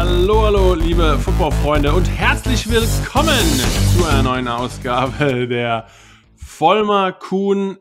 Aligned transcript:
Hallo, 0.00 0.44
hallo, 0.44 0.74
liebe 0.74 1.18
Footballfreunde 1.18 1.92
und 1.92 2.04
herzlich 2.04 2.70
willkommen 2.70 3.36
zu 3.96 4.04
einer 4.04 4.22
neuen 4.22 4.46
Ausgabe 4.46 5.48
der 5.48 5.88
Vollmer 6.36 7.10
Kuhn 7.10 7.78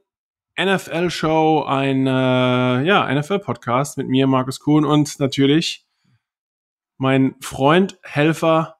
NFL 0.59 1.11
Show, 1.11 1.63
ein 1.67 2.07
äh, 2.07 2.81
ja, 2.81 3.13
NFL 3.13 3.37
Podcast 3.37 3.99
mit 3.99 4.07
mir, 4.07 4.25
Markus 4.25 4.59
Kuhn 4.59 4.83
und 4.83 5.19
natürlich 5.19 5.85
mein 6.97 7.35
Freund, 7.39 7.99
Helfer, 8.01 8.79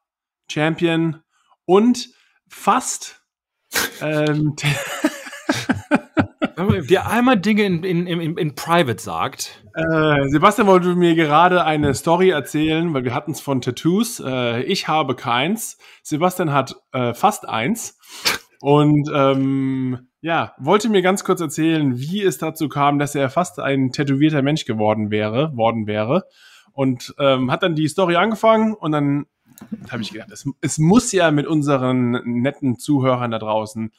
Champion 0.50 1.22
und 1.64 2.08
fast 2.48 3.22
ähm, 4.00 4.56
dir 6.82 7.06
einmal 7.06 7.38
Dinge 7.38 7.64
in, 7.64 7.84
in, 7.84 8.06
in, 8.06 8.36
in 8.36 8.54
Private 8.54 9.00
sagt. 9.00 9.64
Äh, 9.74 10.28
Sebastian 10.28 10.66
wollte 10.66 10.94
mir 10.94 11.14
gerade 11.14 11.64
eine 11.64 11.94
Story 11.94 12.30
erzählen, 12.30 12.92
weil 12.94 13.04
wir 13.04 13.14
hatten 13.14 13.32
es 13.32 13.40
von 13.40 13.60
Tattoos. 13.60 14.20
Äh, 14.24 14.62
ich 14.62 14.88
habe 14.88 15.14
keins. 15.14 15.78
Sebastian 16.02 16.52
hat 16.52 16.76
äh, 16.92 17.14
fast 17.14 17.48
eins. 17.48 17.98
Und 18.60 19.10
ähm, 19.14 20.08
ja, 20.20 20.52
wollte 20.58 20.88
mir 20.88 21.02
ganz 21.02 21.22
kurz 21.22 21.40
erzählen, 21.40 21.98
wie 21.98 22.22
es 22.22 22.38
dazu 22.38 22.68
kam, 22.68 22.98
dass 22.98 23.14
er 23.14 23.30
fast 23.30 23.60
ein 23.60 23.92
tätowierter 23.92 24.42
Mensch 24.42 24.64
geworden 24.64 25.10
wäre, 25.10 25.56
worden 25.56 25.86
wäre. 25.86 26.24
Und 26.72 27.14
ähm, 27.18 27.50
hat 27.50 27.62
dann 27.62 27.74
die 27.74 27.88
Story 27.88 28.16
angefangen 28.16 28.74
und 28.74 28.92
dann 28.92 29.26
habe 29.90 30.02
ich 30.02 30.12
gedacht, 30.12 30.30
es, 30.30 30.48
es 30.60 30.78
muss 30.78 31.12
ja 31.12 31.30
mit 31.30 31.46
unseren 31.46 32.22
netten 32.24 32.78
Zuhörern 32.78 33.30
da 33.30 33.38
draußen 33.38 33.92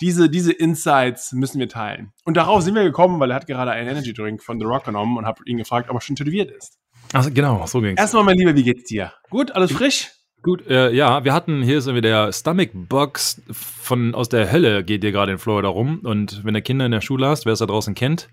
diese, 0.00 0.28
diese 0.28 0.52
Insights 0.52 1.32
müssen 1.32 1.58
wir 1.58 1.68
teilen. 1.68 2.12
Und 2.24 2.36
darauf 2.36 2.62
sind 2.62 2.74
wir 2.74 2.84
gekommen, 2.84 3.18
weil 3.20 3.30
er 3.30 3.36
hat 3.36 3.46
gerade 3.46 3.70
einen 3.70 3.88
Energy 3.88 4.12
Drink 4.12 4.42
von 4.42 4.58
The 4.58 4.66
Rock 4.66 4.84
genommen 4.84 5.16
und 5.16 5.26
habe 5.26 5.40
ihn 5.46 5.56
gefragt, 5.56 5.88
ob 5.88 5.96
er 5.96 6.00
schon 6.00 6.16
tätowiert 6.16 6.50
ist. 6.50 6.78
Also 7.12 7.30
genau, 7.30 7.66
so 7.66 7.80
ging's. 7.80 7.98
Erstmal, 7.98 8.24
mein 8.24 8.36
Lieber, 8.36 8.54
wie 8.54 8.64
geht's 8.64 8.84
dir? 8.84 9.12
Gut, 9.30 9.52
alles 9.52 9.72
frisch? 9.72 10.10
Gut, 10.42 10.66
äh, 10.66 10.92
ja, 10.92 11.24
wir 11.24 11.32
hatten, 11.32 11.62
hier 11.62 11.78
ist 11.78 11.86
irgendwie 11.86 12.02
der 12.02 12.32
Stomach 12.32 12.68
Box 12.72 13.42
von, 13.50 14.14
aus 14.14 14.28
der 14.28 14.52
Hölle 14.52 14.84
geht 14.84 15.02
dir 15.02 15.12
gerade 15.12 15.32
in 15.32 15.38
Florida 15.38 15.68
rum. 15.68 16.00
Und 16.04 16.44
wenn 16.44 16.54
du 16.54 16.62
Kinder 16.62 16.86
in 16.86 16.92
der 16.92 17.00
Schule 17.00 17.26
hast, 17.26 17.46
wer 17.46 17.52
es 17.52 17.58
da 17.58 17.66
draußen 17.66 17.94
kennt, 17.94 18.28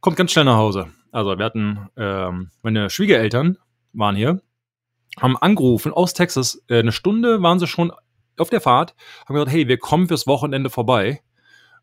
kommt 0.00 0.16
ganz 0.16 0.32
schnell 0.32 0.44
nach 0.44 0.56
Hause. 0.56 0.88
Also 1.12 1.38
wir 1.38 1.44
hatten, 1.44 1.88
ähm, 1.96 2.50
meine 2.62 2.90
Schwiegereltern 2.90 3.58
waren 3.92 4.16
hier, 4.16 4.40
haben 5.18 5.36
angerufen 5.36 5.92
aus 5.92 6.14
Texas. 6.14 6.62
Äh, 6.68 6.80
eine 6.80 6.92
Stunde 6.92 7.42
waren 7.42 7.58
sie 7.58 7.66
schon 7.66 7.92
auf 8.40 8.50
der 8.50 8.60
Fahrt, 8.60 8.94
haben 9.26 9.34
gesagt, 9.34 9.52
hey, 9.52 9.68
wir 9.68 9.78
kommen 9.78 10.08
fürs 10.08 10.26
Wochenende 10.26 10.70
vorbei. 10.70 11.22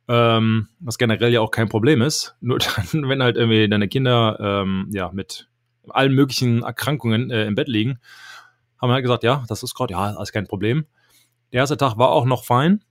Ähm, 0.10 0.70
was 0.80 0.98
generell 0.98 1.34
ja 1.34 1.42
auch 1.42 1.52
kein 1.52 1.68
Problem 1.68 2.02
ist. 2.02 2.36
Nur 2.40 2.60
dann, 2.92 3.10
wenn 3.10 3.22
halt 3.22 3.36
irgendwie 3.36 3.68
deine 3.68 3.88
Kinder 3.88 4.38
ähm, 4.40 4.90
ja 4.94 5.12
mit 5.12 5.50
allen 5.90 6.14
möglichen 6.14 6.64
Erkrankungen 6.64 7.30
äh, 7.30 7.46
im 7.46 7.56
Bett 7.56 7.68
liegen, 7.68 8.00
haben 8.82 8.90
wir 8.90 8.94
halt 8.94 9.04
gesagt, 9.04 9.24
ja, 9.24 9.44
das 9.48 9.64
ist 9.64 9.74
gerade, 9.74 9.94
ja, 9.94 10.00
alles 10.00 10.32
kein 10.32 10.48
Problem. 10.48 10.86
Der 11.52 11.60
erste 11.60 11.78
Tag 11.78 11.98
war 11.98 12.10
auch 12.10 12.26
noch 12.26 12.44
fein, 12.44 12.84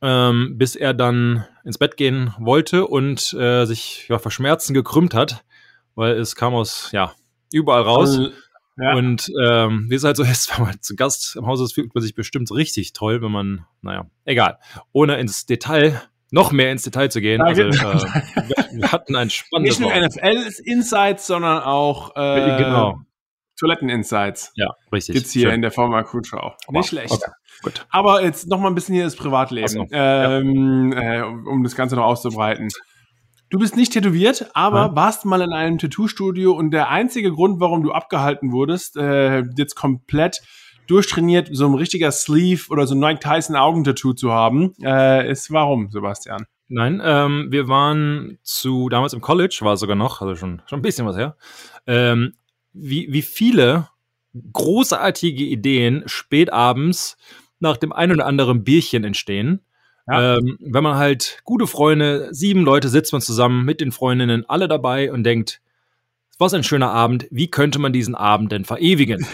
ähm, 0.00 0.56
bis 0.58 0.74
er 0.74 0.94
dann 0.94 1.44
ins 1.64 1.78
Bett 1.78 1.96
gehen 1.96 2.34
wollte 2.38 2.86
und 2.86 3.32
äh, 3.34 3.64
sich 3.66 4.06
ja, 4.08 4.18
vor 4.18 4.32
Schmerzen 4.32 4.74
gekrümmt 4.74 5.14
hat, 5.14 5.44
weil 5.94 6.12
es 6.14 6.34
kam 6.34 6.54
aus, 6.54 6.90
ja, 6.92 7.12
überall 7.52 7.82
raus. 7.82 8.18
Also, 8.18 8.30
ja. 8.78 8.94
Und 8.94 9.30
ähm, 9.44 9.86
wie 9.88 9.94
es 9.94 10.04
halt 10.04 10.16
so 10.16 10.22
ist, 10.22 10.56
wenn 10.56 10.66
man 10.66 10.80
zu 10.80 10.96
Gast 10.96 11.36
im 11.36 11.46
Haus 11.46 11.60
ist, 11.60 11.74
fühlt 11.74 11.94
man 11.94 12.02
sich 12.02 12.14
bestimmt 12.14 12.50
richtig 12.52 12.92
toll, 12.92 13.22
wenn 13.22 13.32
man, 13.32 13.66
naja, 13.82 14.06
egal. 14.24 14.58
Ohne 14.92 15.16
ins 15.18 15.46
Detail, 15.46 16.00
noch 16.30 16.52
mehr 16.52 16.72
ins 16.72 16.82
Detail 16.82 17.10
zu 17.10 17.20
gehen. 17.20 17.40
Also, 17.42 17.62
äh, 17.62 17.72
wir, 17.72 18.92
hatten 18.92 19.16
ein 19.16 19.30
spannendes 19.30 19.78
Nicht 19.78 19.94
nur 19.94 20.08
NFL-Insights, 20.08 21.26
sondern 21.26 21.62
auch 21.62 22.16
äh, 22.16 22.56
genau. 22.58 23.00
Toiletten-Insights. 23.60 24.52
Ja, 24.56 24.70
richtig. 24.92 25.14
Gibt's 25.14 25.32
hier 25.32 25.48
Schön. 25.48 25.56
in 25.56 25.62
der 25.62 25.70
Crew 25.70 26.22
Show. 26.24 26.52
Nicht 26.70 26.88
schlecht. 26.88 27.12
Okay. 27.12 27.30
Gut. 27.62 27.86
Aber 27.90 28.22
jetzt 28.22 28.48
noch 28.48 28.58
mal 28.58 28.68
ein 28.68 28.74
bisschen 28.74 28.94
hier 28.94 29.04
das 29.04 29.14
Privatleben, 29.14 29.68
so. 29.68 29.86
ähm, 29.92 30.92
ja. 30.92 31.20
äh, 31.20 31.22
um 31.22 31.62
das 31.62 31.76
Ganze 31.76 31.96
noch 31.96 32.04
auszubreiten. 32.04 32.68
Du 33.52 33.58
bist 33.58 33.76
nicht 33.76 33.92
tätowiert, 33.92 34.46
aber 34.54 34.86
ja. 34.86 34.96
warst 34.96 35.26
mal 35.26 35.42
in 35.42 35.52
einem 35.52 35.76
Tattoo-Studio 35.76 36.52
und 36.52 36.70
der 36.70 36.88
einzige 36.88 37.30
Grund, 37.30 37.60
warum 37.60 37.82
du 37.82 37.92
abgehalten 37.92 38.50
wurdest, 38.50 38.96
äh, 38.96 39.42
jetzt 39.58 39.74
komplett 39.74 40.40
durchtrainiert, 40.86 41.50
so 41.52 41.66
ein 41.66 41.74
richtiger 41.74 42.10
Sleeve 42.12 42.70
oder 42.70 42.86
so 42.86 42.94
ein 42.94 42.98
Mike 43.00 43.20
Tyson 43.20 43.54
Augentattoo 43.54 44.14
zu 44.14 44.32
haben, 44.32 44.72
äh, 44.82 45.30
ist 45.30 45.52
warum, 45.52 45.90
Sebastian? 45.90 46.46
Nein, 46.68 47.02
ähm, 47.04 47.48
wir 47.50 47.68
waren 47.68 48.38
zu, 48.42 48.88
damals 48.88 49.12
im 49.12 49.20
College, 49.20 49.58
war 49.60 49.76
sogar 49.76 49.96
noch, 49.96 50.22
also 50.22 50.34
schon, 50.34 50.62
schon 50.64 50.78
ein 50.78 50.82
bisschen 50.82 51.04
was 51.04 51.18
her, 51.18 51.36
ähm, 51.86 52.32
wie, 52.72 53.12
wie 53.12 53.20
viele 53.20 53.88
großartige 54.54 55.44
Ideen 55.44 56.04
spät 56.06 56.50
abends 56.50 57.18
nach 57.60 57.76
dem 57.76 57.92
ein 57.92 58.12
oder 58.12 58.24
anderen 58.24 58.64
Bierchen 58.64 59.04
entstehen 59.04 59.60
ja. 60.08 60.36
Ähm, 60.36 60.58
wenn 60.60 60.82
man 60.82 60.96
halt 60.96 61.40
gute 61.44 61.66
Freunde, 61.66 62.28
sieben 62.32 62.64
Leute 62.64 62.88
sitzt 62.88 63.12
man 63.12 63.22
zusammen 63.22 63.64
mit 63.64 63.80
den 63.80 63.92
Freundinnen, 63.92 64.44
alle 64.48 64.68
dabei 64.68 65.12
und 65.12 65.24
denkt, 65.24 65.60
was 66.38 66.54
ein 66.54 66.64
schöner 66.64 66.90
Abend, 66.90 67.26
wie 67.30 67.48
könnte 67.48 67.78
man 67.78 67.92
diesen 67.92 68.14
Abend 68.14 68.52
denn 68.52 68.64
verewigen? 68.64 69.26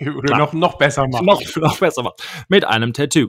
Oder 0.18 0.36
noch, 0.36 0.52
noch 0.52 0.78
besser 0.78 1.08
machen. 1.08 1.24
Noch, 1.24 1.42
noch 1.56 1.78
besser 1.78 2.02
machen. 2.02 2.16
Mit 2.48 2.64
einem 2.64 2.92
Tattoo. 2.92 3.28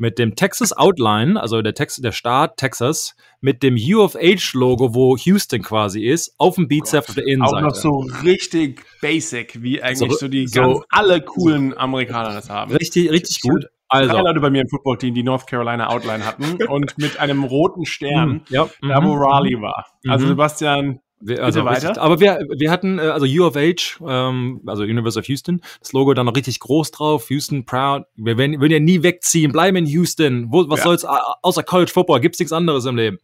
Mit 0.00 0.20
dem 0.20 0.36
Texas 0.36 0.72
Outline, 0.72 1.42
also 1.42 1.60
der, 1.60 1.74
Tex 1.74 1.96
der 1.96 2.12
Staat 2.12 2.56
Texas, 2.56 3.16
mit 3.40 3.64
dem 3.64 3.74
U 3.74 4.00
of 4.00 4.14
H 4.14 4.56
Logo, 4.56 4.94
wo 4.94 5.16
Houston 5.16 5.60
quasi 5.60 6.06
ist, 6.06 6.36
auf 6.38 6.54
dem 6.54 6.68
Bizeps 6.68 7.08
auf 7.08 7.14
der 7.16 7.26
Innenseite. 7.26 7.66
Auch 7.66 7.70
noch 7.70 7.74
so 7.74 8.06
richtig 8.22 8.80
basic, 9.00 9.60
wie 9.60 9.82
eigentlich 9.82 10.12
so, 10.12 10.18
so 10.18 10.28
die 10.28 10.46
so 10.46 10.60
ganz 10.60 10.78
alle 10.90 11.20
coolen 11.20 11.76
Amerikaner 11.76 12.32
das 12.32 12.48
haben. 12.48 12.70
Richtig, 12.76 13.10
richtig 13.10 13.40
gut. 13.40 13.66
Also. 13.88 14.12
Drei 14.12 14.22
Leute 14.22 14.40
bei 14.40 14.50
mir 14.50 14.62
im 14.62 14.68
Footballteam, 14.68 15.14
die 15.14 15.22
North 15.22 15.46
Carolina 15.46 15.88
Outline 15.88 16.26
hatten 16.26 16.62
und 16.68 16.98
mit 16.98 17.18
einem 17.18 17.44
roten 17.44 17.86
Stern, 17.86 18.28
mhm, 18.28 18.42
ja, 18.48 18.68
da 18.82 19.02
wo 19.02 19.14
mhm. 19.14 19.22
Raleigh 19.22 19.60
war. 19.60 19.86
Also 20.06 20.26
mhm. 20.26 20.30
Sebastian, 20.30 21.00
wir, 21.20 21.42
also 21.42 21.64
weiter. 21.64 21.88
Richtig, 21.88 22.02
aber 22.02 22.20
wir, 22.20 22.38
wir 22.58 22.70
hatten, 22.70 22.98
äh, 22.98 23.02
also 23.02 23.26
U 23.26 23.46
of 23.46 23.56
H, 23.56 23.98
ähm, 24.06 24.60
also 24.66 24.84
University 24.84 25.20
of 25.20 25.28
Houston, 25.28 25.62
das 25.80 25.92
Logo 25.92 26.14
dann 26.14 26.26
noch 26.26 26.36
richtig 26.36 26.60
groß 26.60 26.90
drauf, 26.90 27.30
Houston 27.30 27.64
proud. 27.64 28.04
Wir 28.14 28.38
werden, 28.38 28.60
würden 28.60 28.72
ja 28.72 28.80
nie 28.80 29.02
wegziehen, 29.02 29.50
bleiben 29.50 29.76
in 29.78 29.86
Houston. 29.86 30.52
Wo, 30.52 30.68
was 30.68 30.80
ja. 30.80 30.84
soll's, 30.84 31.06
außer 31.42 31.62
College 31.62 31.90
Football, 31.92 32.20
gibt's 32.20 32.38
nichts 32.38 32.52
anderes 32.52 32.84
im 32.84 32.96
Leben. 32.96 33.18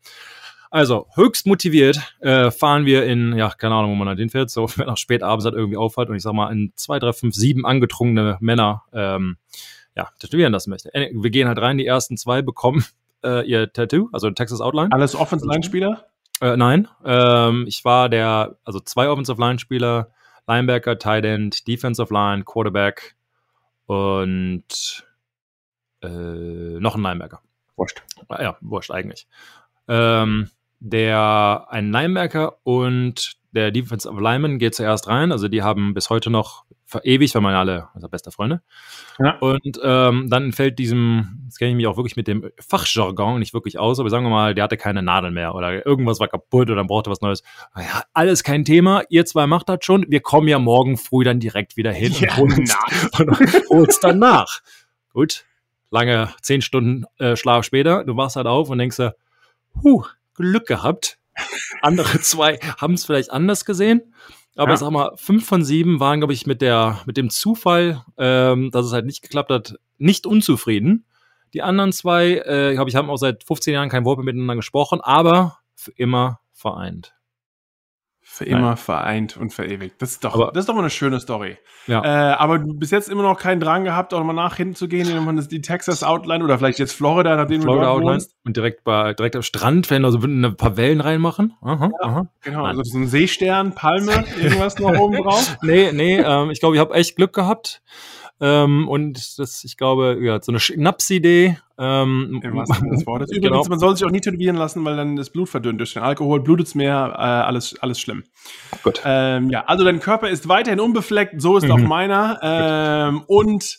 Also, 0.70 1.06
höchst 1.14 1.46
motiviert 1.46 2.00
äh, 2.18 2.50
fahren 2.50 2.84
wir 2.84 3.06
in, 3.06 3.36
ja, 3.38 3.48
keine 3.50 3.76
Ahnung, 3.76 3.92
wo 3.92 3.94
man 3.94 4.08
halt 4.08 4.18
hinfährt, 4.18 4.50
so, 4.50 4.68
wenn 4.76 4.88
auch 4.88 4.96
spät 4.96 5.22
abends 5.22 5.44
halt 5.44 5.54
irgendwie 5.54 5.76
aufhört 5.76 6.08
und 6.08 6.16
ich 6.16 6.22
sag 6.22 6.32
mal, 6.32 6.50
in 6.50 6.72
zwei, 6.74 6.98
drei, 6.98 7.12
fünf, 7.12 7.36
sieben 7.36 7.64
angetrunkene 7.64 8.38
Männer, 8.40 8.82
ähm, 8.92 9.36
ja, 9.96 10.10
tätowieren 10.18 10.52
lassen 10.52 10.70
möchte. 10.70 10.92
Äh, 10.94 11.10
wir 11.14 11.30
gehen 11.30 11.48
halt 11.48 11.58
rein, 11.58 11.78
die 11.78 11.86
ersten 11.86 12.16
zwei 12.16 12.42
bekommen 12.42 12.84
äh, 13.24 13.46
ihr 13.46 13.72
Tattoo, 13.72 14.08
also 14.12 14.30
Texas 14.30 14.60
Outline. 14.60 14.92
Alles 14.92 15.14
Offensive-Line-Spieler? 15.14 16.04
Äh, 16.40 16.56
nein, 16.56 16.88
ähm, 17.04 17.64
ich 17.68 17.84
war 17.84 18.08
der, 18.08 18.56
also 18.64 18.80
zwei 18.80 19.08
Offensive-Line-Spieler, 19.08 20.10
Linebacker, 20.46 20.98
Tight 20.98 21.24
End, 21.24 21.66
Defensive 21.66 22.12
Line, 22.12 22.44
Quarterback 22.44 23.14
und 23.86 25.04
äh, 26.02 26.08
noch 26.08 26.96
ein 26.96 27.02
Linebacker. 27.02 27.40
Wurscht. 27.76 28.02
Ja, 28.30 28.56
wurscht 28.60 28.90
eigentlich. 28.90 29.26
Ähm, 29.88 30.50
der 30.80 31.66
ein 31.70 31.90
Linebacker 31.90 32.58
und 32.62 33.36
der 33.52 33.70
Defensive 33.70 34.20
Lineman 34.20 34.58
geht 34.58 34.74
zuerst 34.74 35.08
rein. 35.08 35.32
Also 35.32 35.48
die 35.48 35.62
haben 35.62 35.94
bis 35.94 36.10
heute 36.10 36.30
noch 36.30 36.64
verewigt, 36.94 37.34
weil 37.34 37.42
man 37.42 37.54
alle, 37.54 37.88
also 37.94 38.08
beste 38.08 38.30
Freunde. 38.30 38.62
Ja. 39.18 39.38
Und 39.38 39.80
ähm, 39.82 40.28
dann 40.30 40.52
fällt 40.52 40.78
diesem, 40.78 41.42
jetzt 41.44 41.58
kenne 41.58 41.70
ich 41.70 41.76
mich 41.76 41.86
auch 41.86 41.96
wirklich 41.96 42.16
mit 42.16 42.28
dem 42.28 42.50
Fachjargon 42.58 43.38
nicht 43.38 43.54
wirklich 43.54 43.78
aus, 43.78 44.00
aber 44.00 44.10
sagen 44.10 44.24
wir 44.24 44.30
mal, 44.30 44.54
der 44.54 44.64
hatte 44.64 44.76
keine 44.76 45.02
Nadeln 45.02 45.34
mehr 45.34 45.54
oder 45.54 45.84
irgendwas 45.84 46.20
war 46.20 46.28
kaputt 46.28 46.70
oder 46.70 46.84
brauchte 46.84 47.10
was 47.10 47.20
Neues. 47.20 47.42
Ja, 47.76 48.04
alles 48.12 48.44
kein 48.44 48.64
Thema, 48.64 49.02
ihr 49.08 49.26
zwei 49.26 49.46
macht 49.46 49.68
das 49.68 49.78
schon, 49.82 50.06
wir 50.08 50.20
kommen 50.20 50.48
ja 50.48 50.58
morgen 50.58 50.96
früh 50.96 51.24
dann 51.24 51.40
direkt 51.40 51.76
wieder 51.76 51.92
hin 51.92 52.12
ja, 52.18 52.34
und 52.38 52.54
holen 53.70 53.88
dann 54.00 54.18
nach. 54.18 54.60
Gut, 55.12 55.44
lange 55.90 56.32
zehn 56.40 56.62
Stunden 56.62 57.04
äh, 57.18 57.36
Schlaf 57.36 57.64
später, 57.64 58.04
du 58.04 58.16
wachst 58.16 58.36
halt 58.36 58.46
auf 58.46 58.70
und 58.70 58.78
denkst 58.78 58.96
dir, 58.96 59.14
huh, 59.82 60.04
Glück 60.34 60.66
gehabt. 60.66 61.18
Andere 61.82 62.20
zwei 62.22 62.58
haben 62.78 62.94
es 62.94 63.04
vielleicht 63.04 63.30
anders 63.30 63.64
gesehen. 63.64 64.14
Aber 64.56 64.70
ja. 64.70 64.76
sag 64.76 64.90
mal, 64.90 65.12
fünf 65.16 65.46
von 65.46 65.64
sieben 65.64 66.00
waren, 66.00 66.20
glaube 66.20 66.32
ich, 66.32 66.46
mit 66.46 66.62
der, 66.62 67.00
mit 67.06 67.16
dem 67.16 67.30
Zufall, 67.30 68.04
ähm, 68.16 68.70
dass 68.70 68.86
es 68.86 68.92
halt 68.92 69.06
nicht 69.06 69.22
geklappt 69.22 69.50
hat, 69.50 69.74
nicht 69.98 70.26
unzufrieden. 70.26 71.06
Die 71.54 71.62
anderen 71.62 71.92
zwei, 71.92 72.42
äh, 72.44 72.74
glaube 72.74 72.90
ich, 72.90 72.96
haben 72.96 73.10
auch 73.10 73.16
seit 73.16 73.44
15 73.44 73.74
Jahren 73.74 73.88
kein 73.88 74.04
Wort 74.04 74.18
mehr 74.18 74.24
miteinander 74.24 74.56
gesprochen, 74.56 75.00
aber 75.00 75.58
für 75.74 75.92
immer 75.92 76.40
vereint. 76.52 77.14
Für 78.34 78.46
immer 78.46 78.60
Nein. 78.60 78.76
vereint 78.76 79.36
und 79.36 79.52
verewigt. 79.52 80.02
Das 80.02 80.10
ist 80.10 80.24
doch, 80.24 80.34
aber, 80.34 80.50
das 80.52 80.62
ist 80.62 80.68
doch 80.68 80.74
mal 80.74 80.80
eine 80.80 80.90
schöne 80.90 81.20
Story. 81.20 81.56
Ja. 81.86 82.02
Äh, 82.02 82.34
aber 82.34 82.58
du 82.58 82.74
bis 82.74 82.90
jetzt 82.90 83.08
immer 83.08 83.22
noch 83.22 83.38
keinen 83.38 83.60
Drang 83.60 83.84
gehabt, 83.84 84.12
auch 84.12 84.24
mal 84.24 84.32
nach 84.32 84.56
hinten 84.56 84.74
zu 84.74 84.88
gehen, 84.88 85.06
wenn 85.06 85.24
man 85.24 85.36
das, 85.36 85.46
die 85.46 85.60
Texas 85.60 86.02
Outline 86.02 86.42
oder 86.42 86.58
vielleicht 86.58 86.80
jetzt 86.80 86.94
Florida, 86.94 87.36
nachdem 87.36 87.62
Florida 87.62 87.82
du 87.82 87.86
dort 87.86 87.96
Outline 87.96 88.14
wohnst. 88.14 88.34
Und 88.44 88.56
direkt 88.56 88.82
bei, 88.82 89.14
direkt 89.14 89.36
am 89.36 89.42
Strand, 89.42 89.88
wenn 89.88 90.04
also 90.04 90.18
ein 90.18 90.56
paar 90.56 90.76
Wellen 90.76 91.00
reinmachen. 91.00 91.54
Aha, 91.62 91.84
ja, 91.92 92.08
aha. 92.08 92.26
Genau, 92.40 92.64
also 92.64 92.82
so 92.82 92.98
ein 92.98 93.06
Seestern, 93.06 93.72
Palme, 93.72 94.24
irgendwas 94.42 94.80
noch 94.80 94.98
oben 94.98 95.22
drauf. 95.22 95.56
nee, 95.62 95.92
nee, 95.92 96.18
ähm, 96.18 96.50
ich 96.50 96.58
glaube, 96.58 96.74
ich 96.74 96.80
habe 96.80 96.92
echt 96.94 97.14
Glück 97.14 97.34
gehabt. 97.34 97.82
Ähm, 98.44 98.88
und 98.88 99.38
das, 99.38 99.64
ich 99.64 99.78
glaube, 99.78 100.18
ja, 100.20 100.38
so 100.42 100.52
eine 100.52 100.60
Schnapsidee. 100.60 101.56
Ähm, 101.78 102.40
Im 102.42 102.54
wahrsten 102.54 102.90
des 102.90 103.06
Wortes. 103.06 103.30
Übrigens, 103.30 103.50
genau. 103.50 103.64
man 103.70 103.78
soll 103.78 103.96
sich 103.96 104.06
auch 104.06 104.10
nie 104.10 104.20
tätowieren 104.20 104.56
lassen, 104.56 104.84
weil 104.84 104.96
dann 104.96 105.16
das 105.16 105.30
Blut 105.30 105.48
verdünnt 105.48 105.80
durch 105.80 105.94
den 105.94 106.02
Alkohol, 106.02 106.40
blutet 106.40 106.66
es 106.66 106.74
mehr, 106.74 107.14
äh, 107.16 107.22
alles, 107.22 107.80
alles 107.80 107.98
schlimm. 107.98 108.22
Gut. 108.82 109.00
Ähm, 109.06 109.48
ja, 109.48 109.64
also 109.64 109.82
dein 109.82 109.98
Körper 109.98 110.28
ist 110.28 110.46
weiterhin 110.46 110.78
unbefleckt, 110.78 111.40
so 111.40 111.56
ist 111.56 111.64
mhm. 111.64 111.72
auch 111.72 111.78
meiner. 111.78 112.38
Ähm, 112.42 113.22
und 113.26 113.78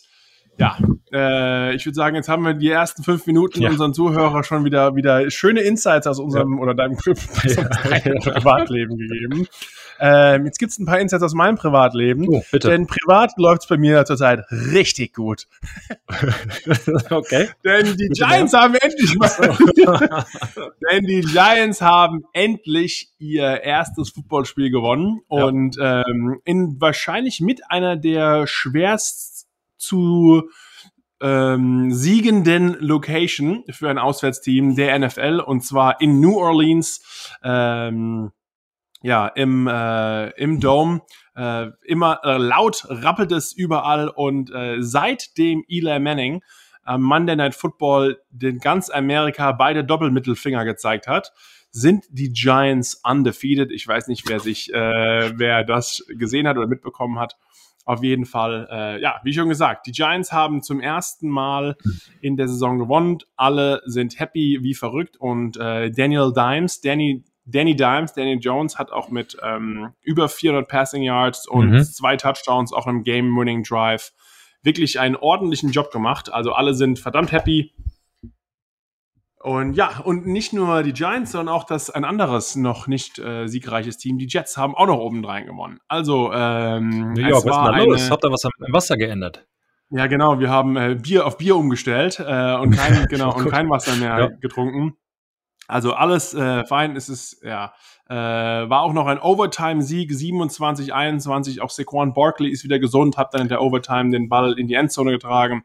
ja, 0.58 0.78
äh, 1.12 1.74
ich 1.74 1.86
würde 1.86 1.94
sagen, 1.94 2.16
jetzt 2.16 2.28
haben 2.28 2.44
wir 2.44 2.54
die 2.54 2.70
ersten 2.70 3.02
fünf 3.02 3.26
Minuten 3.26 3.62
ja. 3.62 3.70
unseren 3.70 3.94
Zuhörer 3.94 4.42
schon 4.42 4.64
wieder, 4.64 4.96
wieder 4.96 5.30
schöne 5.30 5.60
Insights 5.60 6.06
aus 6.06 6.18
unserem 6.18 6.54
ja. 6.54 6.62
oder 6.62 6.74
deinem 6.74 6.96
Privatleben 8.26 8.96
gegeben. 8.96 9.46
Ähm, 9.98 10.44
jetzt 10.44 10.58
gibt's 10.58 10.78
ein 10.78 10.86
paar 10.86 11.00
Insights 11.00 11.22
aus 11.22 11.34
meinem 11.34 11.56
Privatleben. 11.56 12.26
Oh, 12.28 12.42
bitte. 12.50 12.68
Denn 12.68 12.86
privat 12.86 13.32
läuft's 13.36 13.66
bei 13.66 13.76
mir 13.76 14.04
zurzeit 14.04 14.44
richtig 14.50 15.14
gut. 15.14 15.46
okay. 17.10 17.48
denn 17.64 17.96
die 17.96 18.08
bitte 18.08 18.24
Giants 18.24 18.52
mehr. 18.52 18.62
haben 18.62 18.74
endlich 18.74 19.16
mal, 19.16 19.30
denn 20.90 21.04
die 21.04 21.20
Giants 21.20 21.80
haben 21.80 22.24
endlich 22.32 23.10
ihr 23.18 23.62
erstes 23.62 24.10
Footballspiel 24.10 24.70
gewonnen 24.70 25.20
ja. 25.30 25.44
und 25.44 25.76
ähm, 25.80 26.40
in 26.44 26.80
wahrscheinlich 26.80 27.40
mit 27.40 27.70
einer 27.70 27.96
der 27.96 28.46
schwerst 28.46 29.35
zu 29.86 30.50
ähm, 31.20 31.92
siegenden 31.92 32.76
Location 32.80 33.64
für 33.70 33.88
ein 33.88 33.98
Auswärtsteam 33.98 34.76
der 34.76 34.98
NFL 34.98 35.42
und 35.44 35.64
zwar 35.64 36.00
in 36.00 36.20
New 36.20 36.36
Orleans. 36.36 37.32
Ähm, 37.42 38.32
ja, 39.02 39.28
im, 39.28 39.66
äh, 39.68 40.30
im 40.30 40.58
Dome. 40.58 41.02
Äh, 41.36 41.68
immer 41.84 42.20
äh, 42.24 42.38
laut 42.38 42.86
rappelt 42.88 43.30
es 43.30 43.52
überall 43.52 44.08
und 44.08 44.50
äh, 44.52 44.78
seitdem 44.80 45.64
Eli 45.68 46.00
Manning 46.00 46.42
am 46.82 47.02
Monday 47.02 47.36
Night 47.36 47.54
Football 47.54 48.18
den 48.30 48.58
ganz 48.58 48.90
Amerika 48.90 49.52
beide 49.52 49.84
Doppelmittelfinger 49.84 50.64
gezeigt 50.64 51.06
hat, 51.08 51.32
sind 51.70 52.04
die 52.08 52.32
Giants 52.32 53.00
undefeated. 53.04 53.70
Ich 53.70 53.86
weiß 53.86 54.08
nicht, 54.08 54.28
wer 54.28 54.40
sich, 54.40 54.72
äh, 54.72 55.32
wer 55.36 55.62
das 55.62 56.04
gesehen 56.08 56.48
hat 56.48 56.56
oder 56.56 56.66
mitbekommen 56.66 57.18
hat. 57.18 57.36
Auf 57.86 58.02
jeden 58.02 58.26
Fall, 58.26 58.68
äh, 58.70 59.00
ja, 59.00 59.20
wie 59.22 59.32
schon 59.32 59.48
gesagt, 59.48 59.86
die 59.86 59.92
Giants 59.92 60.32
haben 60.32 60.60
zum 60.60 60.80
ersten 60.80 61.28
Mal 61.28 61.76
in 62.20 62.36
der 62.36 62.48
Saison 62.48 62.78
gewonnen. 62.78 63.18
Alle 63.36 63.80
sind 63.86 64.18
happy 64.18 64.58
wie 64.60 64.74
verrückt 64.74 65.16
und 65.16 65.56
äh, 65.56 65.90
Daniel 65.90 66.32
Dimes, 66.34 66.80
Danny 66.80 67.24
Danny 67.44 67.76
Dimes, 67.76 68.12
Danny 68.12 68.34
Jones 68.34 68.76
hat 68.76 68.90
auch 68.90 69.08
mit 69.08 69.36
ähm, 69.40 69.92
über 70.02 70.28
400 70.28 70.68
Passing 70.68 71.04
Yards 71.04 71.46
und 71.46 71.70
mhm. 71.70 71.84
zwei 71.84 72.16
Touchdowns 72.16 72.72
auch 72.72 72.88
im 72.88 73.04
Game-Winning 73.04 73.62
Drive 73.62 74.12
wirklich 74.62 74.98
einen 74.98 75.14
ordentlichen 75.14 75.70
Job 75.70 75.92
gemacht. 75.92 76.32
Also 76.32 76.52
alle 76.52 76.74
sind 76.74 76.98
verdammt 76.98 77.30
happy. 77.30 77.72
Und 79.46 79.74
ja, 79.74 80.00
und 80.02 80.26
nicht 80.26 80.52
nur 80.52 80.82
die 80.82 80.92
Giants, 80.92 81.30
sondern 81.30 81.54
auch 81.54 81.62
das 81.62 81.88
ein 81.88 82.04
anderes 82.04 82.56
noch 82.56 82.88
nicht 82.88 83.20
äh, 83.20 83.46
siegreiches 83.46 83.96
Team, 83.96 84.18
die 84.18 84.26
Jets, 84.26 84.56
haben 84.56 84.74
auch 84.74 84.88
noch 84.88 84.98
obendrein 84.98 85.46
gewonnen. 85.46 85.78
Also 85.86 86.32
ähm, 86.32 87.12
New 87.12 87.20
York, 87.20 87.44
was 87.44 87.56
ist 87.56 87.64
da 87.64 87.76
los? 87.78 88.10
Habt 88.10 88.24
ihr 88.24 88.32
was 88.32 88.44
am 88.44 88.50
Wasser 88.72 88.96
geändert? 88.96 89.46
Ja, 89.90 90.08
genau. 90.08 90.40
Wir 90.40 90.50
haben 90.50 90.76
äh, 90.76 90.96
Bier 91.00 91.24
auf 91.24 91.38
Bier 91.38 91.54
umgestellt 91.54 92.18
äh, 92.18 92.56
und 92.56 92.70
kein 92.76 93.06
genau 93.06 93.36
und 93.36 93.48
kein 93.48 93.70
Wasser 93.70 93.94
mehr 93.94 94.18
ja. 94.18 94.26
getrunken. 94.26 94.96
Also 95.68 95.92
alles 95.92 96.34
äh, 96.34 96.64
fein. 96.64 96.96
Es 96.96 97.08
ist, 97.08 97.40
ja, 97.44 97.72
äh, 98.08 98.16
war 98.16 98.82
auch 98.82 98.92
noch 98.92 99.06
ein 99.06 99.20
Overtime-Sieg, 99.20 100.12
27, 100.12 100.92
21. 100.92 101.62
Auch 101.62 101.70
Saquon 101.70 102.14
Barkley 102.14 102.50
ist 102.50 102.64
wieder 102.64 102.80
gesund, 102.80 103.16
hat 103.16 103.32
dann 103.32 103.42
in 103.42 103.48
der 103.48 103.62
Overtime 103.62 104.10
den 104.10 104.28
Ball 104.28 104.58
in 104.58 104.66
die 104.66 104.74
Endzone 104.74 105.12
getragen. 105.12 105.62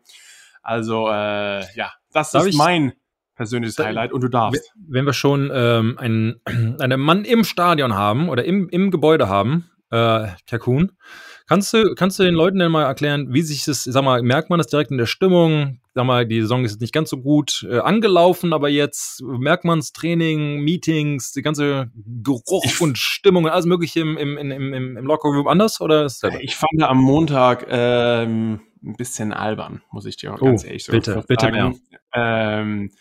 Also, 0.61 1.07
äh, 1.07 1.61
ja, 1.73 1.93
das 2.13 2.29
Darf 2.29 2.45
ist 2.45 2.55
mein 2.55 2.93
persönliches 3.41 3.77
Highlight 3.79 4.13
und 4.13 4.21
du 4.21 4.27
darfst. 4.27 4.71
Wenn 4.87 5.05
wir 5.05 5.13
schon 5.13 5.51
ähm, 5.53 5.97
einen, 5.97 6.41
einen 6.79 6.99
Mann 6.99 7.25
im 7.25 7.43
Stadion 7.43 7.95
haben 7.95 8.29
oder 8.29 8.45
im, 8.45 8.69
im 8.69 8.91
Gebäude 8.91 9.27
haben, 9.27 9.69
äh, 9.89 10.27
Kakun, 10.47 10.91
kannst 11.47 11.73
du, 11.73 11.95
kannst 11.95 12.19
du 12.19 12.23
den 12.23 12.35
Leuten 12.35 12.59
denn 12.59 12.71
mal 12.71 12.83
erklären, 12.83 13.33
wie 13.33 13.41
sich 13.41 13.65
das, 13.65 13.83
sag 13.83 14.03
mal, 14.03 14.21
merkt 14.21 14.49
man 14.49 14.59
das 14.59 14.67
direkt 14.67 14.91
in 14.91 14.97
der 14.97 15.07
Stimmung? 15.07 15.81
sag 15.93 16.05
mal, 16.05 16.25
die 16.25 16.41
Saison 16.41 16.63
ist 16.63 16.79
nicht 16.79 16.93
ganz 16.93 17.09
so 17.09 17.17
gut 17.17 17.67
äh, 17.69 17.79
angelaufen, 17.79 18.53
aber 18.53 18.69
jetzt 18.69 19.21
merkt 19.21 19.65
man 19.65 19.79
es 19.79 19.91
Training, 19.91 20.61
Meetings, 20.61 21.33
die 21.33 21.41
ganze 21.41 21.91
Geruch 22.23 22.63
ich 22.65 22.79
und 22.79 22.97
Stimmung 22.97 23.43
und 23.43 23.49
alles 23.49 23.65
mögliche 23.65 23.99
im, 23.99 24.17
im, 24.17 24.37
im, 24.37 24.51
im, 24.51 24.97
im 24.97 25.05
Lockerroom 25.05 25.47
anders? 25.47 25.81
Oder 25.81 26.05
ist 26.05 26.23
das 26.23 26.33
ich 26.39 26.55
fand 26.55 26.81
am 26.81 26.99
Montag 26.99 27.65
ähm, 27.69 28.61
ein 28.83 28.95
bisschen 28.95 29.33
albern, 29.33 29.81
muss 29.91 30.05
ich 30.05 30.17
dir 30.17 30.33
auch 30.33 30.39
ganz 30.39 30.63
oh, 30.63 30.67
ehrlich 30.67 30.85
so 30.85 30.91
bitte, 30.91 31.23
bitte 31.27 31.51
mehr. 31.51 31.73
Ähm, 32.13 32.91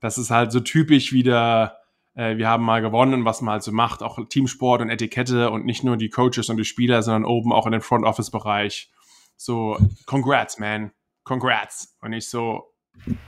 das 0.00 0.18
ist 0.18 0.30
halt 0.30 0.52
so 0.52 0.60
typisch 0.60 1.12
wieder, 1.12 1.78
äh, 2.14 2.36
wir 2.36 2.48
haben 2.48 2.64
mal 2.64 2.80
gewonnen, 2.80 3.24
was 3.24 3.40
man 3.40 3.52
halt 3.52 3.62
so 3.62 3.72
macht, 3.72 4.02
auch 4.02 4.18
Teamsport 4.28 4.80
und 4.82 4.90
Etikette 4.90 5.50
und 5.50 5.64
nicht 5.64 5.84
nur 5.84 5.96
die 5.96 6.08
Coaches 6.08 6.48
und 6.48 6.56
die 6.56 6.64
Spieler, 6.64 7.02
sondern 7.02 7.24
oben 7.24 7.52
auch 7.52 7.66
in 7.66 7.72
den 7.72 7.80
Front 7.80 8.04
Office 8.04 8.30
Bereich. 8.30 8.90
So, 9.36 9.78
congrats, 10.06 10.58
man 10.58 10.92
congrats. 11.24 11.96
Und 12.00 12.12
ich 12.12 12.28
so, 12.28 12.74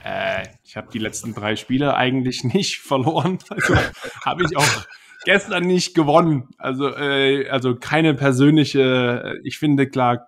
äh, 0.03 0.47
ich 0.63 0.75
habe 0.75 0.89
die 0.91 0.99
letzten 0.99 1.33
drei 1.33 1.55
Spiele 1.55 1.95
eigentlich 1.95 2.43
nicht 2.53 2.79
verloren. 2.79 3.39
Also 3.49 3.75
habe 4.25 4.43
ich 4.43 4.57
auch 4.57 4.85
gestern 5.25 5.65
nicht 5.65 5.95
gewonnen. 5.95 6.49
Also, 6.57 6.89
äh, 6.95 7.47
also 7.49 7.75
keine 7.75 8.13
persönliche, 8.13 9.39
ich 9.43 9.57
finde 9.57 9.89
klar, 9.89 10.27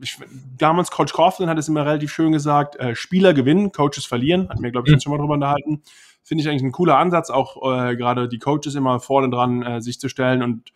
ich, 0.00 0.18
damals 0.56 0.90
Coach 0.90 1.12
Kaufman 1.12 1.48
hat 1.48 1.58
es 1.58 1.68
immer 1.68 1.84
relativ 1.84 2.12
schön 2.12 2.32
gesagt, 2.32 2.76
äh, 2.76 2.94
Spieler 2.94 3.34
gewinnen, 3.34 3.72
Coaches 3.72 4.06
verlieren, 4.06 4.48
hat 4.48 4.60
mir, 4.60 4.70
glaube 4.70 4.88
ich, 4.88 4.94
mhm. 4.94 5.00
schon 5.00 5.12
mal 5.12 5.18
drüber 5.18 5.34
unterhalten. 5.34 5.82
Finde 6.22 6.42
ich 6.42 6.48
eigentlich 6.48 6.62
ein 6.62 6.72
cooler 6.72 6.98
Ansatz, 6.98 7.30
auch 7.30 7.56
äh, 7.62 7.96
gerade 7.96 8.28
die 8.28 8.38
Coaches 8.38 8.74
immer 8.74 9.00
vorne 9.00 9.30
dran 9.30 9.62
äh, 9.62 9.80
sich 9.80 9.98
zu 9.98 10.08
stellen 10.08 10.42
und 10.42 10.72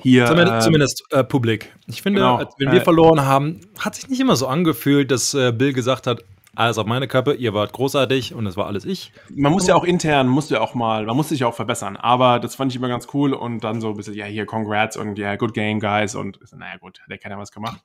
hier, 0.00 0.26
zumindest, 0.26 0.56
äh, 0.56 0.60
zumindest 0.60 1.04
äh, 1.10 1.24
publik. 1.24 1.72
Ich 1.86 2.02
finde, 2.02 2.20
genau, 2.20 2.42
wenn 2.58 2.72
wir 2.72 2.80
äh, 2.80 2.84
verloren 2.84 3.24
haben, 3.24 3.60
hat 3.78 3.94
sich 3.94 4.08
nicht 4.08 4.20
immer 4.20 4.34
so 4.34 4.48
angefühlt, 4.48 5.10
dass 5.10 5.32
Bill 5.32 5.72
gesagt 5.72 6.06
hat, 6.06 6.24
alles 6.54 6.76
auf 6.76 6.86
meine 6.86 7.08
Kappe, 7.08 7.32
ihr 7.32 7.54
wart 7.54 7.72
großartig 7.72 8.34
und 8.34 8.46
es 8.46 8.56
war 8.56 8.66
alles 8.66 8.84
ich. 8.84 9.12
Man 9.30 9.52
muss 9.52 9.66
ja 9.66 9.74
auch 9.74 9.84
intern, 9.84 10.28
muss 10.28 10.50
ja 10.50 10.60
auch 10.60 10.74
mal, 10.74 11.06
man 11.06 11.16
muss 11.16 11.30
sich 11.30 11.44
auch 11.44 11.54
verbessern. 11.54 11.96
Aber 11.96 12.40
das 12.40 12.56
fand 12.56 12.72
ich 12.72 12.76
immer 12.76 12.88
ganz 12.88 13.08
cool 13.14 13.32
und 13.32 13.64
dann 13.64 13.80
so 13.80 13.88
ein 13.88 13.96
bisschen, 13.96 14.14
ja, 14.14 14.26
hier, 14.26 14.44
congrats 14.44 14.96
und 14.96 15.18
ja, 15.18 15.36
good 15.36 15.54
game, 15.54 15.80
guys. 15.80 16.14
Und 16.14 16.40
naja, 16.54 16.76
gut, 16.78 17.00
der 17.08 17.16
hat 17.16 17.24
ja 17.24 17.38
was 17.38 17.52
gemacht. 17.52 17.80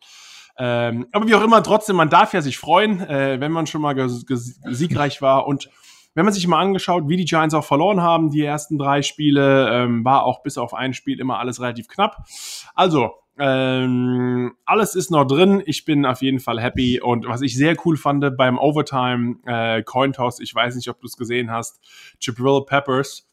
Ähm, 0.60 1.08
aber 1.12 1.28
wie 1.28 1.36
auch 1.36 1.44
immer, 1.44 1.62
trotzdem, 1.62 1.96
man 1.96 2.10
darf 2.10 2.34
ja 2.34 2.42
sich 2.42 2.58
freuen, 2.58 3.02
äh, 3.02 3.40
wenn 3.40 3.52
man 3.52 3.68
schon 3.68 3.82
mal 3.82 3.96
siegreich 4.08 5.22
war 5.22 5.48
und 5.48 5.70
wenn 6.16 6.26
man 6.26 6.34
sich 6.34 6.48
mal 6.48 6.60
angeschaut, 6.60 7.08
wie 7.08 7.16
die 7.16 7.26
Giants 7.26 7.54
auch 7.54 7.64
verloren 7.64 8.02
haben, 8.02 8.32
die 8.32 8.44
ersten 8.44 8.80
drei 8.80 9.04
Spiele, 9.04 9.70
ähm, 9.72 10.04
war 10.04 10.24
auch 10.24 10.42
bis 10.42 10.58
auf 10.58 10.74
ein 10.74 10.96
Spiel 10.96 11.20
immer 11.20 11.38
alles 11.38 11.62
relativ 11.62 11.88
knapp. 11.88 12.26
Also, 12.74 13.12
ähm, 13.38 14.56
alles 14.66 14.96
ist 14.96 15.12
noch 15.12 15.26
drin. 15.26 15.62
Ich 15.68 15.86
bin 15.86 16.08
auf 16.08 16.24
jeden 16.24 16.40
Fall 16.40 16.60
happy. 16.60 17.00
Und 17.00 17.28
was 17.28 17.42
ich 17.44 17.56
sehr 17.56 17.76
cool 17.86 17.98
fand 17.98 18.36
beim 18.36 18.58
Overtime 18.58 19.36
äh, 19.46 19.84
Coin 19.84 20.12
Toss, 20.12 20.40
ich 20.40 20.56
weiß 20.56 20.76
nicht, 20.76 20.90
ob 20.90 21.00
du 21.00 21.06
es 21.06 21.18
gesehen 21.18 21.52
hast, 21.52 21.80
Jabril 22.20 22.66
Peppers 22.66 23.30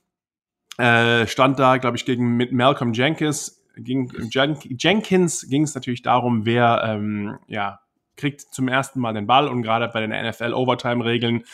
äh, 0.76 1.26
stand 1.26 1.58
da, 1.58 1.78
glaube 1.78 1.96
ich, 1.96 2.04
gegen 2.04 2.36
mit 2.36 2.52
Malcolm 2.52 2.92
Jenkins. 2.92 3.63
Ging, 3.76 4.12
Jen 4.30 4.56
Jenkins 4.78 5.48
ging 5.48 5.62
es 5.62 5.74
natürlich 5.74 6.02
darum, 6.02 6.46
wer 6.46 6.82
ähm, 6.86 7.38
ja, 7.48 7.80
kriegt 8.16 8.42
zum 8.42 8.68
ersten 8.68 9.00
Mal 9.00 9.14
den 9.14 9.26
Ball 9.26 9.48
und 9.48 9.62
gerade 9.62 9.88
bei 9.88 10.00
den 10.00 10.10
NFL 10.10 10.52
Overtime-Regeln 10.52 11.44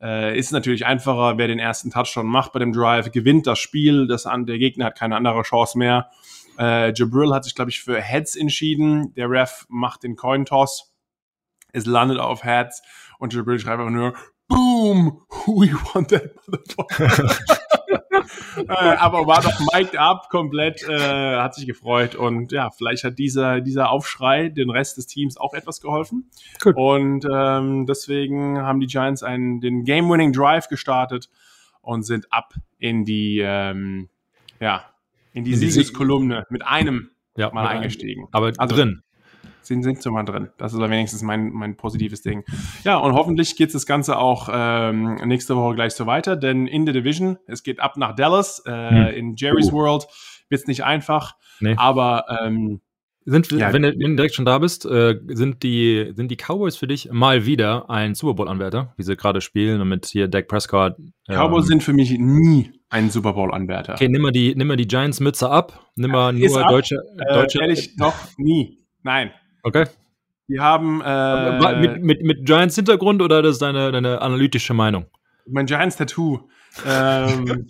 äh, 0.00 0.36
ist 0.36 0.52
natürlich 0.52 0.84
einfacher, 0.84 1.38
wer 1.38 1.48
den 1.48 1.58
ersten 1.58 1.90
Touchdown 1.90 2.26
macht 2.26 2.52
bei 2.52 2.58
dem 2.58 2.72
Drive, 2.72 3.10
gewinnt 3.12 3.46
das 3.46 3.58
Spiel, 3.58 4.06
das 4.06 4.26
an, 4.26 4.46
der 4.46 4.58
Gegner 4.58 4.86
hat 4.86 4.98
keine 4.98 5.16
andere 5.16 5.42
Chance 5.42 5.78
mehr. 5.78 6.10
Äh, 6.58 6.92
Jabril 6.94 7.32
hat 7.32 7.44
sich, 7.44 7.54
glaube 7.54 7.70
ich, 7.70 7.80
für 7.80 8.00
Heads 8.00 8.36
entschieden. 8.36 9.14
Der 9.14 9.30
Ref 9.30 9.64
macht 9.68 10.02
den 10.02 10.16
Coin 10.16 10.44
Toss. 10.44 10.92
Es 11.72 11.86
landet 11.86 12.18
auf 12.18 12.44
Heads 12.44 12.82
und 13.18 13.32
Jabril 13.32 13.58
schreibt 13.58 13.80
einfach 13.80 13.90
nur 13.90 14.12
Boom! 14.48 15.22
We 15.46 15.72
want 15.94 16.08
that 16.10 16.34
motherfucker. 16.46 17.58
äh, 18.56 18.66
aber 18.68 19.26
war 19.26 19.42
doch 19.42 19.58
mic'd 19.72 19.96
up 19.96 20.28
komplett, 20.28 20.82
äh, 20.88 21.36
hat 21.36 21.54
sich 21.54 21.66
gefreut 21.66 22.14
und 22.14 22.52
ja, 22.52 22.70
vielleicht 22.70 23.04
hat 23.04 23.18
dieser, 23.18 23.60
dieser 23.60 23.90
Aufschrei 23.90 24.48
den 24.48 24.70
Rest 24.70 24.96
des 24.96 25.06
Teams 25.06 25.36
auch 25.36 25.54
etwas 25.54 25.80
geholfen. 25.80 26.30
Gut. 26.60 26.76
Und 26.76 27.26
ähm, 27.32 27.86
deswegen 27.86 28.58
haben 28.58 28.80
die 28.80 28.86
Giants 28.86 29.22
einen, 29.22 29.60
den 29.60 29.84
Game-Winning 29.84 30.32
Drive 30.32 30.68
gestartet 30.68 31.28
und 31.80 32.02
sind 32.02 32.32
ab 32.32 32.54
in 32.78 33.04
die, 33.04 33.40
ähm, 33.44 34.08
ja, 34.60 34.84
in 35.32 35.44
die 35.44 35.54
Siegeskolumne 35.54 36.46
mit 36.50 36.64
einem 36.64 37.10
ja, 37.36 37.50
mal 37.52 37.66
eingestiegen. 37.66 38.28
Aber 38.32 38.52
also, 38.58 38.76
drin. 38.76 39.02
Sind, 39.62 39.82
sind 39.82 40.02
so 40.02 40.10
mal 40.10 40.24
drin. 40.24 40.48
Das 40.58 40.72
ist 40.72 40.80
wenigstens 40.80 41.22
mein, 41.22 41.50
mein 41.50 41.76
positives 41.76 42.22
Ding. 42.22 42.44
Ja, 42.84 42.96
und 42.96 43.12
hoffentlich 43.12 43.56
geht 43.56 43.74
das 43.74 43.86
Ganze 43.86 44.18
auch 44.18 44.48
ähm, 44.52 45.14
nächste 45.24 45.56
Woche 45.56 45.74
gleich 45.74 45.92
so 45.92 46.06
weiter, 46.06 46.36
denn 46.36 46.66
in 46.66 46.84
der 46.84 46.94
Division, 46.94 47.38
es 47.46 47.62
geht 47.62 47.80
ab 47.80 47.96
nach 47.96 48.14
Dallas, 48.14 48.62
äh, 48.66 48.90
hm. 48.90 49.06
in 49.14 49.36
Jerry's 49.36 49.70
uh. 49.70 49.72
World, 49.72 50.06
wird 50.48 50.62
es 50.62 50.66
nicht 50.66 50.84
einfach, 50.84 51.36
nee. 51.60 51.74
aber 51.76 52.24
ähm, 52.42 52.80
sind, 53.24 53.52
ja, 53.52 53.72
wenn, 53.72 53.82
du, 53.82 53.90
wenn, 53.90 54.10
du, 54.10 54.16
direkt 54.16 54.34
schon 54.34 54.44
da 54.44 54.58
bist, 54.58 54.84
äh, 54.84 55.20
sind, 55.28 55.62
die, 55.62 56.12
sind 56.16 56.30
die 56.30 56.36
Cowboys 56.36 56.76
für 56.76 56.88
dich 56.88 57.10
mal 57.12 57.46
wieder 57.46 57.88
ein 57.88 58.14
Super 58.14 58.34
Bowl-Anwärter, 58.34 58.94
wie 58.96 59.04
sie 59.04 59.16
gerade 59.16 59.40
spielen 59.40 59.80
und 59.80 59.88
mit 59.88 60.06
hier 60.06 60.26
Dak 60.26 60.48
Prescott. 60.48 60.96
Ähm, 61.28 61.36
Cowboys 61.36 61.66
sind 61.66 61.84
für 61.84 61.92
mich 61.92 62.10
nie 62.18 62.72
ein 62.90 63.10
Super 63.10 63.34
Bowl-Anwärter. 63.34 63.94
Okay, 63.94 64.08
nimm 64.08 64.22
mal 64.22 64.32
die, 64.32 64.54
nimm 64.56 64.66
mal 64.66 64.76
die 64.76 64.88
Giants-Mütze 64.88 65.48
ab, 65.48 65.88
nimm 65.94 66.10
mal 66.10 66.36
ja, 66.36 66.48
nur 66.48 66.62
ab, 66.62 66.70
deutsche, 66.70 66.96
äh, 67.18 67.32
deutsche. 67.32 67.60
Ehrlich, 67.60 67.96
doch, 67.96 68.14
nie. 68.38 68.78
Nein. 69.02 69.30
Okay. 69.62 69.86
Die 70.48 70.60
haben. 70.60 71.00
Äh, 71.04 71.80
mit, 71.80 72.02
mit, 72.02 72.22
mit 72.22 72.46
Giants-Hintergrund 72.46 73.22
oder 73.22 73.42
das 73.42 73.52
ist 73.52 73.62
deine, 73.62 73.92
deine 73.92 74.20
analytische 74.20 74.74
Meinung? 74.74 75.06
Mein 75.46 75.66
Giants-Tattoo. 75.66 76.48
ähm, 76.86 77.68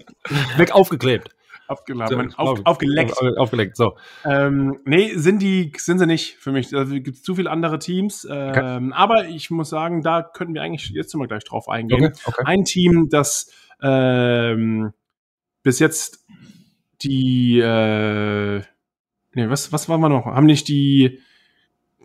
Weg 0.56 0.72
aufgeklebt. 0.72 1.30
Aufgeladen, 1.68 2.34
auf, 2.34 2.60
aufgeleckt. 2.64 3.14
Aufgeleckt, 3.38 3.76
so. 3.76 3.96
Ähm, 4.24 4.78
nee, 4.84 5.14
sind 5.14 5.40
die, 5.40 5.72
sind 5.76 5.98
sie 5.98 6.06
nicht 6.06 6.36
für 6.36 6.52
mich. 6.52 6.68
Da 6.68 6.84
gibt 6.84 7.16
es 7.16 7.22
zu 7.22 7.34
viele 7.34 7.50
andere 7.50 7.78
Teams. 7.78 8.26
Ähm, 8.30 8.48
okay. 8.50 8.90
Aber 8.92 9.26
ich 9.26 9.50
muss 9.50 9.70
sagen, 9.70 10.02
da 10.02 10.22
könnten 10.22 10.54
wir 10.54 10.62
eigentlich 10.62 10.90
jetzt 10.90 11.14
mal 11.14 11.26
gleich 11.26 11.44
drauf 11.44 11.68
eingehen. 11.68 12.04
Okay, 12.04 12.20
okay. 12.26 12.42
Ein 12.44 12.64
Team, 12.64 13.08
das 13.08 13.50
ähm, 13.80 14.92
bis 15.62 15.78
jetzt 15.78 16.26
die, 17.02 17.58
äh, 17.58 18.58
nee, 19.34 19.48
was, 19.48 19.72
was 19.72 19.88
waren 19.88 20.00
wir 20.00 20.08
noch? 20.08 20.26
Haben 20.26 20.46
nicht 20.46 20.68
die 20.68 21.20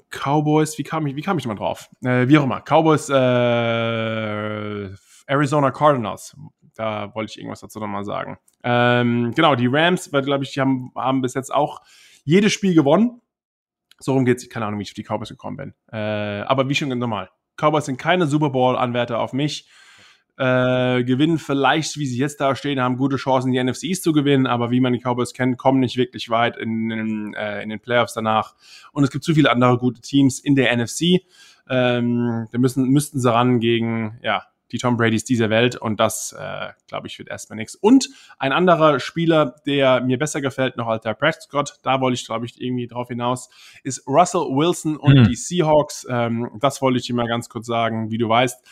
Cowboys, 0.09 0.77
wie 0.77 0.83
kam 0.83 1.05
ich, 1.07 1.15
wie 1.15 1.21
kam 1.21 1.37
ich 1.37 1.47
mal 1.47 1.55
drauf? 1.55 1.89
Äh, 2.03 2.27
wie 2.27 2.37
auch 2.37 2.43
immer, 2.43 2.61
Cowboys, 2.61 3.09
äh, 3.09 4.89
Arizona 5.27 5.71
Cardinals 5.71 6.35
da 6.77 7.13
wollte 7.15 7.31
ich 7.31 7.37
irgendwas 7.37 7.59
dazu 7.59 7.79
nochmal 7.79 8.05
sagen. 8.05 8.37
Ähm, 8.63 9.33
genau, 9.35 9.55
die 9.55 9.67
Rams, 9.67 10.13
weil 10.13 10.21
glaube 10.21 10.43
ich, 10.43 10.53
die 10.53 10.61
haben, 10.61 10.91
haben 10.95 11.21
bis 11.21 11.33
jetzt 11.33 11.53
auch 11.53 11.81
jedes 12.23 12.53
Spiel 12.53 12.73
gewonnen. 12.73 13.21
So 13.99 14.13
rum 14.13 14.25
geht's. 14.25 14.47
Keine 14.49 14.65
Ahnung, 14.65 14.79
wie 14.79 14.83
ich 14.83 14.91
auf 14.91 14.95
die 14.95 15.03
Cowboys 15.03 15.29
gekommen 15.29 15.57
bin. 15.57 15.73
Äh, 15.91 16.41
aber 16.41 16.69
wie 16.69 16.75
schon 16.75 16.89
normal. 16.89 17.29
Cowboys 17.59 17.85
sind 17.85 17.97
keine 17.97 18.27
Super 18.27 18.51
Bowl-Anwärter 18.51 19.19
auf 19.19 19.33
mich. 19.33 19.67
Äh, 20.39 21.03
gewinnen 21.03 21.39
vielleicht, 21.39 21.97
wie 21.97 22.05
sie 22.05 22.19
jetzt 22.19 22.39
da 22.39 22.55
stehen, 22.55 22.79
haben 22.79 22.97
gute 22.97 23.15
Chancen, 23.15 23.51
die 23.51 23.63
NFC 23.63 23.85
East 23.85 24.03
zu 24.03 24.13
gewinnen, 24.13 24.45
aber 24.45 24.69
wie 24.69 24.79
man 24.79 24.93
die 24.93 24.99
Cowboys 24.99 25.33
kennt, 25.33 25.57
kommen 25.57 25.79
nicht 25.79 25.97
wirklich 25.97 26.29
weit 26.29 26.57
in, 26.57 26.91
in, 26.91 27.33
äh, 27.33 27.63
in 27.63 27.69
den 27.69 27.79
Playoffs 27.79 28.13
danach. 28.13 28.53
Und 28.91 29.03
es 29.03 29.09
gibt 29.09 29.23
zu 29.23 29.33
viele 29.33 29.49
andere 29.49 29.79
gute 29.79 29.99
Teams 29.99 30.39
in 30.39 30.55
der 30.55 30.75
NFC. 30.77 31.21
Ähm, 31.67 32.47
da 32.51 32.59
müssen, 32.59 32.87
müssten 32.89 33.19
sie 33.19 33.33
ran 33.33 33.59
gegen, 33.59 34.19
ja, 34.21 34.43
die 34.71 34.77
Tom 34.77 34.97
Bradys 34.97 35.23
dieser 35.23 35.49
Welt 35.49 35.75
und 35.75 35.99
das, 35.99 36.33
äh, 36.37 36.69
glaube 36.87 37.07
ich, 37.07 37.17
wird 37.19 37.29
erstmal 37.29 37.57
nichts. 37.57 37.75
Und 37.75 38.09
ein 38.37 38.51
anderer 38.51 38.99
Spieler, 38.99 39.55
der 39.65 40.01
mir 40.01 40.17
besser 40.17 40.41
gefällt 40.41 40.77
noch 40.77 40.87
als 40.87 41.03
der 41.03 41.13
Prescott, 41.13 41.79
da 41.83 42.01
wollte 42.01 42.15
ich, 42.15 42.25
glaube 42.25 42.45
ich, 42.45 42.61
irgendwie 42.61 42.87
drauf 42.87 43.07
hinaus, 43.07 43.49
ist 43.83 44.07
Russell 44.07 44.41
Wilson 44.41 44.97
und 44.97 45.19
mhm. 45.19 45.23
die 45.25 45.35
Seahawks. 45.35 46.05
Ähm, 46.09 46.49
das 46.59 46.81
wollte 46.81 46.99
ich 46.99 47.05
dir 47.05 47.15
mal 47.15 47.27
ganz 47.27 47.49
kurz 47.49 47.67
sagen, 47.67 48.11
wie 48.11 48.17
du 48.17 48.29
weißt. 48.29 48.63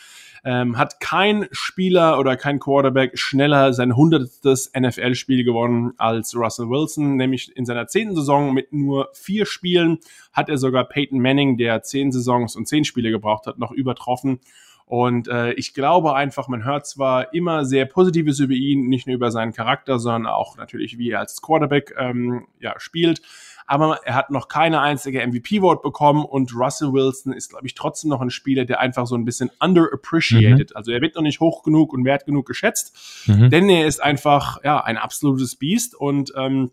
Ähm, 0.44 0.78
hat 0.78 1.00
kein 1.00 1.48
Spieler 1.50 2.20
oder 2.20 2.36
kein 2.36 2.60
Quarterback 2.60 3.18
schneller 3.18 3.72
sein 3.72 3.96
hundertstes 3.96 4.70
NFL-Spiel 4.78 5.42
gewonnen 5.42 5.94
als 5.96 6.36
Russell 6.36 6.68
Wilson, 6.68 7.16
nämlich 7.16 7.56
in 7.56 7.66
seiner 7.66 7.88
zehnten 7.88 8.14
Saison 8.14 8.54
mit 8.54 8.72
nur 8.72 9.08
vier 9.12 9.44
Spielen 9.44 9.98
hat 10.32 10.48
er 10.48 10.56
sogar 10.56 10.84
Peyton 10.84 11.18
Manning, 11.18 11.56
der 11.56 11.82
zehn 11.82 12.12
Saisons 12.12 12.54
und 12.54 12.68
zehn 12.68 12.84
Spiele 12.84 13.10
gebraucht 13.10 13.46
hat, 13.48 13.58
noch 13.58 13.72
übertroffen. 13.72 14.38
Und 14.86 15.26
äh, 15.26 15.52
ich 15.54 15.74
glaube 15.74 16.14
einfach, 16.14 16.46
man 16.46 16.64
hört 16.64 16.86
zwar 16.86 17.34
immer 17.34 17.64
sehr 17.64 17.86
Positives 17.86 18.38
über 18.38 18.54
ihn, 18.54 18.88
nicht 18.88 19.08
nur 19.08 19.16
über 19.16 19.32
seinen 19.32 19.52
Charakter, 19.52 19.98
sondern 19.98 20.32
auch 20.32 20.56
natürlich, 20.56 20.96
wie 20.96 21.10
er 21.10 21.18
als 21.18 21.42
Quarterback 21.42 21.92
ähm, 21.98 22.46
ja, 22.60 22.74
spielt. 22.78 23.20
Aber 23.66 23.98
er 24.04 24.14
hat 24.14 24.30
noch 24.30 24.46
keine 24.46 24.80
einzige 24.80 25.26
MVP-Vote 25.26 25.80
bekommen 25.82 26.24
und 26.24 26.54
Russell 26.54 26.92
Wilson 26.92 27.32
ist, 27.32 27.50
glaube 27.50 27.66
ich, 27.66 27.74
trotzdem 27.74 28.10
noch 28.10 28.20
ein 28.20 28.30
Spieler, 28.30 28.64
der 28.64 28.78
einfach 28.78 29.08
so 29.08 29.16
ein 29.16 29.24
bisschen 29.24 29.50
underappreciated. 29.58 30.70
Mhm. 30.70 30.76
Also 30.76 30.92
er 30.92 31.00
wird 31.00 31.16
noch 31.16 31.22
nicht 31.22 31.40
hoch 31.40 31.64
genug 31.64 31.92
und 31.92 32.04
wert 32.04 32.24
genug 32.24 32.46
geschätzt, 32.46 33.26
mhm. 33.26 33.50
denn 33.50 33.68
er 33.68 33.88
ist 33.88 34.00
einfach 34.00 34.62
ja 34.62 34.84
ein 34.84 34.98
absolutes 34.98 35.56
Biest 35.56 35.96
und 35.96 36.32
ähm, 36.36 36.70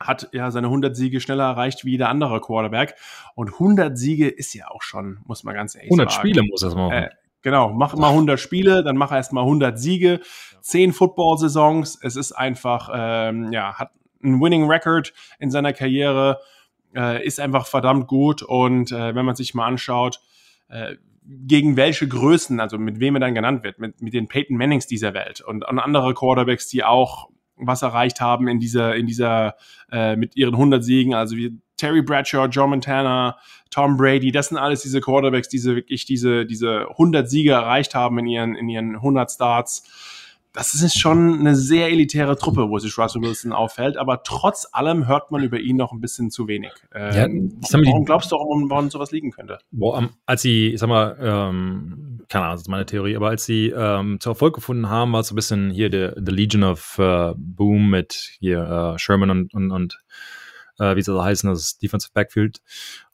hat 0.00 0.30
ja 0.32 0.50
seine 0.50 0.68
100 0.68 0.96
Siege 0.96 1.20
schneller 1.20 1.44
erreicht 1.44 1.84
wie 1.84 1.92
jeder 1.92 2.08
andere 2.08 2.40
Quarterback. 2.40 2.94
Und 3.34 3.52
100 3.52 3.96
Siege 3.96 4.28
ist 4.28 4.54
ja 4.54 4.68
auch 4.68 4.82
schon, 4.82 5.18
muss 5.26 5.44
man 5.44 5.54
ganz 5.54 5.74
ehrlich 5.74 5.90
100 5.90 6.10
sagen. 6.10 6.22
100 6.22 6.34
Spiele 6.34 6.50
muss 6.50 6.62
er 6.62 6.74
machen. 6.74 6.92
Äh, 6.92 7.10
Genau, 7.42 7.72
mach 7.72 7.96
mal 7.96 8.10
100 8.10 8.38
Spiele, 8.38 8.84
dann 8.84 8.96
mach 8.96 9.12
erst 9.12 9.32
mal 9.32 9.42
100 9.42 9.78
Siege, 9.78 10.20
10 10.60 10.92
Football-Saisons. 10.92 11.98
Es 12.02 12.16
ist 12.16 12.32
einfach, 12.32 12.90
ähm, 12.94 13.52
ja, 13.52 13.74
hat 13.74 13.90
einen 14.22 14.40
Winning 14.40 14.70
Record 14.70 15.12
in 15.40 15.50
seiner 15.50 15.72
Karriere, 15.72 16.40
äh, 16.94 17.24
ist 17.26 17.40
einfach 17.40 17.66
verdammt 17.66 18.06
gut. 18.06 18.42
Und 18.42 18.92
äh, 18.92 19.14
wenn 19.14 19.24
man 19.24 19.34
sich 19.34 19.54
mal 19.54 19.66
anschaut, 19.66 20.20
äh, 20.68 20.94
gegen 21.24 21.76
welche 21.76 22.06
Größen, 22.06 22.60
also 22.60 22.78
mit 22.78 23.00
wem 23.00 23.16
er 23.16 23.20
dann 23.20 23.34
genannt 23.34 23.64
wird, 23.64 23.78
mit, 23.78 24.00
mit 24.00 24.12
den 24.12 24.28
Peyton 24.28 24.56
Mannings 24.56 24.86
dieser 24.86 25.14
Welt 25.14 25.40
und, 25.40 25.66
und 25.66 25.78
andere 25.78 26.14
Quarterbacks, 26.14 26.68
die 26.68 26.84
auch 26.84 27.28
was 27.56 27.82
erreicht 27.82 28.20
haben 28.20 28.48
in 28.48 28.58
dieser, 28.58 28.96
in 28.96 29.06
dieser, 29.06 29.54
äh, 29.90 30.16
mit 30.16 30.36
ihren 30.36 30.54
100 30.54 30.82
Siegen, 30.82 31.14
also 31.14 31.36
wie 31.36 31.58
Terry 31.82 32.00
Bradshaw, 32.00 32.46
Joe 32.46 32.68
Montana, 32.68 33.36
Tom 33.70 33.96
Brady, 33.96 34.30
das 34.30 34.50
sind 34.50 34.56
alles 34.58 34.82
diese 34.82 35.00
Quarterbacks, 35.00 35.48
die 35.48 35.60
wirklich 35.64 36.04
diese, 36.04 36.46
diese 36.46 36.88
100 36.90 37.28
Siege 37.28 37.50
erreicht 37.50 37.96
haben 37.96 38.20
in 38.20 38.26
ihren, 38.28 38.54
in 38.54 38.68
ihren 38.68 38.94
100 38.94 39.28
Starts. 39.28 39.82
Das 40.52 40.74
ist 40.74 40.96
schon 40.96 41.40
eine 41.40 41.56
sehr 41.56 41.88
elitäre 41.88 42.38
Truppe, 42.38 42.68
wo 42.68 42.78
sich 42.78 42.96
Russell 42.96 43.22
Wilson 43.22 43.52
auffällt, 43.52 43.96
aber 43.96 44.22
trotz 44.22 44.68
allem 44.70 45.08
hört 45.08 45.32
man 45.32 45.42
über 45.42 45.58
ihn 45.58 45.76
noch 45.76 45.90
ein 45.90 46.00
bisschen 46.00 46.30
zu 46.30 46.46
wenig. 46.46 46.70
Ähm, 46.94 47.58
ja, 47.62 47.78
warum 47.84 48.04
glaubst 48.04 48.30
du, 48.30 48.36
warum, 48.36 48.70
warum 48.70 48.88
sowas 48.88 49.10
liegen 49.10 49.32
könnte? 49.32 49.58
Boah, 49.72 50.08
als 50.24 50.42
sie, 50.42 50.74
ich 50.74 50.78
sag 50.78 50.88
mal, 50.88 51.16
ähm, 51.20 52.20
keine 52.28 52.44
Ahnung, 52.44 52.54
das 52.54 52.60
ist 52.62 52.68
meine 52.68 52.86
Theorie, 52.86 53.16
aber 53.16 53.30
als 53.30 53.44
sie 53.44 53.70
ähm, 53.70 54.20
zu 54.20 54.28
Erfolg 54.30 54.54
gefunden 54.54 54.88
haben, 54.88 55.12
war 55.12 55.20
es 55.20 55.28
so 55.28 55.34
ein 55.34 55.36
bisschen 55.36 55.70
hier 55.72 55.90
der 55.90 56.14
The 56.14 56.30
Legion 56.30 56.62
of 56.62 56.96
uh, 57.00 57.34
Boom 57.36 57.90
mit 57.90 58.36
hier 58.38 58.92
uh, 58.94 58.98
Sherman 58.98 59.30
und, 59.30 59.52
und, 59.54 59.72
und 59.72 59.98
äh, 60.78 60.96
wie 60.96 61.02
sie 61.02 61.12
da 61.12 61.24
heißen, 61.24 61.50
das 61.50 61.78
Defensive 61.78 62.12
Backfield, 62.14 62.60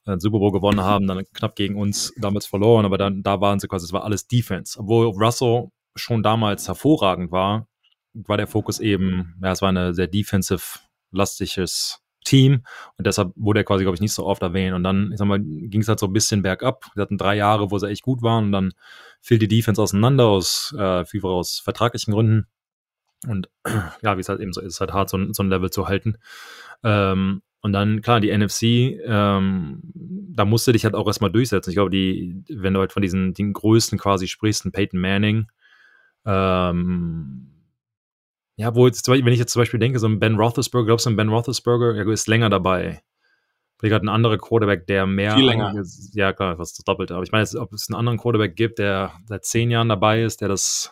äh, 0.05 0.17
Super 0.19 0.39
Bowl 0.39 0.51
gewonnen 0.51 0.81
haben, 0.81 1.07
dann 1.07 1.23
knapp 1.33 1.55
gegen 1.55 1.75
uns 1.75 2.13
damals 2.17 2.45
verloren, 2.45 2.85
aber 2.85 2.97
dann 2.97 3.23
da 3.23 3.41
waren 3.41 3.59
sie 3.59 3.67
quasi, 3.67 3.85
es 3.85 3.93
war 3.93 4.03
alles 4.03 4.27
Defense. 4.27 4.79
Obwohl 4.79 5.07
Russell 5.07 5.69
schon 5.95 6.23
damals 6.23 6.67
hervorragend 6.67 7.31
war, 7.31 7.67
war 8.13 8.37
der 8.37 8.47
Fokus 8.47 8.79
eben, 8.79 9.35
ja, 9.41 9.51
es 9.51 9.61
war 9.61 9.69
eine 9.69 9.93
sehr 9.93 10.07
defensive-lastiges 10.07 11.99
Team 12.25 12.63
und 12.97 13.07
deshalb 13.07 13.31
wurde 13.35 13.61
er 13.61 13.63
quasi, 13.63 13.83
glaube 13.83 13.95
ich, 13.95 14.01
nicht 14.01 14.13
so 14.13 14.25
oft 14.25 14.41
erwähnt. 14.41 14.75
Und 14.75 14.83
dann, 14.83 15.11
ich 15.11 15.17
sag 15.17 15.27
mal, 15.27 15.39
ging 15.39 15.81
es 15.81 15.87
halt 15.87 15.99
so 15.99 16.07
ein 16.07 16.13
bisschen 16.13 16.41
bergab. 16.41 16.85
Wir 16.93 17.01
hatten 17.01 17.17
drei 17.17 17.35
Jahre, 17.35 17.71
wo 17.71 17.79
sie 17.79 17.89
echt 17.89 18.03
gut 18.03 18.21
waren 18.21 18.45
und 18.45 18.51
dann 18.51 18.73
fiel 19.21 19.39
die 19.39 19.47
Defense 19.47 19.81
auseinander 19.81 20.25
aus, 20.25 20.75
äh, 20.77 21.05
vielfach 21.05 21.29
aus 21.29 21.59
vertraglichen 21.59 22.13
Gründen. 22.13 22.47
Und 23.27 23.49
ja, 24.01 24.17
wie 24.17 24.21
es 24.21 24.29
halt 24.29 24.41
eben 24.41 24.53
so 24.53 24.61
ist, 24.61 24.75
ist 24.75 24.79
halt 24.79 24.93
hart, 24.93 25.09
so 25.09 25.17
ein, 25.17 25.33
so 25.33 25.43
ein 25.43 25.49
Level 25.49 25.71
zu 25.71 25.87
halten. 25.87 26.17
Ähm, 26.83 27.41
und 27.61 27.73
dann, 27.73 28.01
klar, 28.01 28.21
die 28.21 28.35
NFC, 28.35 28.63
ähm, 29.05 29.81
da 29.93 30.45
musst 30.45 30.65
du 30.67 30.71
dich 30.71 30.85
halt 30.85 30.95
auch 30.95 31.07
erstmal 31.07 31.31
durchsetzen. 31.31 31.69
Ich 31.69 31.75
glaube, 31.75 31.89
die, 31.89 32.43
wenn 32.47 32.73
du 32.73 32.79
halt 32.79 32.93
von 32.93 33.01
diesen 33.01 33.33
den 33.33 33.53
Größten 33.53 33.97
quasi 33.99 34.27
sprichst, 34.27 34.65
ein 34.65 34.71
Peyton 34.71 34.99
Manning, 34.99 35.47
ähm, 36.25 37.49
ja, 38.55 38.75
wo 38.75 38.87
jetzt, 38.87 39.07
wenn 39.07 39.25
ich 39.27 39.39
jetzt 39.39 39.53
zum 39.53 39.61
Beispiel 39.61 39.79
denke, 39.79 39.99
so 39.99 40.07
ein 40.07 40.19
Ben 40.19 40.35
Roethlisberger, 40.35 40.85
glaubst 40.85 41.05
du, 41.05 41.09
ein 41.09 41.15
Ben 41.15 41.29
Roethlisberger, 41.29 41.95
ja, 41.95 42.11
ist 42.11 42.27
länger 42.27 42.49
dabei. 42.49 43.01
Vielleicht 43.77 43.95
hat 43.95 44.03
ein 44.03 44.09
anderer 44.09 44.37
Quarterback, 44.37 44.87
der 44.87 45.05
mehr. 45.07 45.35
Viel 45.35 45.45
länger. 45.45 45.73
Ja, 46.11 46.33
klar, 46.33 46.59
was 46.59 46.73
das 46.73 46.83
Doppelte. 46.83 47.15
Aber 47.15 47.23
ich 47.23 47.31
meine, 47.31 47.47
ob 47.57 47.71
es 47.71 47.89
einen 47.89 47.97
anderen 47.97 48.17
Quarterback 48.17 48.57
gibt, 48.57 48.77
der 48.77 49.13
seit 49.25 49.45
zehn 49.45 49.71
Jahren 49.71 49.87
dabei 49.87 50.23
ist, 50.23 50.41
der 50.41 50.49
das 50.49 50.91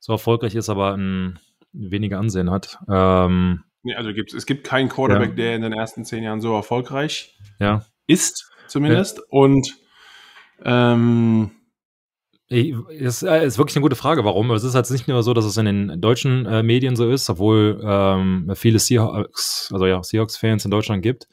so 0.00 0.12
erfolgreich 0.12 0.56
ist, 0.56 0.68
aber 0.68 0.96
ein 0.96 1.38
weniger 1.72 2.18
Ansehen 2.18 2.50
hat. 2.50 2.78
Ähm, 2.88 3.62
Nee, 3.82 3.94
also 3.94 4.12
gibt's, 4.12 4.34
es 4.34 4.46
gibt 4.46 4.64
keinen 4.64 4.88
Quarterback, 4.88 5.30
ja. 5.30 5.36
der 5.36 5.56
in 5.56 5.62
den 5.62 5.72
ersten 5.72 6.04
zehn 6.04 6.22
Jahren 6.22 6.40
so 6.40 6.54
erfolgreich 6.54 7.36
ja. 7.60 7.84
ist, 8.06 8.50
zumindest. 8.66 9.18
Ja. 9.18 9.24
Und 9.30 9.76
ähm, 10.64 11.50
es 12.50 13.22
ist 13.22 13.58
wirklich 13.58 13.76
eine 13.76 13.82
gute 13.82 13.96
Frage, 13.96 14.24
warum. 14.24 14.50
Es 14.52 14.64
ist 14.64 14.74
halt 14.74 14.90
nicht 14.90 15.06
nur 15.06 15.22
so, 15.22 15.34
dass 15.34 15.44
es 15.44 15.56
in 15.58 15.66
den 15.66 16.00
deutschen 16.00 16.46
äh, 16.46 16.62
Medien 16.62 16.96
so 16.96 17.10
ist, 17.10 17.28
obwohl 17.28 17.80
ähm, 17.84 18.50
viele 18.54 18.78
Seahawks, 18.78 19.68
also 19.72 19.86
ja, 19.86 20.02
Seahawks-Fans 20.02 20.64
in 20.64 20.70
Deutschland 20.70 21.02
gibt. 21.02 21.28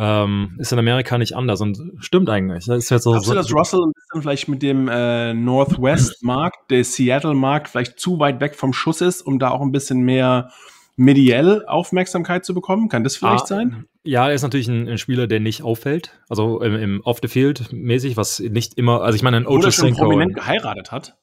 Ähm, 0.00 0.56
ist 0.58 0.72
in 0.72 0.78
Amerika 0.78 1.18
nicht 1.18 1.34
anders 1.34 1.60
und 1.60 1.80
stimmt 1.98 2.28
eigentlich. 2.30 2.66
Das 2.66 2.78
ist 2.78 2.90
jetzt 2.90 3.02
so, 3.02 3.10
Glaubst 3.10 3.30
du, 3.30 3.34
dass 3.34 3.52
Russell 3.52 3.80
ein 3.80 3.92
bisschen 3.92 4.22
vielleicht 4.22 4.48
mit 4.48 4.62
dem 4.62 4.88
äh, 4.88 5.34
Northwest-Markt, 5.34 6.70
der 6.70 6.84
Seattle-Markt, 6.84 7.68
vielleicht 7.68 7.98
zu 7.98 8.20
weit 8.20 8.40
weg 8.40 8.54
vom 8.54 8.72
Schuss 8.72 9.00
ist, 9.00 9.22
um 9.22 9.40
da 9.40 9.50
auch 9.50 9.60
ein 9.60 9.72
bisschen 9.72 10.00
mehr 10.00 10.50
mediell 10.98 11.64
Aufmerksamkeit 11.66 12.44
zu 12.44 12.54
bekommen? 12.54 12.88
Kann 12.88 13.04
das 13.04 13.16
vielleicht 13.16 13.44
ah, 13.44 13.46
sein? 13.46 13.84
Ja, 14.02 14.28
er 14.28 14.34
ist 14.34 14.42
natürlich 14.42 14.68
ein, 14.68 14.88
ein, 14.88 14.98
Spieler, 14.98 15.26
der 15.26 15.40
nicht 15.40 15.62
auffällt. 15.62 16.20
Also 16.28 16.60
im, 16.60 16.74
im 16.74 17.00
Off-the-Field 17.02 17.72
mäßig, 17.72 18.16
was 18.16 18.40
nicht 18.40 18.74
immer, 18.74 19.02
also 19.02 19.14
ich 19.14 19.22
meine, 19.22 19.36
ein 19.38 19.46
Ocho 19.46 19.70
schon 19.70 19.94
prominent 19.94 20.34
geheiratet 20.34 20.90
hat. 20.90 21.16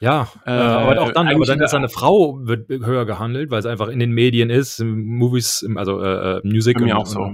Ja, 0.00 0.28
äh, 0.46 0.50
aber 0.50 1.02
auch 1.02 1.12
dann, 1.12 1.28
aber 1.28 1.44
dann 1.44 1.60
ist 1.60 1.70
seine 1.70 1.90
Frau 1.90 2.38
wird 2.42 2.70
höher 2.70 3.04
gehandelt, 3.04 3.50
weil 3.50 3.60
es 3.60 3.66
einfach 3.66 3.88
in 3.88 3.98
den 3.98 4.12
Medien 4.12 4.48
ist, 4.48 4.80
im 4.80 5.04
Movies, 5.04 5.64
also 5.76 6.02
äh, 6.02 6.38
äh 6.38 6.40
Music. 6.42 6.78
Bei 6.78 6.84
mir 6.84 6.96
auch 6.96 7.06
so. 7.06 7.30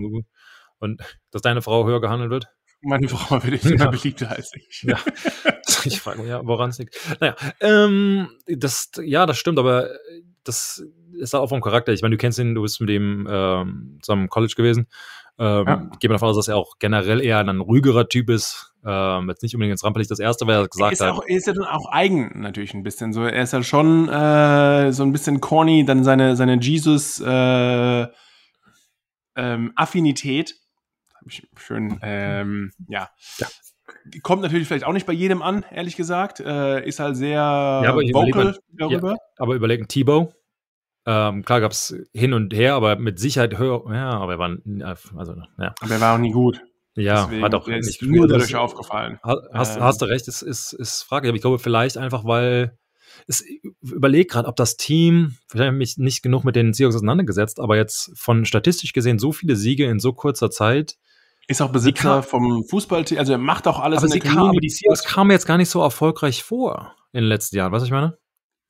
Und 0.78 1.00
dass 1.30 1.42
deine 1.42 1.62
Frau 1.62 1.86
höher 1.86 2.00
gehandelt 2.00 2.30
wird? 2.30 2.48
Meine 2.82 3.08
Frau 3.08 3.42
wird 3.44 3.64
immer 3.64 3.84
ja. 3.84 3.90
beliebter 3.90 4.30
als 4.30 4.52
ich. 4.54 4.82
Ja. 4.82 4.98
Ich 5.84 6.00
frage 6.00 6.20
mich, 6.20 6.28
ja, 6.28 6.40
woran 6.44 6.70
es 6.70 6.78
liegt. 6.78 6.96
Naja, 7.20 7.36
ähm, 7.60 8.28
das, 8.46 8.90
ja, 9.04 9.24
das 9.24 9.38
stimmt, 9.38 9.58
aber 9.58 9.90
das 10.42 10.82
ist 11.18 11.34
auch 11.34 11.48
vom 11.48 11.60
Charakter. 11.60 11.92
Ich 11.92 12.02
meine, 12.02 12.14
du 12.14 12.18
kennst 12.18 12.38
ihn, 12.38 12.54
du 12.54 12.62
bist 12.62 12.80
mit 12.80 12.90
ihm 12.90 13.26
ähm, 13.30 13.98
zusammen 14.02 14.28
College 14.28 14.54
gewesen. 14.56 14.88
Ähm, 15.38 15.64
ja. 15.66 15.90
Ich 15.92 15.98
gehe 15.98 16.08
mal 16.08 16.14
davon 16.14 16.30
aus, 16.30 16.36
dass 16.36 16.48
er 16.48 16.56
auch 16.56 16.78
generell 16.78 17.20
eher 17.20 17.38
ein 17.38 17.60
ruhigerer 17.60 18.08
Typ 18.08 18.30
ist. 18.30 18.72
Ähm, 18.84 19.28
jetzt 19.28 19.42
nicht 19.42 19.54
unbedingt 19.54 19.72
ins 19.72 19.84
Rampenlicht 19.84 20.10
das 20.10 20.18
erste, 20.18 20.46
weil 20.46 20.56
er 20.56 20.68
gesagt 20.68 20.92
ist 20.94 21.00
hat. 21.00 21.10
Auch, 21.10 21.24
ist 21.26 21.46
ja 21.46 21.52
dann 21.52 21.64
auch 21.64 21.90
eigen 21.90 22.40
natürlich 22.40 22.72
ein 22.72 22.82
bisschen. 22.82 23.12
So, 23.12 23.24
er 23.24 23.42
ist 23.42 23.52
ja 23.52 23.62
schon 23.62 24.08
äh, 24.08 24.92
so 24.92 25.02
ein 25.02 25.12
bisschen 25.12 25.40
corny, 25.40 25.84
dann 25.84 26.04
seine, 26.04 26.36
seine 26.36 26.58
Jesus 26.58 27.20
äh, 27.20 28.06
ähm, 29.36 29.72
Affinität. 29.76 30.54
Schön, 31.56 31.98
ähm, 32.02 32.70
ja. 32.88 33.10
ja. 33.38 33.48
Kommt 34.22 34.42
natürlich 34.42 34.68
vielleicht 34.68 34.84
auch 34.84 34.92
nicht 34.92 35.06
bei 35.06 35.12
jedem 35.12 35.42
an, 35.42 35.64
ehrlich 35.70 35.96
gesagt. 35.96 36.40
Äh, 36.40 36.86
ist 36.86 37.00
halt 37.00 37.16
sehr 37.16 37.32
ja, 37.34 37.82
aber 37.82 38.02
vocal 38.02 38.56
darüber. 38.72 39.10
Ja, 39.10 39.16
aber 39.38 39.54
überlegen, 39.54 39.88
Tebow. 39.88 40.32
Ähm, 41.06 41.44
klar 41.44 41.60
gab 41.60 41.70
es 41.70 41.94
hin 42.12 42.32
und 42.32 42.52
her, 42.52 42.74
aber 42.74 42.96
mit 42.96 43.18
Sicherheit 43.20 43.58
höher. 43.58 43.84
Ja, 43.92 44.10
aber 44.10 44.32
er 44.32 44.38
war, 44.38 44.56
also, 45.16 45.34
ja. 45.58 45.74
Aber 45.80 45.94
er 45.94 46.00
war 46.00 46.14
auch 46.14 46.18
nie 46.18 46.32
gut. 46.32 46.60
Ja, 46.96 47.24
Deswegen, 47.24 47.44
hat 47.44 47.54
auch 47.54 47.68
nicht 47.68 47.78
ist 47.78 48.02
nur 48.02 48.26
dadurch 48.26 48.52
das, 48.52 48.60
aufgefallen. 48.60 49.18
Hast, 49.22 49.76
ähm. 49.76 49.82
hast 49.82 50.00
du 50.00 50.06
recht, 50.06 50.26
es 50.28 50.42
ist, 50.42 50.72
ist 50.72 51.02
fraglich. 51.02 51.28
Aber 51.28 51.36
ich 51.36 51.42
glaube, 51.42 51.58
vielleicht 51.58 51.98
einfach, 51.98 52.24
weil 52.24 52.76
es 53.26 53.44
überlegt 53.82 54.32
gerade, 54.32 54.48
ob 54.48 54.56
das 54.56 54.76
Team, 54.76 55.36
vielleicht 55.48 55.68
habe 55.68 55.76
ich 55.76 55.96
mich 55.96 55.98
nicht 55.98 56.22
genug 56.22 56.44
mit 56.44 56.56
den 56.56 56.72
Seahawks 56.72 56.96
auseinandergesetzt, 56.96 57.60
aber 57.60 57.76
jetzt 57.76 58.12
von 58.16 58.44
statistisch 58.44 58.92
gesehen 58.92 59.18
so 59.18 59.32
viele 59.32 59.56
Siege 59.56 59.86
in 59.86 60.00
so 60.00 60.12
kurzer 60.12 60.50
Zeit 60.50 60.96
ist 61.48 61.62
auch 61.62 61.70
Besitzer 61.70 62.24
vom 62.24 62.64
Fußballteam, 62.64 63.18
also 63.18 63.32
er 63.32 63.38
macht 63.38 63.68
auch 63.68 63.78
alles 63.78 63.98
aber 63.98 64.12
in 64.12 64.20
der 64.20 64.32
kam, 64.32 64.48
aber 64.48 64.60
die 64.60 64.68
Seahawks 64.68 65.04
kamen 65.04 65.30
jetzt 65.30 65.46
gar 65.46 65.56
nicht 65.56 65.70
so 65.70 65.80
erfolgreich 65.80 66.42
vor 66.42 66.96
in 67.12 67.20
den 67.20 67.28
letzten 67.28 67.56
Jahren, 67.56 67.70
was 67.70 67.84
ich 67.84 67.90
meine? 67.92 68.18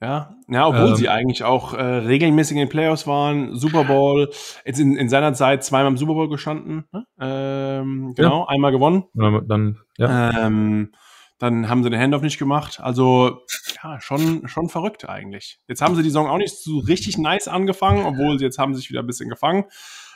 Ja, 0.00 0.37
ja 0.49 0.67
obwohl 0.67 0.88
ähm, 0.88 0.97
sie 0.97 1.09
eigentlich 1.09 1.43
auch 1.43 1.73
äh, 1.73 1.83
regelmäßig 1.83 2.57
in 2.57 2.61
den 2.61 2.69
Playoffs 2.69 3.07
waren, 3.07 3.57
Super 3.57 3.85
Bowl, 3.85 4.31
jetzt 4.65 4.79
in, 4.79 4.97
in 4.97 5.09
seiner 5.09 5.33
Zeit 5.33 5.65
zweimal 5.65 5.93
im 5.93 5.97
Super 5.97 6.15
Bowl 6.15 6.29
gestanden, 6.29 6.85
ne? 6.93 7.07
ähm, 7.19 8.12
genau, 8.15 8.41
ja. 8.41 8.49
einmal 8.49 8.73
gewonnen. 8.73 9.05
Dann, 9.15 9.79
ja. 9.97 10.47
Ähm, 10.47 10.93
dann 11.38 11.69
haben 11.69 11.83
sie 11.83 11.91
den 11.91 12.00
Handoff 12.00 12.23
nicht 12.23 12.38
gemacht. 12.38 12.81
Also, 12.81 13.43
ja, 13.83 14.00
schon, 14.00 14.49
schon 14.49 14.69
verrückt 14.69 15.09
eigentlich. 15.09 15.61
Jetzt 15.69 15.83
haben 15.83 15.95
sie 15.95 16.03
die 16.03 16.09
Saison 16.09 16.29
auch 16.29 16.38
nicht 16.38 16.57
so 16.57 16.79
richtig 16.79 17.19
nice 17.19 17.49
angefangen, 17.49 18.07
obwohl 18.07 18.38
sie 18.38 18.45
jetzt 18.45 18.59
haben 18.59 18.75
sich 18.75 18.91
wieder 18.91 19.00
ein 19.00 19.07
bisschen 19.07 19.29
gefangen. 19.29 19.65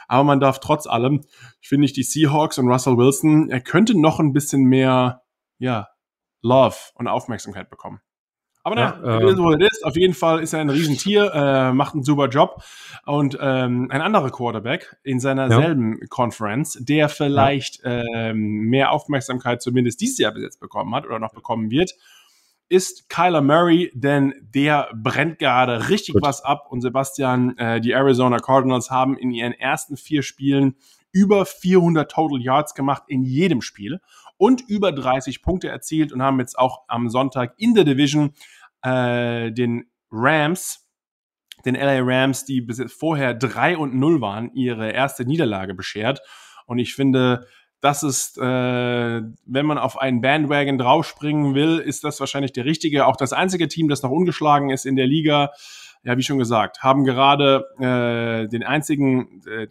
Aber 0.09 0.25
man 0.25 0.41
darf 0.41 0.61
trotz 0.61 0.87
allem, 0.87 1.21
ich 1.61 1.69
finde 1.69 1.83
nicht 1.83 1.97
die 1.97 2.03
Seahawks 2.03 2.59
und 2.59 2.69
Russell 2.69 2.97
Wilson, 2.97 3.49
er 3.51 3.61
könnte 3.61 3.99
noch 3.99 4.19
ein 4.19 4.33
bisschen 4.33 4.65
mehr, 4.65 5.23
ja, 5.59 5.89
Love 6.43 6.77
und 6.95 7.07
Aufmerksamkeit 7.07 7.71
bekommen. 7.71 8.01
Aber 8.71 8.81
naja, 8.81 9.21
ja, 9.21 9.31
äh, 9.31 9.35
so 9.35 9.51
ist. 9.51 9.85
Auf 9.85 9.97
jeden 9.97 10.15
Fall 10.15 10.41
ist 10.41 10.53
er 10.53 10.61
ein 10.61 10.71
Riesentier, 10.71 11.33
äh, 11.35 11.73
macht 11.73 11.95
einen 11.95 12.05
super 12.05 12.29
Job. 12.29 12.63
Und 13.05 13.37
ähm, 13.41 13.89
ein 13.91 14.01
anderer 14.01 14.31
Quarterback 14.31 14.97
in 15.03 15.19
seiner 15.19 15.51
ja. 15.51 15.61
selben 15.61 15.99
Conference, 16.09 16.79
der 16.81 17.09
vielleicht 17.09 17.83
ja. 17.83 18.03
ähm, 18.15 18.69
mehr 18.69 18.93
Aufmerksamkeit 18.93 19.61
zumindest 19.61 20.01
dieses 20.01 20.19
Jahr 20.19 20.33
bis 20.33 20.45
jetzt 20.45 20.61
bekommen 20.61 20.95
hat 20.95 21.05
oder 21.05 21.19
noch 21.19 21.33
bekommen 21.33 21.71
wird, 21.71 21.97
ist 22.69 23.09
Kyler 23.09 23.43
Murray, 23.43 23.91
denn 23.95 24.35
der 24.41 24.89
brennt 24.95 25.41
gerade 25.41 25.89
richtig 25.89 26.15
Gut. 26.15 26.23
was 26.23 26.45
ab. 26.45 26.67
Und 26.71 26.81
Sebastian, 26.81 27.59
äh, 27.59 27.81
die 27.81 27.91
Arizona 27.91 28.39
Cardinals 28.39 28.91
haben 28.91 29.19
in 29.19 29.33
ihren 29.33 29.53
ersten 29.53 29.97
vier 29.97 30.23
Spielen 30.23 30.77
über 31.11 31.45
400 31.45 32.09
Total 32.09 32.41
Yards 32.41 32.75
gemacht 32.75 33.03
in 33.09 33.25
jedem 33.25 33.63
Spiel 33.63 34.01
und 34.41 34.63
über 34.69 34.91
30 34.91 35.43
Punkte 35.43 35.69
erzielt 35.69 36.13
und 36.13 36.23
haben 36.23 36.41
jetzt 36.41 36.59
auch 36.59 36.85
am 36.89 37.11
Sonntag 37.11 37.53
in 37.59 37.75
der 37.75 37.85
Division 37.85 38.33
äh, 38.83 39.51
den 39.53 39.91
Rams, 40.11 40.89
den 41.65 41.75
LA 41.75 42.01
Rams, 42.01 42.45
die 42.45 42.61
bis 42.61 42.79
jetzt 42.79 42.93
vorher 42.93 43.35
3 43.35 43.77
und 43.77 43.95
0 43.95 44.21
waren, 44.21 44.53
ihre 44.55 44.91
erste 44.91 45.25
Niederlage 45.25 45.75
beschert. 45.75 46.21
Und 46.67 46.79
ich 46.79 46.95
finde, 46.95 47.47
das 47.81 48.03
ist, 48.03 48.37
äh, 48.39 48.43
wenn 48.43 49.67
man 49.67 49.79
auf 49.79 49.99
einen 49.99 50.21
Bandwagon 50.21 50.79
draufspringen 50.79 51.55
will, 51.55 51.79
ist 51.79 52.05
das 52.05 52.21
wahrscheinlich 52.21 52.53
der 52.53 52.65
richtige. 52.65 53.07
Auch 53.07 53.17
das 53.17 53.33
einzige 53.33 53.69
Team, 53.69 53.89
das 53.89 54.03
noch 54.03 54.11
ungeschlagen 54.11 54.71
ist 54.71 54.85
in 54.85 54.97
der 54.97 55.07
Liga, 55.07 55.51
ja, 56.03 56.17
wie 56.17 56.23
schon 56.23 56.39
gesagt, 56.39 56.83
haben 56.83 57.05
gerade 57.05 57.65
äh, 57.79 58.49
den 58.49 58.63
einzigen, 58.63 59.43
äh, 59.47 59.67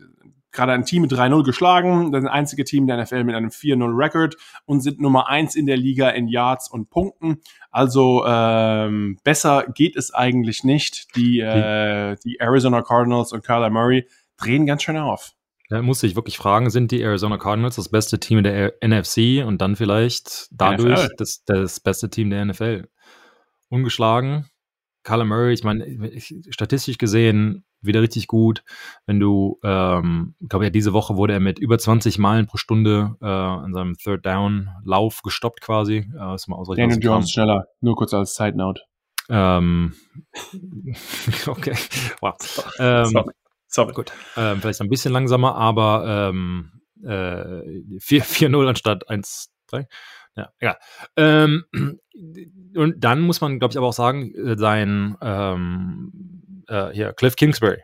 gerade 0.51 0.71
ein 0.71 0.83
Team 0.83 1.03
mit 1.03 1.11
3-0 1.11 1.43
geschlagen, 1.43 2.11
das 2.11 2.25
einzige 2.25 2.63
Team 2.63 2.87
der 2.87 3.01
NFL 3.01 3.23
mit 3.23 3.35
einem 3.35 3.49
4-0-Record 3.49 4.35
und 4.65 4.81
sind 4.81 4.99
Nummer 4.99 5.29
1 5.29 5.55
in 5.55 5.65
der 5.65 5.77
Liga 5.77 6.09
in 6.09 6.27
Yards 6.27 6.69
und 6.69 6.89
Punkten. 6.89 7.41
Also 7.71 8.23
ähm, 8.25 9.19
besser 9.23 9.65
geht 9.73 9.95
es 9.95 10.13
eigentlich 10.13 10.63
nicht. 10.63 11.15
Die, 11.15 11.39
äh, 11.39 12.15
die 12.23 12.39
Arizona 12.39 12.81
Cardinals 12.81 13.31
und 13.31 13.43
Kyler 13.43 13.69
Murray 13.69 14.07
drehen 14.37 14.65
ganz 14.65 14.83
schön 14.83 14.97
auf. 14.97 15.33
Da 15.69 15.83
muss 15.83 16.01
ich 16.01 16.15
wirklich 16.15 16.37
fragen, 16.37 16.71
sind 16.71 16.89
die 16.91 17.01
Arizona 17.01 17.37
Cardinals 17.37 17.75
das 17.75 17.89
beste 17.89 18.19
Team 18.19 18.39
in 18.39 18.43
der 18.43 18.73
NFC 18.83 19.45
und 19.45 19.61
dann 19.61 19.75
vielleicht 19.75 20.47
dadurch 20.51 21.09
das, 21.17 21.43
das 21.45 21.79
beste 21.79 22.09
Team 22.09 22.31
der 22.31 22.43
NFL? 22.43 22.87
Ungeschlagen. 23.69 24.49
Kyler 25.03 25.25
Murray, 25.25 25.53
ich 25.53 25.63
meine, 25.63 25.85
statistisch 26.49 26.97
gesehen 26.97 27.65
wieder 27.81 28.01
richtig 28.01 28.27
gut. 28.27 28.63
Wenn 29.05 29.19
du, 29.19 29.59
ähm, 29.63 30.35
ich 30.39 30.49
glaube 30.49 30.65
ja, 30.65 30.69
diese 30.69 30.93
Woche 30.93 31.15
wurde 31.17 31.33
er 31.33 31.39
mit 31.39 31.59
über 31.59 31.77
20 31.77 32.17
Meilen 32.17 32.47
pro 32.47 32.57
Stunde 32.57 33.15
äh, 33.21 33.65
in 33.65 33.73
seinem 33.73 33.95
Third 33.97 34.25
Down 34.25 34.69
Lauf 34.83 35.21
gestoppt 35.21 35.61
quasi. 35.61 36.09
Äh, 36.19 36.35
ist 36.35 36.47
mal 36.47 36.63
Daniel 36.75 36.99
Jones 37.01 37.31
schneller, 37.31 37.65
nur 37.81 37.95
kurz 37.95 38.13
als 38.13 38.35
Side 38.35 38.57
Note. 38.57 38.81
Ähm, 39.29 39.93
okay, 41.47 41.75
wow. 42.21 42.35
Ähm, 42.79 43.23
Sorry. 43.71 43.93
Gut. 43.93 44.11
Ähm, 44.35 44.61
vielleicht 44.61 44.81
ein 44.81 44.89
bisschen 44.89 45.13
langsamer, 45.13 45.55
aber 45.55 46.31
ähm, 46.31 46.71
äh, 47.03 47.99
4-0 47.99 48.67
anstatt 48.67 49.07
1-3. 49.07 49.85
Ja, 50.35 50.49
egal. 50.59 50.77
Ähm, 51.15 51.65
und 52.75 52.95
dann 52.97 53.21
muss 53.21 53.41
man, 53.41 53.59
glaube 53.59 53.71
ich, 53.71 53.77
aber 53.77 53.87
auch 53.87 53.93
sagen, 53.93 54.33
äh, 54.33 54.57
sein 54.57 55.15
ähm, 55.21 56.11
äh, 56.69 56.91
hier, 56.93 57.13
Cliff 57.13 57.35
Kingsbury. 57.35 57.83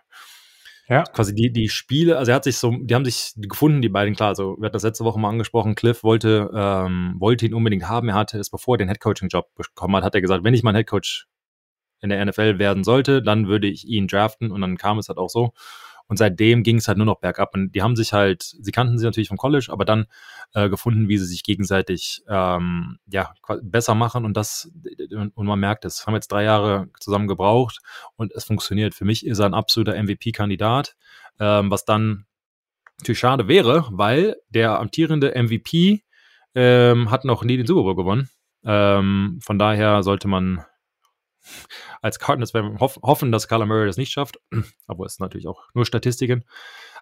Ja. 0.88 1.04
Quasi 1.04 1.34
die, 1.34 1.52
die 1.52 1.67
Spiele, 1.69 2.17
also 2.17 2.32
er 2.32 2.36
hat 2.36 2.43
sich 2.43 2.58
so, 2.58 2.71
die 2.80 2.93
haben 2.93 3.06
sich 3.06 3.34
gefunden, 3.38 3.82
die 3.82 3.89
beiden, 3.89 4.15
klar, 4.15 4.30
also 4.30 4.56
wir 4.60 4.65
hatten 4.65 4.74
das 4.74 4.84
letzte 4.84 5.04
Woche 5.04 5.19
mal 5.19 5.30
angesprochen, 5.30 5.74
Cliff 5.74 6.04
wollte, 6.04 6.52
ähm, 6.54 7.15
wollte 7.17 7.48
ihn 7.48 7.56
unbedingt 7.56 7.89
haben, 7.89 8.10
er 8.10 8.15
hatte 8.15 8.38
es, 8.38 8.52
bevor 8.52 8.76
er 8.76 8.78
den 8.80 8.89
Headcoaching-Job 8.89 9.48
bekommen 9.56 9.95
hat, 9.95 10.04
hat 10.04 10.13
er 10.13 10.21
gesagt, 10.21 10.43
wenn 10.43 10.54
ich 10.54 10.62
mein 10.62 10.76
Headcoach 10.76 11.26
in 12.02 12.10
der 12.10 12.24
NFL 12.24 12.60
werden 12.60 12.84
sollte, 12.84 13.24
dann 13.24 13.48
würde 13.48 13.67
ich 13.67 13.88
ihn 13.88 14.08
draften 14.08 14.52
und 14.52 14.62
dann 14.62 14.78
kam 14.78 15.00
es 15.00 15.10
halt 15.10 15.17
auch 15.17 15.30
so. 15.30 15.54
Und 16.08 16.18
seitdem 16.18 16.63
ging 16.63 16.78
es 16.78 16.88
halt 16.88 16.98
nur 16.98 17.06
noch 17.06 17.20
bergab. 17.20 17.54
Und 17.56 17.74
die 17.74 17.82
haben 17.82 17.96
sich 17.96 18.13
halt, 18.13 18.44
sie 18.44 18.72
kannten 18.72 18.98
sie 18.98 19.06
natürlich 19.06 19.30
vom 19.30 19.38
College, 19.38 19.68
aber 19.70 19.86
dann 19.86 20.06
äh, 20.54 20.70
gefunden, 20.70 21.10
wie 21.10 21.18
sie 21.18 21.26
sich 21.26 21.44
gegenseitig 21.44 22.24
ähm, 22.28 23.00
ja, 23.08 23.34
besser 23.63 23.96
machen. 23.96 24.26
Und 24.26 24.38
das, 24.38 24.72
und 25.12 25.36
man 25.38 25.60
merkt 25.60 25.86
es, 25.86 26.06
haben 26.06 26.13
jetzt 26.13 26.32
drei 26.32 26.44
Jahre 26.44 26.89
zusammen 27.00 27.28
gebraucht 27.28 27.80
und 28.15 28.32
es 28.34 28.44
funktioniert. 28.44 28.94
Für 28.94 29.06
mich 29.06 29.26
ist 29.26 29.39
er 29.39 29.48
ein 29.48 29.54
absoluter 29.54 30.02
MVP-Kandidat, 30.02 30.96
ähm, 31.39 31.72
was 31.72 31.86
dann 31.86 32.26
natürlich 33.00 33.20
schade 33.20 33.48
wäre, 33.48 33.88
weil 33.91 34.36
der 34.50 34.80
amtierende 34.80 35.34
MVP 35.36 36.04
ähm, 36.54 37.12
hat 37.12 37.26
noch 37.26 37.44
nie 37.44 37.58
den 37.58 37.68
Super 37.68 37.84
Bowl 37.84 37.96
gewonnen. 37.96 38.30
Ähm, 38.63 39.39
von 39.44 39.60
daher 39.60 40.04
sollte 40.04 40.28
man 40.28 40.63
als 42.01 42.19
Cardinals 42.19 42.53
werden 42.53 42.79
wir 42.79 42.79
hoffen, 42.79 43.31
dass 43.31 43.47
Kyler 43.47 43.65
Murray 43.65 43.88
das 43.88 43.97
nicht 43.97 44.12
schafft, 44.12 44.39
aber 44.88 45.05
es 45.05 45.13
ist 45.13 45.19
natürlich 45.19 45.47
auch 45.47 45.63
nur 45.73 45.86
Statistiken. 45.86 46.43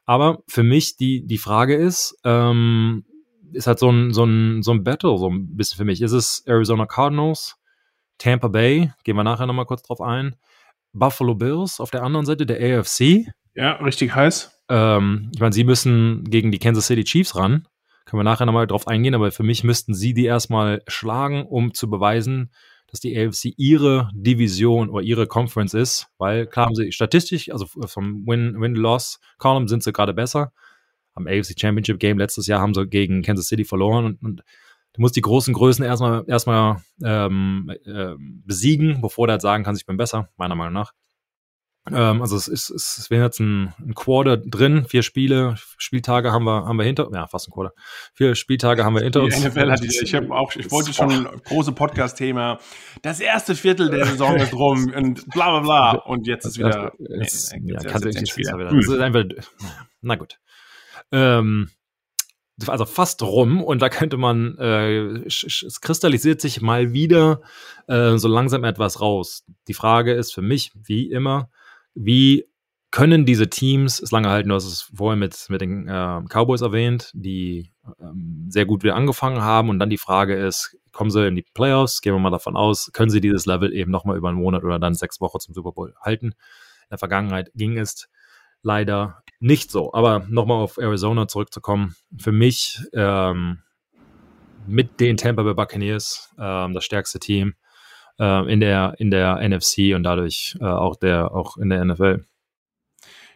Aber 0.05 0.43
für 0.47 0.63
mich 0.63 0.97
die, 0.97 1.25
die 1.25 1.37
Frage 1.37 1.75
ist, 1.75 2.17
ähm, 2.23 3.05
ist 3.53 3.67
halt 3.67 3.79
so 3.79 3.89
ein, 3.89 4.13
so, 4.13 4.25
ein, 4.25 4.63
so 4.63 4.71
ein 4.71 4.83
Battle, 4.83 5.17
so 5.17 5.29
ein 5.29 5.55
bisschen 5.55 5.77
für 5.77 5.85
mich. 5.85 6.01
Ist 6.01 6.11
es 6.11 6.43
Arizona 6.45 6.85
Cardinals, 6.85 7.55
Tampa 8.17 8.47
Bay, 8.47 8.91
gehen 9.03 9.15
wir 9.15 9.23
nachher 9.23 9.45
nochmal 9.45 9.65
kurz 9.65 9.83
drauf 9.83 10.01
ein, 10.01 10.35
Buffalo 10.93 11.35
Bills 11.35 11.79
auf 11.79 11.91
der 11.91 12.03
anderen 12.03 12.25
Seite 12.25 12.45
der 12.45 12.79
AFC. 12.79 13.27
Ja, 13.55 13.73
richtig 13.73 14.15
heiß. 14.15 14.61
Ähm, 14.69 15.31
ich 15.33 15.39
meine, 15.39 15.53
sie 15.53 15.63
müssen 15.63 16.23
gegen 16.25 16.51
die 16.51 16.59
Kansas 16.59 16.87
City 16.87 17.03
Chiefs 17.03 17.35
ran. 17.35 17.67
Können 18.05 18.19
wir 18.19 18.23
nachher 18.23 18.45
nochmal 18.45 18.67
drauf 18.67 18.87
eingehen, 18.87 19.15
aber 19.15 19.31
für 19.31 19.43
mich 19.43 19.63
müssten 19.63 19.93
sie 19.93 20.13
die 20.13 20.25
erstmal 20.25 20.81
schlagen, 20.87 21.45
um 21.45 21.73
zu 21.73 21.89
beweisen, 21.89 22.51
dass 22.93 22.99
die 22.99 23.17
AFC 23.17 23.55
ihre 23.57 24.11
Division 24.13 24.87
oder 24.91 25.03
ihre 25.03 25.25
Conference 25.25 25.73
ist, 25.73 26.09
weil 26.19 26.45
klar 26.45 26.67
haben 26.67 26.75
sie 26.75 26.91
statistisch, 26.91 27.51
also 27.51 27.65
vom 27.65 28.27
Win-Loss-Column 28.27 29.67
sind 29.67 29.81
sie 29.81 29.91
gerade 29.91 30.13
besser. 30.13 30.53
Am 31.15 31.25
AFC 31.25 31.59
Championship 31.59 31.99
Game 31.99 32.19
letztes 32.19 32.45
Jahr 32.45 32.61
haben 32.61 32.75
sie 32.75 32.85
gegen 32.85 33.23
Kansas 33.23 33.47
City 33.47 33.65
verloren 33.65 34.05
und, 34.05 34.21
und 34.21 34.43
du 34.93 35.01
musst 35.01 35.15
die 35.15 35.21
großen 35.21 35.55
Größen 35.55 35.83
erstmal 35.83 36.23
erstmal 36.27 36.83
ähm, 37.03 37.73
äh, 37.83 38.13
besiegen, 38.19 39.01
bevor 39.01 39.25
der 39.25 39.33
halt 39.33 39.41
sagen 39.41 39.63
kann, 39.63 39.75
ich 39.75 39.87
bin 39.87 39.97
besser, 39.97 40.29
meiner 40.37 40.53
Meinung 40.53 40.73
nach. 40.73 40.93
Ähm, 41.91 42.21
also 42.21 42.37
es 42.37 42.47
ist, 42.47 42.69
es 42.69 43.09
wäre 43.09 43.25
jetzt 43.25 43.39
ein, 43.39 43.73
ein 43.79 43.93
Quarter 43.93 44.37
drin, 44.37 44.85
vier 44.85 45.03
Spiele, 45.03 45.55
Spieltage 45.77 46.31
haben 46.31 46.45
wir, 46.45 46.65
haben 46.65 46.77
wir 46.77 46.85
hinter, 46.85 47.09
ja, 47.13 47.27
fast 47.27 47.49
ein 47.49 47.51
Quarter. 47.51 47.73
Vier 48.13 48.35
Spieltage 48.35 48.85
haben 48.85 48.95
wir 48.95 49.01
hinter 49.01 49.21
uns. 49.21 49.35
Die 49.35 49.45
NFL 49.45 49.69
hat 49.69 49.83
die, 49.83 49.87
ich 49.87 50.15
habe 50.15 50.31
auch, 50.31 50.55
ich 50.55 50.71
wollte 50.71 50.93
schon 50.93 51.27
große 51.43 51.73
Podcast-Thema. 51.73 52.59
Das 53.01 53.19
erste 53.19 53.53
Viertel 53.55 53.89
der 53.89 54.05
Saison 54.05 54.37
ist 54.37 54.53
rum 54.53 54.93
und 54.95 55.29
bla 55.31 55.59
bla 55.59 55.59
bla. 55.59 55.91
Und 56.05 56.25
jetzt 56.25 56.45
ist 56.45 56.57
wieder. 56.57 56.93
Es, 57.19 57.51
nee, 57.51 57.73
ja, 57.73 57.79
kann 57.79 58.01
jetzt 58.03 58.21
nicht 58.21 58.37
wieder. 58.37 58.57
Das 58.57 58.73
ist 58.73 58.99
einfach, 58.99 59.23
na 60.01 60.15
gut. 60.15 60.39
Ähm, 61.11 61.69
also 62.67 62.85
fast 62.85 63.21
rum 63.23 63.61
und 63.61 63.81
da 63.81 63.89
könnte 63.89 64.15
man, 64.15 64.57
äh, 64.57 65.25
es 65.25 65.79
kristallisiert 65.81 66.39
sich 66.39 66.61
mal 66.61 66.93
wieder 66.93 67.41
äh, 67.87 68.17
so 68.17 68.29
langsam 68.29 68.63
etwas 68.63 69.01
raus. 69.01 69.43
Die 69.67 69.73
Frage 69.73 70.13
ist 70.13 70.33
für 70.33 70.41
mich, 70.41 70.71
wie 70.75 71.11
immer, 71.11 71.49
wie 71.95 72.45
können 72.91 73.25
diese 73.25 73.49
Teams 73.49 73.99
es 73.99 74.11
lange 74.11 74.29
halten? 74.29 74.49
Du 74.49 74.55
hast 74.55 74.65
es 74.65 74.81
vorher 74.81 75.17
mit, 75.17 75.47
mit 75.49 75.61
den 75.61 75.87
äh, 75.87 76.21
Cowboys 76.29 76.61
erwähnt, 76.61 77.11
die 77.15 77.71
ähm, 77.99 78.45
sehr 78.49 78.65
gut 78.65 78.83
wieder 78.83 78.95
angefangen 78.95 79.41
haben. 79.41 79.69
Und 79.69 79.79
dann 79.79 79.89
die 79.89 79.97
Frage 79.97 80.35
ist, 80.35 80.77
kommen 80.91 81.09
sie 81.09 81.27
in 81.27 81.35
die 81.35 81.45
Playoffs? 81.55 82.01
Gehen 82.01 82.13
wir 82.13 82.19
mal 82.19 82.29
davon 82.29 82.55
aus, 82.55 82.91
können 82.93 83.09
sie 83.09 83.19
dieses 83.19 83.47
Level 83.47 83.73
eben 83.73 83.89
nochmal 83.89 84.15
über 84.15 84.29
einen 84.29 84.37
Monat 84.37 84.63
oder 84.63 84.77
dann 84.77 84.93
sechs 84.93 85.19
Wochen 85.21 85.39
zum 85.39 85.55
Super 85.55 85.71
Bowl 85.71 85.95
halten? 86.01 86.27
In 86.27 86.89
der 86.91 86.99
Vergangenheit 86.99 87.51
ging 87.55 87.79
es 87.79 88.09
leider 88.61 89.23
nicht 89.39 89.71
so. 89.71 89.91
Aber 89.93 90.25
nochmal 90.29 90.61
auf 90.61 90.77
Arizona 90.77 91.27
zurückzukommen. 91.27 91.95
Für 92.17 92.31
mich 92.31 92.79
ähm, 92.93 93.63
mit 94.67 94.99
den 94.99 95.17
Tampa 95.17 95.41
Bay 95.41 95.55
Buccaneers 95.55 96.33
ähm, 96.37 96.73
das 96.73 96.85
stärkste 96.85 97.19
Team 97.19 97.55
äh, 98.19 98.51
in, 98.51 98.59
der, 98.59 98.95
in 98.97 99.11
der 99.11 99.47
NFC 99.47 99.95
und 99.95 100.03
dadurch 100.03 100.55
äh, 100.59 100.65
auch, 100.65 100.95
der, 100.95 101.33
auch 101.33 101.57
in 101.57 101.69
der 101.69 101.83
NFL. 101.83 102.25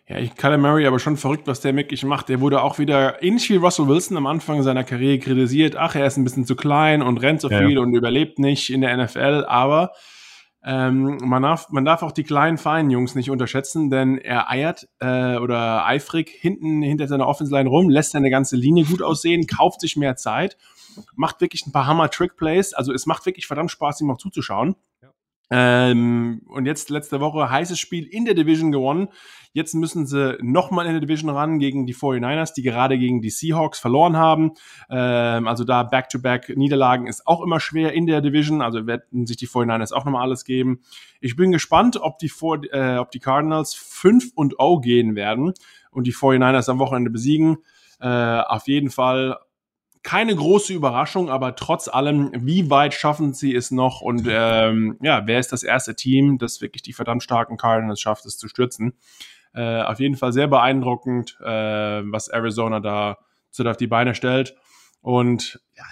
Ja, 0.09 0.19
ich 0.19 0.35
Kyler 0.35 0.57
Murray 0.57 0.87
aber 0.87 0.99
schon 0.99 1.17
verrückt, 1.17 1.47
was 1.47 1.59
der 1.59 1.75
wirklich 1.75 2.05
macht. 2.05 2.29
Der 2.29 2.39
wurde 2.39 2.61
auch 2.61 2.79
wieder 2.79 3.21
ähnlich 3.21 3.49
wie 3.49 3.57
Russell 3.57 3.89
Wilson 3.89 4.15
am 4.15 4.25
Anfang 4.25 4.63
seiner 4.63 4.85
Karriere 4.85 5.19
kritisiert. 5.19 5.75
Ach, 5.75 5.95
er 5.95 6.05
ist 6.05 6.15
ein 6.15 6.23
bisschen 6.23 6.45
zu 6.45 6.55
klein 6.55 7.01
und 7.01 7.17
rennt 7.17 7.41
so 7.41 7.49
viel 7.49 7.73
ja. 7.73 7.79
und 7.81 7.93
überlebt 7.93 8.39
nicht 8.39 8.69
in 8.69 8.79
der 8.81 8.95
NFL. 8.95 9.43
Aber 9.47 9.91
ähm, 10.67 11.17
man, 11.23 11.41
darf, 11.41 11.69
man 11.69 11.85
darf 11.85 12.03
auch 12.03 12.11
die 12.11 12.23
kleinen, 12.23 12.57
feinen 12.57 12.91
Jungs 12.91 13.15
nicht 13.15 13.31
unterschätzen, 13.31 13.89
denn 13.89 14.17
er 14.17 14.51
eiert 14.51 14.87
äh, 14.99 15.37
oder 15.37 15.85
eifrig 15.85 16.29
hinten 16.29 16.81
hinter 16.81 17.07
seiner 17.07 17.25
Offense 17.25 17.55
Line 17.55 17.69
rum, 17.69 17.89
lässt 17.89 18.11
seine 18.11 18.29
ganze 18.29 18.57
Linie 18.57 18.83
gut 18.83 19.01
aussehen, 19.01 19.47
kauft 19.47 19.81
sich 19.81 19.95
mehr 19.95 20.17
Zeit 20.17 20.57
macht 21.15 21.41
wirklich 21.41 21.65
ein 21.67 21.71
paar 21.71 21.87
Hammer-Trick-Plays. 21.87 22.73
Also 22.73 22.93
es 22.93 23.05
macht 23.05 23.25
wirklich 23.25 23.47
verdammt 23.47 23.71
Spaß, 23.71 24.01
ihm 24.01 24.11
auch 24.11 24.17
zuzuschauen. 24.17 24.75
Ähm, 25.49 26.41
und 26.47 26.65
jetzt 26.65 26.89
letzte 26.89 27.21
Woche 27.21 27.49
heißes 27.49 27.79
Spiel 27.79 28.05
in 28.05 28.25
der 28.25 28.33
Division 28.33 28.71
gewonnen. 28.71 29.07
Jetzt 29.53 29.73
müssen 29.73 30.05
sie 30.05 30.37
nochmal 30.41 30.85
in 30.85 30.91
der 30.91 31.01
Division 31.01 31.29
ran 31.29 31.57
gegen 31.57 31.85
die 31.85 31.95
49ers, 31.95 32.53
die 32.53 32.63
gerade 32.63 32.97
gegen 32.97 33.21
die 33.21 33.29
Seahawks 33.29 33.79
verloren 33.79 34.17
haben. 34.17 34.51
Ähm, 34.89 35.47
also 35.47 35.63
da 35.63 35.83
Back-to-Back-Niederlagen 35.83 37.07
ist 37.07 37.25
auch 37.25 37.41
immer 37.41 37.59
schwer 37.59 37.93
in 37.93 38.07
der 38.07 38.21
Division. 38.21 38.61
Also 38.61 38.85
werden 38.87 39.25
sich 39.25 39.37
die 39.37 39.47
49ers 39.47 39.93
auch 39.93 40.05
nochmal 40.05 40.23
alles 40.23 40.43
geben. 40.43 40.81
Ich 41.21 41.35
bin 41.35 41.51
gespannt, 41.51 41.97
ob 41.97 42.19
die, 42.19 42.29
For 42.29 42.61
äh, 42.71 42.97
ob 42.97 43.11
die 43.11 43.19
Cardinals 43.19 43.73
5 43.73 44.33
und 44.35 44.55
0 44.59 44.81
gehen 44.81 45.15
werden 45.15 45.53
und 45.91 46.07
die 46.07 46.13
49ers 46.13 46.69
am 46.69 46.79
Wochenende 46.79 47.09
besiegen. 47.09 47.57
Äh, 47.99 48.41
auf 48.41 48.67
jeden 48.67 48.91
Fall 48.91 49.39
keine 50.07 50.33
große 50.33 50.71
Überraschung, 50.71 51.29
aber 51.29 51.57
trotz 51.57 51.89
allem, 51.89 52.31
wie 52.33 52.69
weit 52.69 52.93
schaffen 52.93 53.33
sie 53.33 53.53
es 53.53 53.71
noch? 53.71 53.99
Und 53.99 54.25
ähm, 54.25 54.97
ja, 55.01 55.27
wer 55.27 55.37
ist 55.37 55.51
das 55.51 55.63
erste 55.63 55.97
Team, 55.97 56.37
das 56.37 56.61
wirklich 56.61 56.81
die 56.81 56.93
verdammt 56.93 57.23
starken 57.23 57.57
Cardinals 57.57 57.99
schafft, 57.99 58.25
es 58.25 58.37
zu 58.37 58.47
stürzen? 58.47 58.93
Äh, 59.53 59.81
auf 59.81 59.99
jeden 59.99 60.15
Fall 60.15 60.31
sehr 60.31 60.47
beeindruckend, 60.47 61.37
äh, 61.41 61.45
was 61.45 62.29
Arizona 62.29 62.79
da 62.79 63.17
so 63.51 63.65
auf 63.65 63.75
die 63.75 63.87
Beine 63.87 64.15
stellt. 64.15 64.55
Und 65.01 65.59
ja, 65.75 65.83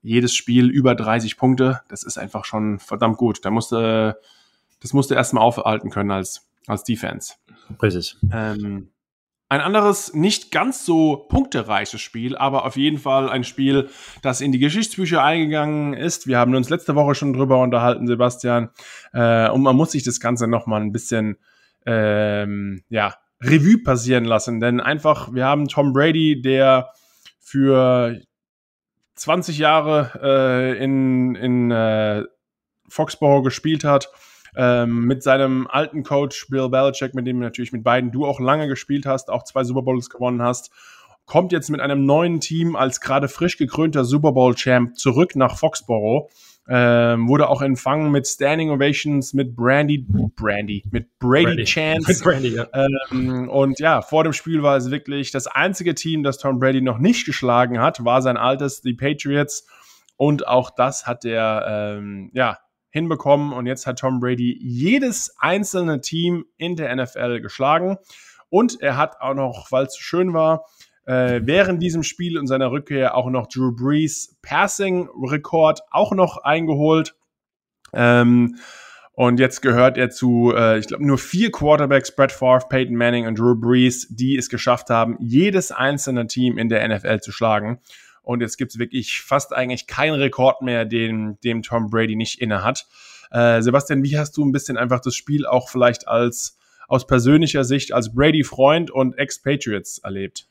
jedes 0.00 0.34
Spiel 0.34 0.70
über 0.70 0.94
30 0.94 1.36
Punkte, 1.36 1.82
das 1.88 2.04
ist 2.04 2.16
einfach 2.16 2.46
schon 2.46 2.78
verdammt 2.78 3.18
gut. 3.18 3.44
Da 3.44 3.50
musste, 3.50 4.18
das 4.80 4.94
musste 4.94 5.14
erstmal 5.14 5.44
aufhalten 5.44 5.90
können 5.90 6.10
als, 6.10 6.48
als 6.66 6.84
Defense. 6.84 7.34
Richtig. 7.82 8.16
Ähm, 8.32 8.88
ein 9.50 9.60
anderes, 9.60 10.12
nicht 10.12 10.50
ganz 10.50 10.84
so 10.84 11.26
punktereiches 11.28 12.00
Spiel, 12.00 12.36
aber 12.36 12.66
auf 12.66 12.76
jeden 12.76 12.98
Fall 12.98 13.30
ein 13.30 13.44
Spiel, 13.44 13.88
das 14.20 14.42
in 14.42 14.52
die 14.52 14.58
Geschichtsbücher 14.58 15.22
eingegangen 15.24 15.94
ist. 15.94 16.26
Wir 16.26 16.38
haben 16.38 16.54
uns 16.54 16.68
letzte 16.68 16.94
Woche 16.94 17.14
schon 17.14 17.32
drüber 17.32 17.62
unterhalten, 17.62 18.06
Sebastian. 18.06 18.68
Äh, 19.12 19.48
und 19.48 19.62
man 19.62 19.74
muss 19.74 19.92
sich 19.92 20.02
das 20.02 20.20
Ganze 20.20 20.48
nochmal 20.48 20.82
ein 20.82 20.92
bisschen, 20.92 21.38
ähm, 21.86 22.82
ja, 22.90 23.14
Revue 23.40 23.82
passieren 23.82 24.24
lassen. 24.24 24.60
Denn 24.60 24.80
einfach, 24.80 25.32
wir 25.32 25.46
haben 25.46 25.68
Tom 25.68 25.92
Brady, 25.94 26.42
der 26.42 26.90
für 27.38 28.20
20 29.14 29.56
Jahre 29.56 30.10
äh, 30.22 30.84
in, 30.84 31.34
in 31.36 31.70
äh, 31.70 32.24
Foxborough 32.88 33.44
gespielt 33.44 33.84
hat 33.84 34.10
ähm, 34.56 35.04
mit 35.04 35.22
seinem 35.22 35.66
alten 35.66 36.02
Coach 36.02 36.48
Bill 36.48 36.68
Belichick, 36.68 37.14
mit 37.14 37.26
dem 37.26 37.38
natürlich 37.38 37.72
mit 37.72 37.84
beiden 37.84 38.12
du 38.12 38.26
auch 38.26 38.40
lange 38.40 38.68
gespielt 38.68 39.06
hast, 39.06 39.30
auch 39.30 39.44
zwei 39.44 39.64
Super 39.64 39.82
Bowls 39.82 40.10
gewonnen 40.10 40.42
hast, 40.42 40.70
kommt 41.26 41.52
jetzt 41.52 41.70
mit 41.70 41.80
einem 41.80 42.06
neuen 42.06 42.40
Team 42.40 42.74
als 42.74 43.00
gerade 43.00 43.28
frisch 43.28 43.56
gekrönter 43.58 44.04
Super 44.04 44.32
Bowl 44.32 44.54
Champ 44.54 44.96
zurück 44.96 45.36
nach 45.36 45.56
Foxborough. 45.56 46.30
Ähm, 46.70 47.28
wurde 47.28 47.48
auch 47.48 47.62
empfangen 47.62 48.10
mit 48.10 48.26
Standing 48.26 48.70
Ovations, 48.70 49.32
mit 49.32 49.56
Brandy, 49.56 50.04
Brandy, 50.36 50.82
mit 50.90 51.18
Brady, 51.18 51.44
Brady. 51.44 51.64
Chance. 51.64 52.08
Mit 52.08 52.22
Brandy, 52.22 52.48
ja. 52.56 52.66
Ähm, 53.10 53.48
und 53.48 53.80
ja, 53.80 54.02
vor 54.02 54.22
dem 54.24 54.34
Spiel 54.34 54.62
war 54.62 54.76
es 54.76 54.90
wirklich 54.90 55.30
das 55.30 55.46
einzige 55.46 55.94
Team, 55.94 56.22
das 56.22 56.36
Tom 56.36 56.58
Brady 56.58 56.82
noch 56.82 56.98
nicht 56.98 57.24
geschlagen 57.24 57.80
hat, 57.80 58.04
war 58.04 58.20
sein 58.20 58.36
altes, 58.36 58.82
die 58.82 58.92
Patriots. 58.92 59.66
Und 60.16 60.46
auch 60.46 60.70
das 60.70 61.06
hat 61.06 61.24
er, 61.24 61.96
ähm, 61.96 62.30
ja, 62.34 62.58
hinbekommen 62.98 63.52
und 63.52 63.66
jetzt 63.66 63.86
hat 63.86 64.00
Tom 64.00 64.20
Brady 64.20 64.58
jedes 64.60 65.34
einzelne 65.38 66.00
Team 66.00 66.44
in 66.56 66.76
der 66.76 66.94
NFL 66.94 67.40
geschlagen 67.40 67.98
und 68.50 68.80
er 68.80 68.96
hat 68.96 69.20
auch 69.20 69.34
noch, 69.34 69.70
weil 69.70 69.86
es 69.86 69.96
schön 69.96 70.34
war, 70.34 70.66
äh, 71.06 71.40
während 71.44 71.82
diesem 71.82 72.02
Spiel 72.02 72.38
und 72.38 72.46
seiner 72.46 72.70
Rückkehr 72.70 73.16
auch 73.16 73.30
noch 73.30 73.46
Drew 73.46 73.74
Brees 73.74 74.36
Passing-Rekord 74.42 75.80
auch 75.90 76.12
noch 76.12 76.38
eingeholt. 76.38 77.14
Ähm, 77.94 78.56
und 79.12 79.40
jetzt 79.40 79.62
gehört 79.62 79.98
er 79.98 80.10
zu, 80.10 80.52
äh, 80.54 80.78
ich 80.78 80.86
glaube, 80.86 81.04
nur 81.04 81.18
vier 81.18 81.50
Quarterbacks, 81.50 82.14
Brett 82.14 82.30
Favre, 82.30 82.68
Peyton 82.68 82.94
Manning 82.94 83.26
und 83.26 83.38
Drew 83.38 83.56
Brees, 83.56 84.06
die 84.10 84.36
es 84.36 84.48
geschafft 84.48 84.90
haben, 84.90 85.16
jedes 85.18 85.72
einzelne 85.72 86.26
Team 86.26 86.56
in 86.56 86.68
der 86.68 86.86
NFL 86.86 87.20
zu 87.20 87.32
schlagen. 87.32 87.80
Und 88.28 88.42
jetzt 88.42 88.58
gibt 88.58 88.72
es 88.72 88.78
wirklich 88.78 89.22
fast 89.22 89.54
eigentlich 89.54 89.86
keinen 89.86 90.12
Rekord 90.12 90.60
mehr, 90.60 90.84
den 90.84 91.38
dem 91.44 91.62
Tom 91.62 91.88
Brady 91.88 92.14
nicht 92.14 92.42
inne 92.42 92.62
hat. 92.62 92.86
Äh, 93.30 93.62
Sebastian, 93.62 94.02
wie 94.02 94.18
hast 94.18 94.36
du 94.36 94.44
ein 94.44 94.52
bisschen 94.52 94.76
einfach 94.76 95.00
das 95.00 95.14
Spiel 95.14 95.46
auch 95.46 95.70
vielleicht 95.70 96.06
als 96.08 96.58
aus 96.88 97.06
persönlicher 97.06 97.64
Sicht 97.64 97.94
als 97.94 98.12
Brady-Freund 98.12 98.90
und 98.90 99.16
Ex-Patriots 99.16 99.96
erlebt? 100.00 100.46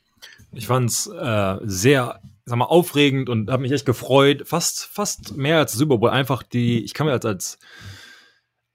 Ich 0.54 0.66
fand 0.66 0.90
es 0.90 1.06
äh, 1.06 1.58
sehr 1.66 2.20
sag 2.46 2.58
mal, 2.58 2.66
aufregend 2.66 3.30
und 3.30 3.52
habe 3.52 3.62
mich 3.62 3.72
echt 3.72 3.86
gefreut. 3.86 4.48
Fast, 4.48 4.86
fast 4.86 5.38
mehr 5.38 5.60
als 5.60 5.74
Super 5.74 6.00
Bowl. 6.00 6.10
Einfach 6.10 6.42
die, 6.42 6.84
ich 6.84 6.96
kann 6.96 7.06
mir 7.06 7.14
als, 7.14 7.26
als 7.26 7.60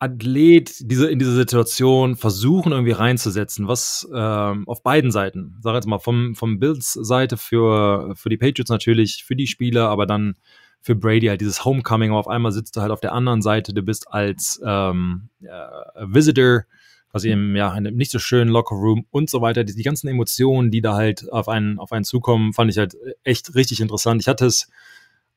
Athlet 0.03 0.75
diese, 0.81 1.09
in 1.09 1.21
diese 1.21 1.35
Situation 1.35 2.17
versuchen, 2.17 2.73
irgendwie 2.73 2.91
reinzusetzen, 2.91 3.69
was 3.69 4.09
ähm, 4.13 4.67
auf 4.67 4.83
beiden 4.83 5.13
Seiten, 5.13 5.59
sag 5.61 5.77
jetzt 5.77 5.87
mal, 5.87 6.01
vom, 6.01 6.35
vom 6.35 6.59
Bills 6.59 6.95
Seite 6.95 7.37
für, 7.37 8.13
für 8.17 8.29
die 8.29 8.37
Patriots 8.37 8.69
natürlich, 8.69 9.23
für 9.25 9.37
die 9.37 9.47
Spieler, 9.47 9.91
aber 9.91 10.07
dann 10.07 10.35
für 10.81 10.97
Brady 10.97 11.29
halt 11.29 11.41
dieses 11.41 11.65
Homecoming, 11.65 12.11
auf 12.11 12.27
einmal 12.27 12.51
sitzt 12.51 12.75
du 12.75 12.81
halt 12.81 12.91
auf 12.91 12.99
der 12.99 13.13
anderen 13.13 13.43
Seite, 13.43 13.73
du 13.73 13.83
bist 13.83 14.13
als 14.13 14.61
ähm, 14.67 15.29
äh, 15.41 16.05
Visitor, 16.05 16.65
quasi 17.13 17.31
im, 17.31 17.55
ja, 17.55 17.71
in 17.71 17.87
einem 17.87 17.97
nicht 17.97 18.11
so 18.11 18.19
schönen 18.19 18.51
Lockerroom 18.51 19.07
und 19.13 19.31
so 19.31 19.41
weiter. 19.41 19.63
Die, 19.63 19.77
die 19.77 19.85
ganzen 19.85 20.09
Emotionen, 20.09 20.73
die 20.73 20.81
da 20.81 20.95
halt 20.95 21.31
auf 21.31 21.49
einen, 21.49 21.79
auf 21.79 21.93
einen 21.93 22.05
zukommen, 22.05 22.55
fand 22.55 22.73
ich 22.73 22.79
halt 22.79 22.97
echt 23.23 23.55
richtig 23.55 23.81
interessant. 23.81 24.21
Ich 24.21 24.27
hatte 24.27 24.47
es 24.47 24.69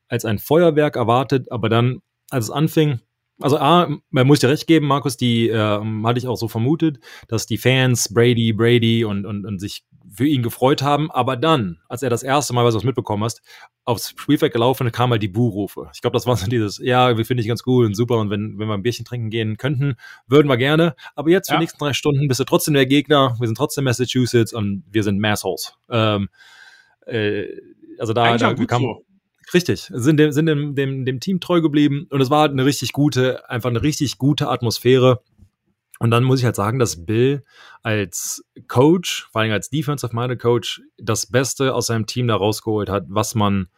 als 0.08 0.24
ein 0.24 0.40
Feuerwerk 0.40 0.96
erwartet, 0.96 1.52
aber 1.52 1.68
dann, 1.68 2.02
als 2.30 2.46
es 2.46 2.50
anfing, 2.50 2.98
also 3.40 3.58
A, 3.58 3.88
man 4.10 4.26
muss 4.26 4.40
dir 4.40 4.48
recht 4.48 4.66
geben, 4.66 4.86
Markus, 4.86 5.16
die 5.16 5.48
äh, 5.48 5.80
hatte 6.04 6.18
ich 6.18 6.26
auch 6.26 6.36
so 6.36 6.48
vermutet, 6.48 6.98
dass 7.28 7.46
die 7.46 7.58
Fans 7.58 8.12
Brady, 8.12 8.52
Brady 8.52 9.04
und, 9.04 9.26
und, 9.26 9.44
und 9.44 9.58
sich 9.58 9.84
für 10.12 10.26
ihn 10.26 10.42
gefreut 10.42 10.82
haben. 10.82 11.10
Aber 11.10 11.36
dann, 11.36 11.78
als 11.88 12.02
er 12.02 12.10
das 12.10 12.22
erste 12.22 12.54
Mal, 12.54 12.64
was 12.64 12.74
du 12.74 12.86
mitbekommen 12.86 13.24
hast, 13.24 13.42
aufs 13.84 14.14
Spielfeld 14.16 14.52
gelaufen, 14.52 14.90
kam 14.90 15.10
halt 15.10 15.22
die 15.22 15.28
Buhrufe. 15.28 15.90
Ich 15.94 16.00
glaube, 16.00 16.14
das 16.14 16.26
war 16.26 16.36
so 16.36 16.46
dieses, 16.46 16.78
ja, 16.78 17.16
wir 17.16 17.24
finde 17.24 17.42
ich 17.42 17.48
ganz 17.48 17.62
cool 17.66 17.86
und 17.86 17.94
super 17.94 18.18
und 18.18 18.30
wenn, 18.30 18.58
wenn 18.58 18.68
wir 18.68 18.74
ein 18.74 18.82
Bierchen 18.82 19.04
trinken 19.04 19.30
gehen 19.30 19.56
könnten, 19.56 19.96
würden 20.26 20.48
wir 20.48 20.56
gerne. 20.56 20.94
Aber 21.14 21.30
jetzt 21.30 21.48
für 21.48 21.54
ja. 21.54 21.58
die 21.58 21.64
nächsten 21.64 21.78
drei 21.78 21.92
Stunden 21.92 22.28
bist 22.28 22.40
du 22.40 22.44
trotzdem 22.44 22.74
der 22.74 22.86
Gegner, 22.86 23.36
wir 23.38 23.46
sind 23.46 23.56
trotzdem 23.56 23.84
Massachusetts 23.84 24.52
und 24.52 24.84
wir 24.90 25.02
sind 25.02 25.20
Massholes. 25.20 25.74
Ähm, 25.90 26.28
äh, 27.06 27.46
also 27.98 28.12
da, 28.12 28.36
da 28.36 28.54
kam, 28.54 28.82
so. 28.82 29.04
Richtig, 29.54 29.90
sind, 29.92 30.18
dem, 30.18 30.32
sind 30.32 30.46
dem, 30.46 30.74
dem, 30.74 31.04
dem 31.04 31.20
Team 31.20 31.40
treu 31.40 31.60
geblieben 31.60 32.06
und 32.10 32.20
es 32.20 32.30
war 32.30 32.40
halt 32.40 32.52
eine 32.52 32.64
richtig 32.64 32.92
gute, 32.92 33.48
einfach 33.48 33.70
eine 33.70 33.82
richtig 33.82 34.18
gute 34.18 34.48
Atmosphäre. 34.48 35.22
Und 35.98 36.10
dann 36.10 36.24
muss 36.24 36.40
ich 36.40 36.44
halt 36.44 36.56
sagen, 36.56 36.78
dass 36.78 37.06
Bill 37.06 37.42
als 37.82 38.44
Coach, 38.68 39.28
vor 39.32 39.40
allem 39.40 39.52
als 39.52 39.70
Defensive-Minded 39.70 40.40
Coach, 40.40 40.82
das 40.98 41.26
Beste 41.26 41.74
aus 41.74 41.86
seinem 41.86 42.06
Team 42.06 42.28
da 42.28 42.36
rausgeholt 42.36 42.90
hat, 42.90 43.04
was 43.08 43.34
man 43.34 43.68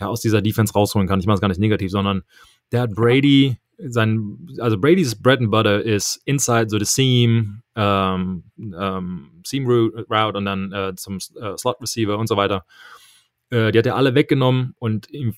ja 0.00 0.08
aus 0.08 0.20
dieser 0.20 0.42
Defense 0.42 0.74
rausholen 0.74 1.08
kann. 1.08 1.20
Ich 1.20 1.26
mache 1.26 1.36
es 1.36 1.40
gar 1.40 1.48
nicht 1.48 1.60
negativ, 1.60 1.90
sondern 1.90 2.24
der 2.72 2.82
hat 2.82 2.94
Brady, 2.94 3.56
sein, 3.78 4.46
also 4.58 4.78
Brady's 4.78 5.14
Bread 5.14 5.40
and 5.40 5.50
Butter 5.50 5.82
ist 5.82 6.20
inside 6.24 6.68
so 6.68 6.78
the 6.78 6.84
seam, 6.84 7.62
ähm, 7.76 8.44
ähm, 8.58 9.30
seam 9.46 9.66
route 9.66 10.36
und 10.36 10.44
dann 10.44 10.72
äh, 10.72 10.94
zum 10.96 11.16
äh, 11.16 11.56
Slot 11.56 11.80
Receiver 11.80 12.18
und 12.18 12.28
so 12.28 12.36
weiter. 12.36 12.66
Äh, 13.54 13.70
die 13.70 13.78
hat 13.78 13.86
er 13.86 13.94
alle 13.94 14.16
weggenommen 14.16 14.74
und 14.80 15.08
im, 15.10 15.36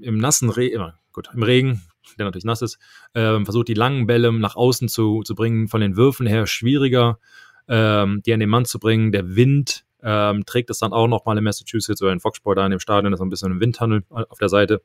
im 0.00 0.18
nassen 0.18 0.50
Regen, 0.50 0.92
gut, 1.12 1.28
im 1.32 1.44
Regen, 1.44 1.82
der 2.18 2.24
natürlich 2.24 2.44
nass 2.44 2.60
ist, 2.60 2.78
äh, 3.14 3.44
versucht 3.44 3.68
die 3.68 3.74
langen 3.74 4.08
Bälle 4.08 4.32
nach 4.32 4.56
außen 4.56 4.88
zu, 4.88 5.22
zu 5.22 5.36
bringen, 5.36 5.68
von 5.68 5.80
den 5.80 5.96
Würfen 5.96 6.26
her 6.26 6.48
schwieriger, 6.48 7.20
ähm, 7.68 8.20
die 8.26 8.32
an 8.34 8.40
den 8.40 8.48
Mann 8.48 8.64
zu 8.64 8.80
bringen. 8.80 9.12
Der 9.12 9.36
Wind 9.36 9.84
ähm, 10.02 10.44
trägt 10.44 10.70
es 10.70 10.80
dann 10.80 10.92
auch 10.92 11.06
nochmal 11.06 11.38
in 11.38 11.44
Massachusetts 11.44 12.02
oder 12.02 12.12
in 12.12 12.18
Foxport 12.18 12.58
da 12.58 12.64
in 12.64 12.72
dem 12.72 12.80
Stadion, 12.80 13.12
ist 13.12 13.20
so 13.20 13.24
ein 13.24 13.30
bisschen 13.30 13.52
ein 13.52 13.60
Windtunnel 13.60 14.02
auf 14.10 14.38
der 14.38 14.48
Seite. 14.48 14.82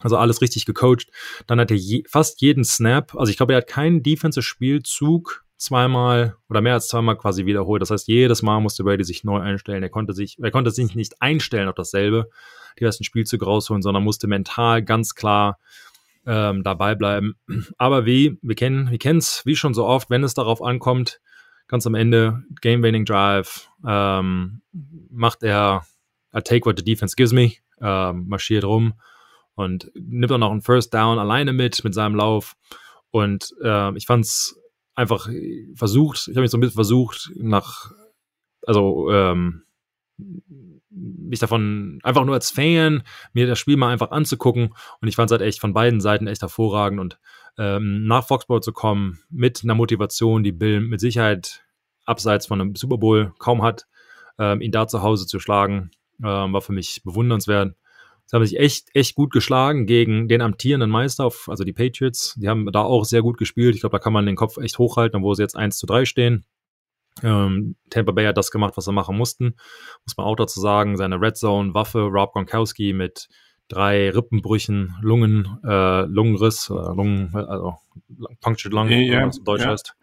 Also 0.00 0.16
alles 0.16 0.42
richtig 0.42 0.66
gecoacht. 0.66 1.10
Dann 1.46 1.60
hat 1.60 1.70
er 1.70 1.76
je, 1.76 2.04
fast 2.08 2.40
jeden 2.42 2.64
Snap, 2.64 3.14
also 3.14 3.30
ich 3.30 3.36
glaube, 3.36 3.54
er 3.54 3.58
hat 3.58 3.66
keinen 3.66 4.02
Defensive-Spielzug 4.02 5.44
zweimal 5.56 6.36
oder 6.50 6.60
mehr 6.60 6.74
als 6.74 6.88
zweimal 6.88 7.16
quasi 7.16 7.46
wiederholt. 7.46 7.80
Das 7.80 7.90
heißt, 7.90 8.08
jedes 8.08 8.42
Mal 8.42 8.60
musste 8.60 8.84
Brady 8.84 9.04
sich 9.04 9.24
neu 9.24 9.40
einstellen. 9.40 9.82
Er 9.82 9.88
konnte 9.88 10.12
sich, 10.12 10.38
er 10.38 10.50
konnte 10.50 10.70
sich 10.70 10.94
nicht 10.94 11.22
einstellen 11.22 11.68
auf 11.68 11.74
dasselbe, 11.74 12.28
die 12.78 12.84
ersten 12.84 13.04
Spielzüge 13.04 13.44
rausholen, 13.44 13.82
sondern 13.82 14.04
musste 14.04 14.26
mental 14.26 14.82
ganz 14.82 15.14
klar 15.14 15.58
ähm, 16.26 16.62
dabei 16.62 16.94
bleiben. 16.94 17.36
Aber 17.78 18.04
wie, 18.04 18.38
wir 18.42 18.54
kennen, 18.54 18.90
wir 18.90 18.98
kennen 18.98 19.18
es 19.18 19.46
wie 19.46 19.56
schon 19.56 19.72
so 19.72 19.86
oft, 19.86 20.10
wenn 20.10 20.24
es 20.24 20.34
darauf 20.34 20.62
ankommt, 20.62 21.20
ganz 21.68 21.86
am 21.86 21.94
Ende, 21.94 22.44
Game-Winning 22.60 23.06
Drive, 23.06 23.68
ähm, 23.86 24.60
macht 25.10 25.42
er 25.42 25.86
I 26.36 26.40
take 26.42 26.66
what 26.66 26.78
the 26.78 26.84
defense 26.84 27.16
gives 27.16 27.32
me, 27.32 27.52
ähm, 27.80 28.26
marschiert 28.28 28.64
rum 28.64 28.92
und 29.56 29.90
nimmt 29.94 30.30
dann 30.30 30.40
noch 30.40 30.52
einen 30.52 30.62
First 30.62 30.94
Down 30.94 31.18
alleine 31.18 31.52
mit, 31.52 31.82
mit 31.82 31.94
seinem 31.94 32.14
Lauf. 32.14 32.56
Und 33.10 33.54
äh, 33.62 33.96
ich 33.96 34.06
fand 34.06 34.24
es 34.24 34.60
einfach 34.94 35.28
versucht, 35.74 36.28
ich 36.28 36.36
habe 36.36 36.42
mich 36.42 36.50
so 36.50 36.58
ein 36.58 36.60
bisschen 36.60 36.74
versucht, 36.74 37.30
nach, 37.36 37.90
also 38.66 39.10
ähm, 39.10 39.64
mich 40.90 41.38
davon 41.38 41.98
einfach 42.02 42.24
nur 42.24 42.34
als 42.34 42.50
Fan, 42.50 43.02
mir 43.32 43.46
das 43.46 43.58
Spiel 43.58 43.76
mal 43.76 43.92
einfach 43.92 44.10
anzugucken. 44.10 44.74
Und 45.00 45.08
ich 45.08 45.16
fand 45.16 45.30
es 45.30 45.32
halt 45.32 45.42
echt 45.42 45.60
von 45.60 45.74
beiden 45.74 46.00
Seiten 46.00 46.26
echt 46.26 46.42
hervorragend. 46.42 47.00
Und 47.00 47.18
ähm, 47.58 48.06
nach 48.06 48.26
Foxball 48.26 48.60
zu 48.60 48.72
kommen 48.72 49.20
mit 49.30 49.62
einer 49.64 49.74
Motivation, 49.74 50.42
die 50.42 50.52
Bill 50.52 50.80
mit 50.80 51.00
Sicherheit 51.00 51.64
abseits 52.04 52.46
von 52.46 52.60
einem 52.60 52.76
Super 52.76 52.98
Bowl 52.98 53.32
kaum 53.38 53.62
hat, 53.62 53.86
ähm, 54.38 54.60
ihn 54.60 54.72
da 54.72 54.86
zu 54.86 55.02
Hause 55.02 55.26
zu 55.26 55.40
schlagen, 55.40 55.90
ähm, 56.22 56.52
war 56.52 56.60
für 56.60 56.72
mich 56.72 57.02
bewundernswert. 57.04 57.74
Sie 58.26 58.36
haben 58.36 58.44
sich 58.44 58.58
echt, 58.58 58.88
echt 58.94 59.14
gut 59.14 59.32
geschlagen 59.32 59.86
gegen 59.86 60.26
den 60.26 60.42
amtierenden 60.42 60.90
Meister, 60.90 61.30
also 61.46 61.62
die 61.62 61.72
Patriots. 61.72 62.34
Die 62.36 62.48
haben 62.48 62.70
da 62.72 62.82
auch 62.82 63.04
sehr 63.04 63.22
gut 63.22 63.38
gespielt. 63.38 63.76
Ich 63.76 63.82
glaube, 63.82 63.96
da 63.96 64.00
kann 64.00 64.12
man 64.12 64.26
den 64.26 64.34
Kopf 64.34 64.56
echt 64.58 64.78
hochhalten, 64.78 65.22
wo 65.22 65.34
sie 65.34 65.42
jetzt 65.42 65.56
1 65.56 65.78
zu 65.78 65.86
3 65.86 66.04
stehen. 66.04 66.44
Ähm, 67.22 67.76
Tampa 67.88 68.12
Bay 68.12 68.26
hat 68.26 68.36
das 68.36 68.50
gemacht, 68.50 68.76
was 68.76 68.84
sie 68.84 68.92
machen 68.92 69.16
mussten. 69.16 69.54
Muss 70.04 70.16
man 70.16 70.26
auch 70.26 70.36
dazu 70.36 70.60
sagen, 70.60 70.96
seine 70.96 71.20
Red 71.20 71.36
Zone 71.36 71.72
Waffe, 71.72 72.00
Rob 72.00 72.32
Gronkowski 72.32 72.92
mit 72.92 73.28
drei 73.68 74.10
Rippenbrüchen, 74.10 74.96
Lungen, 75.00 75.58
äh, 75.64 76.02
Lungenriss, 76.02 76.68
äh, 76.68 76.74
Lungen, 76.74 77.34
also 77.34 77.76
Punctured 78.40 78.72
Lung, 78.72 78.88
ja, 78.88 79.26
was 79.26 79.42
Deutsch 79.42 79.62
ja. 79.62 79.70
heißt. 79.70 79.94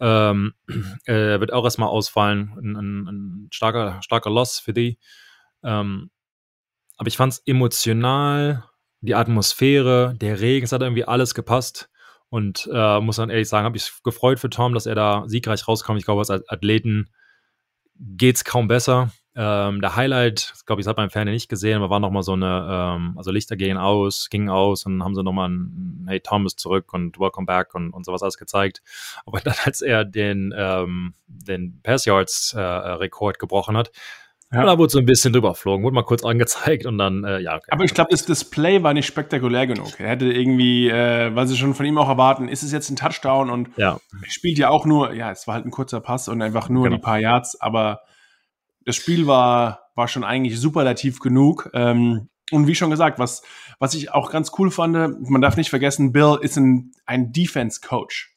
Ähm, 0.00 0.54
äh, 1.04 1.38
wird 1.38 1.52
auch 1.52 1.64
erstmal 1.64 1.88
ausfallen. 1.88 2.52
Ein, 2.58 2.76
ein, 2.76 3.08
ein, 3.08 3.48
starker, 3.52 4.00
starker 4.02 4.30
Loss 4.30 4.58
für 4.58 4.72
die. 4.72 4.98
Ähm, 5.62 6.10
aber 7.02 7.08
ich 7.08 7.16
fand 7.16 7.32
es 7.32 7.42
emotional, 7.46 8.62
die 9.00 9.16
Atmosphäre, 9.16 10.14
der 10.20 10.40
Regen, 10.40 10.64
es 10.64 10.70
hat 10.70 10.82
irgendwie 10.82 11.04
alles 11.04 11.34
gepasst. 11.34 11.90
Und 12.28 12.70
äh, 12.72 13.00
muss 13.00 13.16
dann 13.16 13.28
ehrlich 13.28 13.48
sagen, 13.48 13.64
habe 13.64 13.76
ich 13.76 13.92
gefreut 14.04 14.38
für 14.38 14.50
Tom, 14.50 14.72
dass 14.72 14.86
er 14.86 14.94
da 14.94 15.24
siegreich 15.26 15.66
rauskam. 15.66 15.96
Ich 15.96 16.04
glaube, 16.04 16.20
als 16.20 16.30
Athleten 16.30 17.10
geht 17.98 18.36
es 18.36 18.44
kaum 18.44 18.68
besser. 18.68 19.10
Ähm, 19.34 19.80
der 19.80 19.96
Highlight, 19.96 20.52
glaube 20.64 20.80
ich, 20.80 20.84
das 20.84 20.90
hat 20.90 20.96
man 20.96 21.06
im 21.06 21.10
Fernsehen 21.10 21.34
nicht 21.34 21.48
gesehen, 21.48 21.78
aber 21.78 21.90
war 21.90 21.98
nochmal 21.98 22.22
so 22.22 22.34
eine, 22.34 22.68
ähm, 22.70 23.14
also 23.16 23.32
Lichter 23.32 23.56
gehen 23.56 23.78
aus, 23.78 24.30
gingen 24.30 24.48
aus 24.48 24.86
und 24.86 25.02
haben 25.02 25.16
sie 25.16 25.24
nochmal 25.24 25.48
ein 25.48 26.04
Hey 26.06 26.20
Tom 26.20 26.46
ist 26.46 26.60
zurück 26.60 26.94
und 26.94 27.18
Welcome 27.18 27.46
back 27.46 27.74
und, 27.74 27.90
und 27.90 28.06
sowas 28.06 28.22
alles 28.22 28.38
gezeigt. 28.38 28.80
Aber 29.26 29.40
dann, 29.44 29.56
als 29.64 29.82
er 29.82 30.04
den, 30.04 30.54
ähm, 30.56 31.14
den 31.26 31.80
Pass 31.82 32.04
Yards 32.04 32.52
äh, 32.52 32.60
Rekord 32.60 33.40
gebrochen 33.40 33.76
hat, 33.76 33.90
ja. 34.52 34.64
da 34.64 34.78
wurde 34.78 34.90
so 34.90 34.98
ein 34.98 35.06
bisschen 35.06 35.32
drüber 35.32 35.50
geflogen, 35.50 35.84
wurde 35.84 35.94
mal 35.94 36.04
kurz 36.04 36.24
angezeigt 36.24 36.86
und 36.86 36.98
dann, 36.98 37.24
äh, 37.24 37.40
ja. 37.40 37.56
Okay. 37.56 37.68
Aber 37.70 37.84
ich 37.84 37.94
glaube, 37.94 38.10
das 38.10 38.24
Display 38.24 38.82
war 38.82 38.94
nicht 38.94 39.06
spektakulär 39.06 39.66
genug. 39.66 39.98
Er 39.98 40.10
hätte 40.10 40.26
irgendwie, 40.26 40.88
äh, 40.88 41.34
weil 41.34 41.46
sie 41.46 41.56
schon 41.56 41.74
von 41.74 41.86
ihm 41.86 41.98
auch 41.98 42.08
erwarten, 42.08 42.48
ist 42.48 42.62
es 42.62 42.72
jetzt 42.72 42.90
ein 42.90 42.96
Touchdown 42.96 43.50
und 43.50 43.70
ja. 43.76 43.98
spielt 44.28 44.58
ja 44.58 44.68
auch 44.68 44.84
nur, 44.84 45.12
ja, 45.14 45.30
es 45.30 45.46
war 45.46 45.54
halt 45.54 45.66
ein 45.66 45.70
kurzer 45.70 46.00
Pass 46.00 46.28
und 46.28 46.42
einfach 46.42 46.68
nur 46.68 46.84
genau. 46.84 46.96
die 46.96 47.02
paar 47.02 47.18
Yards, 47.18 47.60
aber 47.60 48.00
das 48.84 48.96
Spiel 48.96 49.26
war, 49.26 49.90
war 49.94 50.08
schon 50.08 50.24
eigentlich 50.24 50.58
superlativ 50.58 51.20
genug. 51.20 51.70
Ähm, 51.72 52.28
und 52.50 52.66
wie 52.66 52.74
schon 52.74 52.90
gesagt, 52.90 53.18
was, 53.18 53.42
was 53.78 53.94
ich 53.94 54.12
auch 54.12 54.30
ganz 54.30 54.52
cool 54.58 54.70
fand, 54.70 54.94
man 55.28 55.40
darf 55.40 55.56
nicht 55.56 55.70
vergessen, 55.70 56.12
Bill 56.12 56.38
ist 56.40 56.56
ein, 56.56 56.92
ein 57.06 57.32
Defense-Coach. 57.32 58.31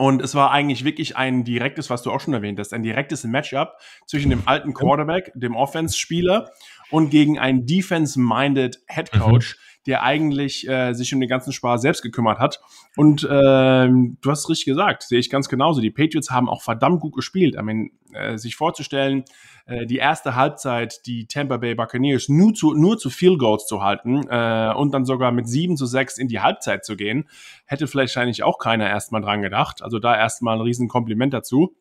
Und 0.00 0.22
es 0.22 0.34
war 0.34 0.50
eigentlich 0.50 0.82
wirklich 0.86 1.18
ein 1.18 1.44
direktes, 1.44 1.90
was 1.90 2.02
du 2.02 2.10
auch 2.10 2.20
schon 2.20 2.32
erwähnt 2.32 2.58
hast, 2.58 2.72
ein 2.72 2.82
direktes 2.82 3.22
Matchup 3.24 3.76
zwischen 4.06 4.30
dem 4.30 4.44
alten 4.46 4.72
Quarterback, 4.72 5.30
dem 5.34 5.54
Offense-Spieler 5.54 6.50
und 6.90 7.10
gegen 7.10 7.38
einen 7.38 7.66
Defense-minded 7.66 8.82
Head 8.88 9.12
Coach, 9.12 9.58
mhm. 9.58 9.69
Der 9.86 10.02
eigentlich 10.02 10.68
äh, 10.68 10.92
sich 10.92 11.14
um 11.14 11.20
den 11.20 11.28
ganzen 11.28 11.52
Spaß 11.52 11.82
selbst 11.82 12.02
gekümmert 12.02 12.38
hat. 12.38 12.60
Und 12.96 13.24
äh, 13.24 13.28
du 13.28 14.16
hast 14.26 14.40
es 14.40 14.48
richtig 14.48 14.66
gesagt, 14.66 15.04
sehe 15.04 15.18
ich 15.18 15.30
ganz 15.30 15.48
genauso. 15.48 15.80
Die 15.80 15.90
Patriots 15.90 16.30
haben 16.30 16.48
auch 16.48 16.62
verdammt 16.62 17.00
gut 17.00 17.14
gespielt. 17.14 17.54
I 17.54 17.62
mean, 17.62 17.90
äh, 18.12 18.36
sich 18.36 18.56
vorzustellen, 18.56 19.24
äh, 19.66 19.86
die 19.86 19.96
erste 19.96 20.34
Halbzeit 20.34 21.06
die 21.06 21.26
Tampa 21.26 21.56
Bay 21.56 21.74
Buccaneers 21.74 22.28
nur 22.28 22.52
zu, 22.54 22.74
nur 22.74 22.98
zu 22.98 23.08
Field 23.08 23.38
Goals 23.38 23.66
zu 23.66 23.82
halten 23.82 24.26
äh, 24.28 24.72
und 24.76 24.92
dann 24.92 25.04
sogar 25.04 25.32
mit 25.32 25.48
7 25.48 25.76
zu 25.76 25.86
6 25.86 26.18
in 26.18 26.28
die 26.28 26.40
Halbzeit 26.40 26.84
zu 26.84 26.96
gehen, 26.96 27.28
hätte 27.64 27.86
vielleicht 27.86 28.16
eigentlich 28.16 28.42
auch 28.42 28.58
keiner 28.58 28.88
erstmal 28.88 29.22
dran 29.22 29.42
gedacht. 29.42 29.82
Also 29.82 29.98
da 29.98 30.16
erstmal 30.16 30.56
ein 30.56 30.62
riesen 30.62 30.88
Kompliment 30.88 31.32
dazu. 31.32 31.74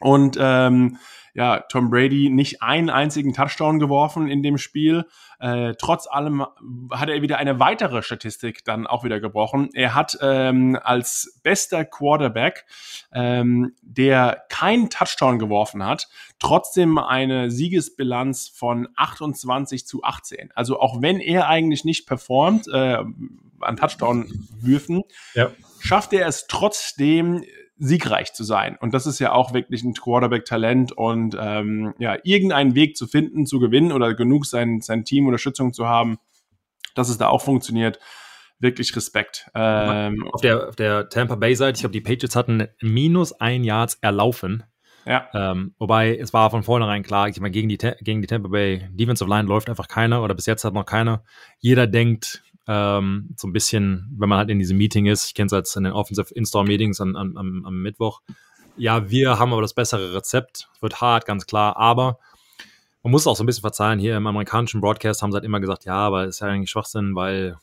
Und 0.00 0.36
ähm, 0.40 0.98
ja, 1.34 1.60
Tom 1.68 1.90
Brady 1.90 2.30
nicht 2.30 2.62
einen 2.62 2.90
einzigen 2.90 3.34
Touchdown 3.34 3.80
geworfen 3.80 4.28
in 4.28 4.44
dem 4.44 4.56
Spiel. 4.56 5.04
Äh, 5.40 5.74
trotz 5.78 6.06
allem 6.06 6.46
hat 6.92 7.08
er 7.08 7.22
wieder 7.22 7.38
eine 7.38 7.58
weitere 7.58 8.02
Statistik 8.02 8.64
dann 8.64 8.86
auch 8.86 9.02
wieder 9.02 9.18
gebrochen. 9.18 9.68
Er 9.74 9.96
hat 9.96 10.16
ähm, 10.22 10.78
als 10.80 11.40
bester 11.42 11.84
Quarterback, 11.84 12.66
ähm, 13.12 13.74
der 13.82 14.44
keinen 14.48 14.90
Touchdown 14.90 15.40
geworfen 15.40 15.84
hat, 15.84 16.08
trotzdem 16.38 16.98
eine 16.98 17.50
Siegesbilanz 17.50 18.48
von 18.48 18.88
28 18.94 19.88
zu 19.88 20.04
18. 20.04 20.52
Also 20.54 20.78
auch 20.78 21.02
wenn 21.02 21.18
er 21.18 21.48
eigentlich 21.48 21.84
nicht 21.84 22.06
performt 22.06 22.68
äh, 22.68 22.98
an 23.60 23.76
Touchdown-Würfen, 23.76 25.02
ja. 25.34 25.50
schafft 25.80 26.12
er 26.12 26.28
es 26.28 26.46
trotzdem 26.46 27.42
siegreich 27.76 28.32
zu 28.32 28.44
sein. 28.44 28.76
Und 28.80 28.94
das 28.94 29.06
ist 29.06 29.18
ja 29.18 29.32
auch 29.32 29.52
wirklich 29.52 29.82
ein 29.82 29.94
Quarterback-Talent 29.94 30.92
und 30.92 31.36
ähm, 31.38 31.94
ja, 31.98 32.16
irgendeinen 32.22 32.74
Weg 32.74 32.96
zu 32.96 33.06
finden, 33.06 33.46
zu 33.46 33.58
gewinnen 33.58 33.92
oder 33.92 34.14
genug 34.14 34.46
sein, 34.46 34.80
sein 34.80 35.04
Team 35.04 35.26
Unterstützung 35.26 35.72
zu 35.72 35.86
haben, 35.86 36.18
dass 36.94 37.08
es 37.08 37.18
da 37.18 37.28
auch 37.28 37.42
funktioniert. 37.42 37.98
Wirklich 38.60 38.94
Respekt. 38.94 39.50
Ähm, 39.54 40.24
auf, 40.32 40.40
der, 40.40 40.68
auf 40.68 40.76
der 40.76 41.08
Tampa 41.08 41.34
Bay-Seite, 41.34 41.76
ich 41.76 41.80
glaube, 41.80 41.92
die 41.92 42.00
Patriots 42.00 42.36
hatten 42.36 42.68
minus 42.80 43.32
ein 43.32 43.64
Yards 43.64 43.98
erlaufen. 44.00 44.62
Ja. 45.04 45.28
Ähm, 45.34 45.74
wobei 45.78 46.16
es 46.16 46.32
war 46.32 46.50
von 46.50 46.62
vornherein 46.62 47.02
klar, 47.02 47.28
ich 47.28 47.40
meine, 47.40 47.50
gegen 47.50 47.68
die, 47.68 47.76
gegen 47.76 48.22
die 48.22 48.28
Tampa 48.28 48.48
Bay 48.48 48.88
Defensive 48.92 49.28
Line 49.28 49.48
läuft 49.48 49.68
einfach 49.68 49.88
keiner 49.88 50.22
oder 50.22 50.34
bis 50.34 50.46
jetzt 50.46 50.64
hat 50.64 50.72
noch 50.72 50.86
keiner. 50.86 51.24
Jeder 51.58 51.88
denkt, 51.88 52.43
ähm, 52.66 53.30
so 53.36 53.46
ein 53.46 53.52
bisschen, 53.52 54.14
wenn 54.18 54.28
man 54.28 54.38
halt 54.38 54.50
in 54.50 54.58
diesem 54.58 54.78
Meeting 54.78 55.06
ist, 55.06 55.26
ich 55.26 55.34
kenne 55.34 55.46
es 55.46 55.52
als 55.52 55.76
in 55.76 55.84
den 55.84 55.92
Offensive 55.92 56.32
In-Store-Meetings 56.34 57.00
am, 57.00 57.16
am, 57.16 57.64
am 57.64 57.82
Mittwoch, 57.82 58.20
ja, 58.76 59.08
wir 59.08 59.38
haben 59.38 59.52
aber 59.52 59.62
das 59.62 59.74
bessere 59.74 60.14
Rezept. 60.14 60.68
Wird 60.80 61.00
hart, 61.00 61.26
ganz 61.26 61.46
klar, 61.46 61.76
aber 61.76 62.18
man 63.02 63.10
muss 63.10 63.26
auch 63.26 63.36
so 63.36 63.44
ein 63.44 63.46
bisschen 63.46 63.60
verzeihen. 63.60 63.98
Hier 63.98 64.16
im 64.16 64.26
amerikanischen 64.26 64.80
Broadcast 64.80 65.22
haben 65.22 65.30
sie 65.30 65.36
halt 65.36 65.44
immer 65.44 65.60
gesagt, 65.60 65.84
ja, 65.84 65.96
aber 65.96 66.24
ist 66.24 66.40
ja 66.40 66.48
eigentlich 66.48 66.70
Schwachsinn, 66.70 67.14
weil 67.14 67.58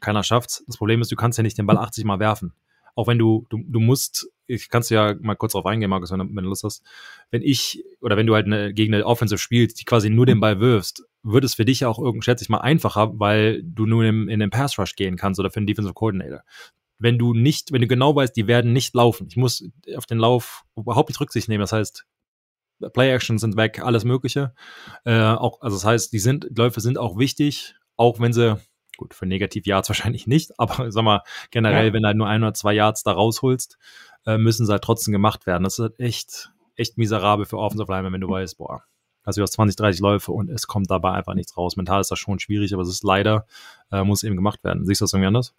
keiner 0.00 0.22
schafft's. 0.22 0.64
Das 0.66 0.76
Problem 0.76 1.00
ist, 1.00 1.12
du 1.12 1.16
kannst 1.16 1.38
ja 1.38 1.42
nicht 1.42 1.58
den 1.58 1.66
Ball 1.66 1.78
80 1.78 2.04
Mal 2.04 2.18
werfen. 2.18 2.52
Auch 2.94 3.06
wenn 3.06 3.18
du, 3.18 3.46
du, 3.50 3.60
du 3.66 3.78
musst, 3.78 4.28
ich 4.46 4.68
kannst 4.68 4.90
ja 4.90 5.14
mal 5.20 5.34
kurz 5.34 5.52
drauf 5.52 5.66
eingehen, 5.66 5.90
Markus, 5.90 6.10
wenn, 6.12 6.20
wenn 6.20 6.44
du 6.44 6.48
Lust 6.48 6.64
hast. 6.64 6.82
Wenn 7.30 7.42
ich, 7.42 7.84
oder 8.00 8.16
wenn 8.16 8.26
du 8.26 8.34
halt 8.34 8.46
eine, 8.46 8.72
gegen 8.72 8.94
eine 8.94 9.04
Offensive 9.04 9.38
spielst, 9.38 9.80
die 9.80 9.84
quasi 9.84 10.10
nur 10.10 10.26
den 10.26 10.40
Ball 10.40 10.60
wirfst, 10.60 11.04
wird 11.22 11.44
es 11.44 11.54
für 11.54 11.64
dich 11.64 11.84
auch 11.84 11.98
irgendwie, 11.98 12.24
schätze 12.24 12.44
ich 12.44 12.48
mal, 12.48 12.60
einfacher, 12.60 13.18
weil 13.18 13.62
du 13.62 13.86
nur 13.86 14.04
in, 14.04 14.28
in 14.28 14.40
den 14.40 14.50
Pass 14.50 14.78
Rush 14.78 14.94
gehen 14.94 15.16
kannst 15.16 15.40
oder 15.40 15.50
für 15.50 15.60
den 15.60 15.66
Defensive 15.66 15.94
Coordinator. 15.94 16.42
Wenn 16.98 17.18
du 17.18 17.34
nicht, 17.34 17.72
wenn 17.72 17.82
du 17.82 17.88
genau 17.88 18.14
weißt, 18.14 18.34
die 18.36 18.46
werden 18.46 18.72
nicht 18.72 18.94
laufen. 18.94 19.26
Ich 19.28 19.36
muss 19.36 19.68
auf 19.96 20.06
den 20.06 20.18
Lauf 20.18 20.64
überhaupt 20.76 21.10
nicht 21.10 21.20
Rücksicht 21.20 21.48
nehmen. 21.48 21.60
Das 21.60 21.72
heißt, 21.72 22.06
Play 22.92 23.12
Actions 23.12 23.40
sind 23.40 23.56
weg, 23.56 23.80
alles 23.82 24.04
Mögliche. 24.04 24.54
Äh, 25.04 25.20
auch, 25.20 25.60
also 25.60 25.76
das 25.76 25.84
heißt, 25.84 26.12
die 26.12 26.18
sind, 26.18 26.46
Läufe 26.56 26.80
sind 26.80 26.98
auch 26.98 27.18
wichtig, 27.18 27.74
auch 27.96 28.20
wenn 28.20 28.32
sie, 28.32 28.58
gut, 28.96 29.14
für 29.14 29.26
Negativ 29.26 29.66
Yards 29.66 29.88
wahrscheinlich 29.90 30.26
nicht, 30.26 30.58
aber 30.58 30.90
sag 30.92 31.04
mal, 31.04 31.22
generell, 31.50 31.88
ja. 31.88 31.92
wenn 31.92 32.02
du 32.02 32.08
halt 32.08 32.16
nur 32.16 32.28
ein 32.28 32.42
oder 32.42 32.54
zwei 32.54 32.74
Yards 32.74 33.02
da 33.02 33.12
rausholst, 33.12 33.78
äh, 34.26 34.38
müssen 34.38 34.66
sie 34.66 34.72
halt 34.72 34.82
trotzdem 34.82 35.12
gemacht 35.12 35.46
werden. 35.46 35.64
Das 35.64 35.78
ist 35.78 35.98
echt, 35.98 36.50
echt 36.74 36.98
miserabel 36.98 37.46
für 37.46 37.58
Offensive 37.58 37.90
Linemen, 37.90 38.14
wenn 38.14 38.20
du 38.20 38.28
weißt, 38.28 38.58
boah, 38.58 38.82
also 39.22 39.40
du 39.40 39.42
hast 39.42 39.52
20, 39.52 39.76
30 39.76 40.00
Läufe 40.00 40.32
und 40.32 40.50
es 40.50 40.66
kommt 40.66 40.90
dabei 40.90 41.12
einfach 41.12 41.34
nichts 41.34 41.56
raus. 41.56 41.76
Mental 41.76 42.00
ist 42.00 42.10
das 42.10 42.18
schon 42.18 42.38
schwierig, 42.38 42.72
aber 42.72 42.82
es 42.82 42.88
ist 42.88 43.02
leider, 43.02 43.46
äh, 43.90 44.04
muss 44.04 44.22
eben 44.22 44.36
gemacht 44.36 44.62
werden. 44.62 44.84
Siehst 44.84 45.00
du 45.00 45.04
das 45.04 45.12
irgendwie 45.12 45.26
anders? 45.26 45.54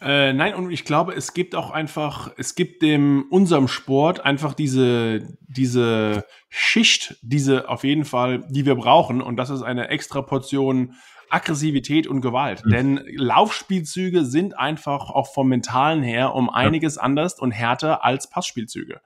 Äh, 0.00 0.32
nein, 0.32 0.54
und 0.54 0.70
ich 0.70 0.84
glaube, 0.84 1.12
es 1.12 1.34
gibt 1.34 1.56
auch 1.56 1.70
einfach, 1.70 2.30
es 2.36 2.54
gibt 2.54 2.82
dem 2.82 3.26
unserem 3.30 3.66
Sport 3.66 4.24
einfach 4.24 4.54
diese, 4.54 5.26
diese 5.40 6.24
Schicht, 6.48 7.16
diese 7.22 7.68
auf 7.68 7.82
jeden 7.82 8.04
Fall, 8.04 8.46
die 8.48 8.64
wir 8.64 8.76
brauchen. 8.76 9.20
Und 9.20 9.36
das 9.36 9.50
ist 9.50 9.62
eine 9.62 9.88
extra 9.88 10.22
Portion 10.22 10.94
Aggressivität 11.30 12.06
und 12.06 12.20
Gewalt. 12.20 12.64
Mhm. 12.64 12.70
Denn 12.70 13.00
Laufspielzüge 13.16 14.24
sind 14.24 14.58
einfach 14.58 15.10
auch 15.10 15.32
vom 15.32 15.48
Mentalen 15.48 16.02
her 16.02 16.34
um 16.34 16.50
einiges 16.50 16.96
ja. 16.96 17.02
anders 17.02 17.38
und 17.38 17.50
härter 17.50 18.04
als 18.04 18.28
Passspielzüge. 18.30 19.00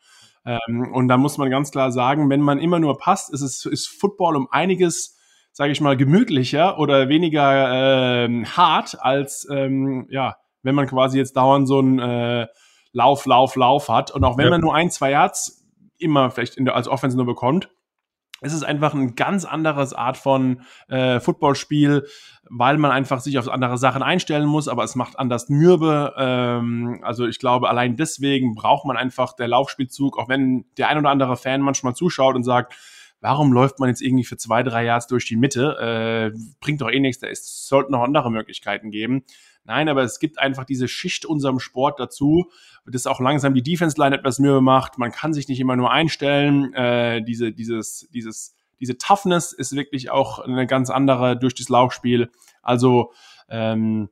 Ähm, 0.44 0.92
und 0.92 1.08
da 1.08 1.16
muss 1.16 1.38
man 1.38 1.50
ganz 1.50 1.70
klar 1.70 1.92
sagen, 1.92 2.30
wenn 2.30 2.40
man 2.40 2.58
immer 2.58 2.80
nur 2.80 2.98
passt, 2.98 3.32
ist 3.32 3.42
es 3.42 3.64
ist 3.64 3.88
Football 3.88 4.36
um 4.36 4.48
einiges 4.50 5.18
sage 5.52 5.72
ich 5.72 5.80
mal, 5.80 5.96
gemütlicher 5.96 6.78
oder 6.78 7.08
weniger 7.08 8.24
äh, 8.24 8.44
hart 8.46 8.96
als 9.00 9.46
ähm, 9.50 10.06
ja, 10.10 10.36
wenn 10.62 10.74
man 10.74 10.86
quasi 10.86 11.18
jetzt 11.18 11.36
dauernd 11.36 11.68
so 11.68 11.78
einen 11.78 11.98
äh, 11.98 12.46
Lauf, 12.92 13.26
Lauf, 13.26 13.56
Lauf 13.56 13.88
hat. 13.88 14.10
Und 14.10 14.24
auch 14.24 14.38
wenn 14.38 14.46
ja. 14.46 14.50
man 14.50 14.60
nur 14.60 14.74
ein, 14.74 14.90
zwei 14.90 15.10
Yards 15.10 15.64
immer 15.98 16.30
vielleicht 16.30 16.56
in 16.56 16.64
der, 16.64 16.74
als 16.74 16.88
Offense 16.88 17.16
nur 17.16 17.26
bekommt, 17.26 17.70
ist 18.42 18.52
es 18.52 18.62
einfach 18.62 18.92
ein 18.92 19.14
ganz 19.14 19.44
anderes 19.44 19.94
Art 19.94 20.16
von 20.16 20.62
äh, 20.88 21.20
Footballspiel, 21.20 22.06
weil 22.50 22.76
man 22.76 22.90
einfach 22.90 23.20
sich 23.20 23.38
auf 23.38 23.48
andere 23.48 23.78
Sachen 23.78 24.02
einstellen 24.02 24.46
muss, 24.46 24.68
aber 24.68 24.84
es 24.84 24.94
macht 24.94 25.18
anders 25.18 25.48
mürbe. 25.48 26.12
Ähm, 26.18 27.00
also 27.02 27.26
ich 27.26 27.38
glaube, 27.38 27.68
allein 27.68 27.96
deswegen 27.96 28.54
braucht 28.54 28.84
man 28.84 28.96
einfach 28.96 29.34
der 29.34 29.48
Laufspielzug, 29.48 30.18
auch 30.18 30.28
wenn 30.28 30.64
der 30.76 30.88
ein 30.88 30.98
oder 30.98 31.10
andere 31.10 31.36
Fan 31.36 31.60
manchmal 31.60 31.94
zuschaut 31.94 32.34
und 32.34 32.42
sagt, 32.42 32.74
warum 33.20 33.52
läuft 33.52 33.78
man 33.78 33.88
jetzt 33.88 34.02
irgendwie 34.02 34.24
für 34.24 34.36
zwei, 34.36 34.62
drei 34.62 34.84
Yards 34.84 35.06
durch 35.06 35.26
die 35.26 35.36
Mitte? 35.36 36.32
Äh, 36.34 36.38
bringt 36.60 36.80
doch 36.80 36.90
eh 36.90 37.00
nichts, 37.00 37.20
da 37.20 37.28
sollten 37.32 37.92
noch 37.92 38.02
andere 38.02 38.30
Möglichkeiten 38.30 38.90
geben. 38.90 39.24
Nein, 39.64 39.88
aber 39.88 40.02
es 40.02 40.18
gibt 40.18 40.38
einfach 40.38 40.64
diese 40.64 40.88
Schicht 40.88 41.24
unserem 41.24 41.60
Sport 41.60 42.00
dazu, 42.00 42.50
das 42.84 43.06
auch 43.06 43.20
langsam 43.20 43.54
die 43.54 43.62
Defense-Line 43.62 44.16
etwas 44.16 44.38
Mühe 44.40 44.60
macht. 44.60 44.98
Man 44.98 45.12
kann 45.12 45.32
sich 45.32 45.48
nicht 45.48 45.60
immer 45.60 45.76
nur 45.76 45.92
einstellen. 45.92 46.74
Äh, 46.74 47.22
diese, 47.22 47.52
dieses, 47.52 48.08
dieses, 48.12 48.56
diese 48.80 48.98
Toughness 48.98 49.52
ist 49.52 49.76
wirklich 49.76 50.10
auch 50.10 50.40
eine 50.40 50.66
ganz 50.66 50.90
andere 50.90 51.38
durch 51.38 51.54
das 51.54 51.68
Laufspiel. 51.68 52.30
Also 52.60 53.12
ähm, 53.48 54.08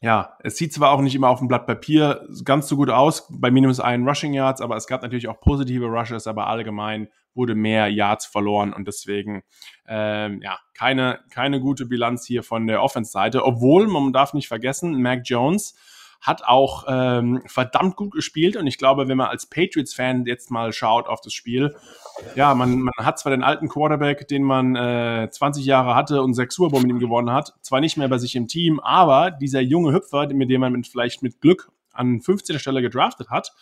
ja, 0.00 0.36
es 0.42 0.56
sieht 0.56 0.72
zwar 0.72 0.92
auch 0.92 1.02
nicht 1.02 1.14
immer 1.14 1.28
auf 1.28 1.40
dem 1.40 1.48
Blatt 1.48 1.66
Papier 1.66 2.26
ganz 2.44 2.66
so 2.66 2.76
gut 2.76 2.88
aus 2.88 3.26
bei 3.28 3.50
minus 3.50 3.80
einen 3.80 4.08
Rushing 4.08 4.32
Yards, 4.32 4.62
aber 4.62 4.76
es 4.76 4.86
gab 4.86 5.02
natürlich 5.02 5.28
auch 5.28 5.40
positive 5.40 5.86
Rushes, 5.86 6.26
aber 6.26 6.46
allgemein 6.46 7.08
wurde 7.34 7.54
mehr 7.54 7.88
Yards 7.88 8.26
verloren 8.26 8.72
und 8.72 8.88
deswegen 8.88 9.42
ähm, 9.86 10.40
ja 10.42 10.58
keine 10.76 11.20
keine 11.30 11.60
gute 11.60 11.86
Bilanz 11.86 12.26
hier 12.26 12.42
von 12.42 12.66
der 12.66 12.82
Offense-Seite. 12.82 13.44
Obwohl 13.44 13.86
man 13.86 14.12
darf 14.12 14.34
nicht 14.34 14.48
vergessen, 14.48 15.00
Mac 15.00 15.22
Jones 15.24 15.74
hat 16.20 16.44
auch 16.44 16.84
ähm, 16.86 17.42
verdammt 17.46 17.96
gut 17.96 18.12
gespielt 18.12 18.56
und 18.56 18.66
ich 18.66 18.76
glaube, 18.76 19.08
wenn 19.08 19.16
man 19.16 19.28
als 19.28 19.46
Patriots-Fan 19.46 20.26
jetzt 20.26 20.50
mal 20.50 20.72
schaut 20.72 21.08
auf 21.08 21.22
das 21.22 21.32
Spiel, 21.32 21.74
ja, 22.34 22.54
man, 22.54 22.80
man 22.80 22.92
hat 22.98 23.18
zwar 23.18 23.30
den 23.30 23.42
alten 23.42 23.68
Quarterback, 23.68 24.28
den 24.28 24.42
man 24.42 24.76
äh, 24.76 25.28
20 25.30 25.64
Jahre 25.64 25.94
hatte 25.94 26.22
und 26.22 26.34
sechs 26.34 26.56
Super 26.56 26.78
mit 26.80 26.90
ihm 26.90 26.98
gewonnen 26.98 27.32
hat, 27.32 27.54
zwar 27.62 27.80
nicht 27.80 27.96
mehr 27.96 28.08
bei 28.08 28.18
sich 28.18 28.36
im 28.36 28.48
Team, 28.48 28.80
aber 28.80 29.30
dieser 29.30 29.60
junge 29.60 29.94
Hüpfer, 29.94 30.28
mit 30.34 30.50
dem 30.50 30.60
man 30.60 30.72
mit, 30.72 30.86
vielleicht 30.86 31.22
mit 31.22 31.40
Glück 31.40 31.70
an 31.92 32.20
15. 32.20 32.58
Stelle 32.58 32.82
gedraftet 32.82 33.30
hat, 33.30 33.52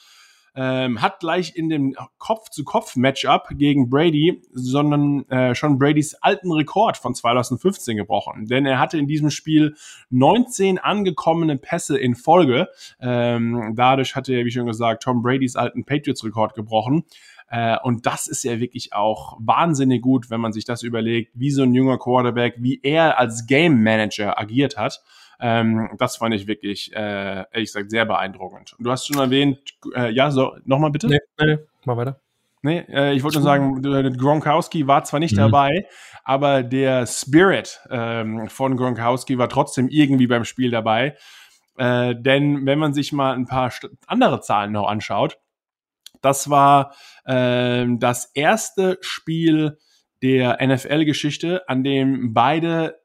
ähm, 0.61 1.01
hat 1.01 1.21
gleich 1.21 1.55
in 1.55 1.69
dem 1.69 1.95
Kopf-zu-Kopf-Matchup 2.19 3.51
gegen 3.53 3.89
Brady, 3.89 4.43
sondern 4.53 5.25
äh, 5.31 5.55
schon 5.55 5.79
Bradys 5.79 6.15
alten 6.15 6.51
Rekord 6.51 6.97
von 6.97 7.15
2015 7.15 7.97
gebrochen. 7.97 8.47
Denn 8.47 8.67
er 8.67 8.81
hatte 8.81 8.99
in 8.99 9.07
diesem 9.07 9.31
Spiel 9.31 9.77
19 10.11 10.79
angekommene 10.79 11.59
Pässe 11.59 11.97
in 11.97 12.17
Folge. 12.17 12.67
Ähm, 13.01 13.75
dadurch 13.77 14.17
hatte 14.17 14.33
er, 14.33 14.45
wie 14.45 14.51
schon 14.51 14.67
gesagt, 14.67 15.05
Tom 15.05 15.23
Bradys 15.23 15.55
alten 15.55 15.85
Patriots-Rekord 15.85 16.55
gebrochen. 16.55 17.05
Äh, 17.49 17.77
und 17.85 18.07
das 18.07 18.27
ist 18.27 18.43
ja 18.43 18.59
wirklich 18.59 18.93
auch 18.93 19.37
wahnsinnig 19.39 20.03
gut, 20.03 20.29
wenn 20.29 20.41
man 20.41 20.53
sich 20.53 20.65
das 20.65 20.83
überlegt, 20.83 21.31
wie 21.35 21.53
so 21.53 21.63
ein 21.63 21.73
junger 21.73 21.99
Quarterback, 21.99 22.57
wie 22.59 22.81
er 22.83 23.21
als 23.21 23.47
Game 23.47 23.85
Manager 23.85 24.41
agiert 24.41 24.77
hat. 24.77 25.05
Ähm, 25.41 25.91
das 25.99 26.17
fand 26.17 26.35
ich 26.35 26.47
wirklich, 26.47 26.93
äh, 26.95 27.45
ehrlich 27.53 27.73
gesagt, 27.73 27.91
sehr 27.91 28.05
beeindruckend. 28.05 28.75
Und 28.79 28.85
du 28.85 28.91
hast 28.91 29.07
schon 29.07 29.19
erwähnt, 29.19 29.59
äh, 29.95 30.11
ja, 30.11 30.31
so, 30.31 30.57
nochmal 30.65 30.91
bitte? 30.91 31.09
Nee, 31.09 31.21
nee, 31.41 31.59
mal 31.85 31.97
weiter. 31.97 32.21
Nee, 32.63 32.85
äh, 32.89 33.15
ich 33.15 33.23
wollte 33.23 33.39
nur 33.39 33.45
sagen, 33.45 34.17
Gronkowski 34.17 34.87
war 34.89 35.05
zwar 35.05 35.21
nicht 35.21 35.35
mhm. 35.35 35.39
dabei, 35.39 35.87
aber 36.25 36.63
der 36.63 37.07
Spirit 37.07 37.81
ähm, 37.89 38.49
von 38.49 38.77
Gronkowski 38.77 39.39
war 39.39 39.49
trotzdem 39.49 39.89
irgendwie 39.89 40.27
beim 40.27 40.45
Spiel 40.45 40.71
dabei. 40.71 41.17
Äh, 41.77 42.17
denn 42.17 42.67
wenn 42.67 42.81
man 42.81 42.93
sich 42.93 43.13
mal 43.13 43.35
ein 43.35 43.47
paar 43.47 43.73
andere 44.09 44.41
Zahlen 44.41 44.73
noch 44.73 44.89
anschaut, 44.89 45.39
das 46.21 46.51
war 46.51 46.95
äh, 47.25 47.87
das 47.99 48.33
erste 48.35 48.99
Spiel 49.01 49.79
der 50.23 50.59
NFL-Geschichte, 50.61 51.69
an 51.69 51.85
dem 51.85 52.35
beide 52.35 52.99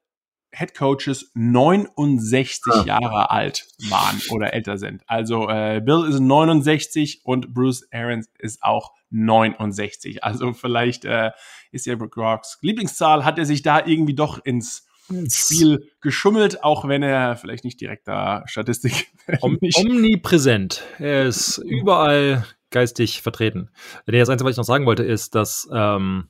Head 0.54 0.76
Coaches 0.76 1.32
69 1.34 2.74
ah. 2.74 2.84
Jahre 2.86 3.32
alt 3.32 3.68
waren 3.90 4.22
oder 4.32 4.54
älter 4.54 4.78
sind. 4.78 5.04
Also 5.08 5.50
äh, 5.50 5.82
Bill 5.84 6.06
ist 6.08 6.20
69 6.20 7.22
und 7.24 7.54
Bruce 7.54 7.88
Arians 7.92 8.30
ist 8.40 8.64
auch 8.64 8.94
69. 9.10 10.24
Also 10.24 10.54
vielleicht 10.54 11.06
äh, 11.06 11.32
ist 11.72 11.86
ja 11.86 11.96
Rocks 11.96 12.60
Lieblingszahl, 12.62 13.26
hat 13.26 13.40
er 13.40 13.46
sich 13.46 13.62
da 13.62 13.86
irgendwie 13.86 14.16
doch 14.16 14.44
ins 14.44 14.86
Spiel 15.30 15.92
geschummelt, 16.02 16.64
auch 16.64 16.88
wenn 16.88 17.04
er 17.04 17.36
vielleicht 17.36 17.66
nicht 17.66 17.80
direkt 17.82 18.08
da 18.08 18.44
Statistik. 18.48 19.12
Om 19.42 19.60
omnipräsent. 19.76 20.84
Er 20.98 21.26
ist 21.26 21.58
überall 21.58 22.46
geistig 22.70 23.22
vertreten. 23.22 23.70
Das 24.06 24.30
Einzige, 24.30 24.46
was 24.46 24.52
ich 24.52 24.58
noch 24.58 24.64
sagen 24.64 24.86
wollte, 24.86 25.04
ist, 25.04 25.36
dass 25.36 25.68
ähm, 25.72 26.30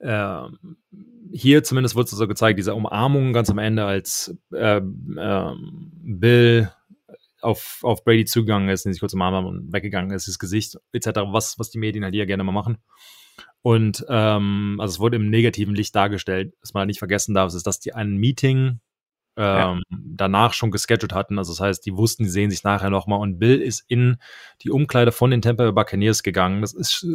ähm, 0.00 0.76
hier 1.32 1.62
zumindest 1.64 1.96
wird 1.96 2.06
es 2.06 2.12
so 2.12 2.28
gezeigt, 2.28 2.58
diese 2.58 2.74
Umarmung 2.74 3.32
ganz 3.32 3.50
am 3.50 3.58
Ende, 3.58 3.84
als 3.84 4.36
äh, 4.52 4.78
äh, 4.78 5.54
Bill 6.02 6.70
auf, 7.40 7.80
auf 7.82 8.04
Brady 8.04 8.24
zugegangen 8.24 8.68
ist, 8.68 8.82
sich 8.82 9.00
kurz 9.00 9.14
umarmt 9.14 9.36
haben 9.36 9.46
und 9.46 9.72
weggegangen 9.72 10.10
ist, 10.10 10.28
das 10.28 10.38
Gesicht 10.38 10.76
etc., 10.92 11.20
was, 11.26 11.58
was 11.58 11.70
die 11.70 11.78
Medien 11.78 12.04
halt 12.04 12.14
hier 12.14 12.26
gerne 12.26 12.44
mal 12.44 12.52
machen. 12.52 12.78
Und 13.62 14.04
ähm, 14.08 14.76
also 14.80 14.94
es 14.94 15.00
wurde 15.00 15.16
im 15.16 15.28
negativen 15.28 15.74
Licht 15.74 15.94
dargestellt, 15.94 16.54
was 16.60 16.72
man 16.72 16.82
halt 16.82 16.88
nicht 16.88 16.98
vergessen 16.98 17.34
darf, 17.34 17.52
ist, 17.52 17.66
dass 17.66 17.80
die 17.80 17.94
ein 17.94 18.16
Meeting 18.16 18.80
ähm, 19.36 19.82
ja. 19.88 19.98
danach 20.14 20.54
schon 20.54 20.70
gescheduled 20.70 21.12
hatten. 21.12 21.38
Also 21.38 21.52
das 21.52 21.60
heißt, 21.60 21.86
die 21.86 21.96
wussten, 21.96 22.24
die 22.24 22.30
sehen 22.30 22.50
sich 22.50 22.64
nachher 22.64 22.90
nochmal 22.90 23.20
und 23.20 23.38
Bill 23.38 23.60
ist 23.60 23.84
in 23.88 24.16
die 24.62 24.70
Umkleide 24.70 25.12
von 25.12 25.30
den 25.30 25.42
Tampa 25.42 25.64
Bay 25.64 25.72
Buccaneers 25.72 26.22
gegangen. 26.22 26.62
Das 26.62 26.74
ist 26.74 27.06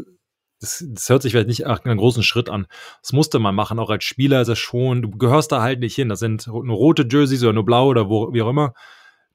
das, 0.61 0.85
das 0.87 1.09
hört 1.09 1.23
sich 1.23 1.33
vielleicht 1.33 1.47
nicht 1.47 1.65
einem 1.65 1.97
großen 1.97 2.23
Schritt 2.23 2.47
an. 2.47 2.67
Das 3.01 3.13
musste 3.13 3.39
man 3.39 3.55
machen, 3.55 3.79
auch 3.79 3.89
als 3.89 4.03
Spieler 4.03 4.41
ist 4.41 4.47
es 4.47 4.59
schon, 4.59 5.01
du 5.01 5.09
gehörst 5.09 5.51
da 5.51 5.61
halt 5.61 5.79
nicht 5.79 5.95
hin. 5.95 6.07
Das 6.07 6.19
sind 6.19 6.47
nur 6.47 6.75
rote 6.75 7.05
Jerseys 7.09 7.43
oder 7.43 7.53
nur 7.53 7.65
blau 7.65 7.87
oder 7.87 8.09
wo, 8.09 8.31
wie 8.31 8.43
auch 8.43 8.49
immer. 8.49 8.73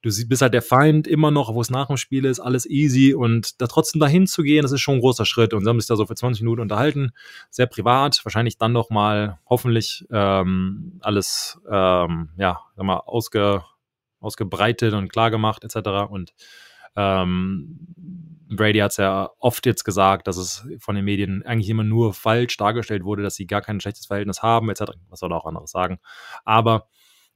Du 0.03 0.09
bist 0.27 0.41
halt 0.41 0.53
der 0.53 0.61
Feind 0.61 1.05
immer 1.05 1.31
noch, 1.31 1.53
wo 1.53 1.59
es 1.59 1.69
nach 1.69 1.87
dem 1.87 1.97
Spiel 1.97 2.23
ist, 2.23 2.39
alles 2.39 2.65
easy 2.65 3.13
und 3.13 3.59
da 3.61 3.67
trotzdem 3.67 3.99
dahin 3.99 4.25
zu 4.25 4.41
gehen, 4.41 4.61
das 4.61 4.71
ist 4.71 4.79
schon 4.79 4.95
ein 4.95 5.01
großer 5.01 5.25
Schritt. 5.25 5.53
Und 5.53 5.63
sie 5.63 5.69
haben 5.69 5.79
sich 5.79 5.87
da 5.87 5.97
so 5.97 6.05
für 6.05 6.15
20 6.15 6.43
Minuten 6.43 6.61
unterhalten, 6.61 7.11
sehr 7.49 7.65
privat, 7.65 8.21
wahrscheinlich 8.23 8.57
dann 8.57 8.71
noch 8.71 8.89
mal 8.89 9.39
hoffentlich 9.49 10.05
ähm, 10.09 10.99
alles 11.01 11.59
ähm, 11.69 12.29
ja, 12.37 12.61
sag 12.77 12.85
mal, 12.85 12.99
ausge, 12.99 13.65
ausgebreitet 14.21 14.93
und 14.93 15.09
klar 15.09 15.29
gemacht 15.29 15.65
etc. 15.65 16.09
Und 16.09 16.33
Ähm, 16.97 17.77
Brady 18.49 18.79
hat 18.79 18.91
es 18.91 18.97
ja 18.97 19.29
oft 19.39 19.65
jetzt 19.65 19.83
gesagt, 19.83 20.27
dass 20.27 20.37
es 20.37 20.67
von 20.79 20.95
den 20.95 21.05
Medien 21.05 21.43
eigentlich 21.43 21.69
immer 21.69 21.83
nur 21.83 22.13
falsch 22.13 22.57
dargestellt 22.57 23.03
wurde, 23.03 23.23
dass 23.23 23.35
sie 23.35 23.45
gar 23.45 23.61
kein 23.61 23.79
schlechtes 23.79 24.07
Verhältnis 24.07 24.41
haben, 24.41 24.69
etc. 24.69 24.91
Was 25.09 25.19
soll 25.19 25.31
er 25.31 25.37
auch 25.37 25.45
anderes 25.45 25.71
sagen? 25.71 25.99
Aber 26.43 26.87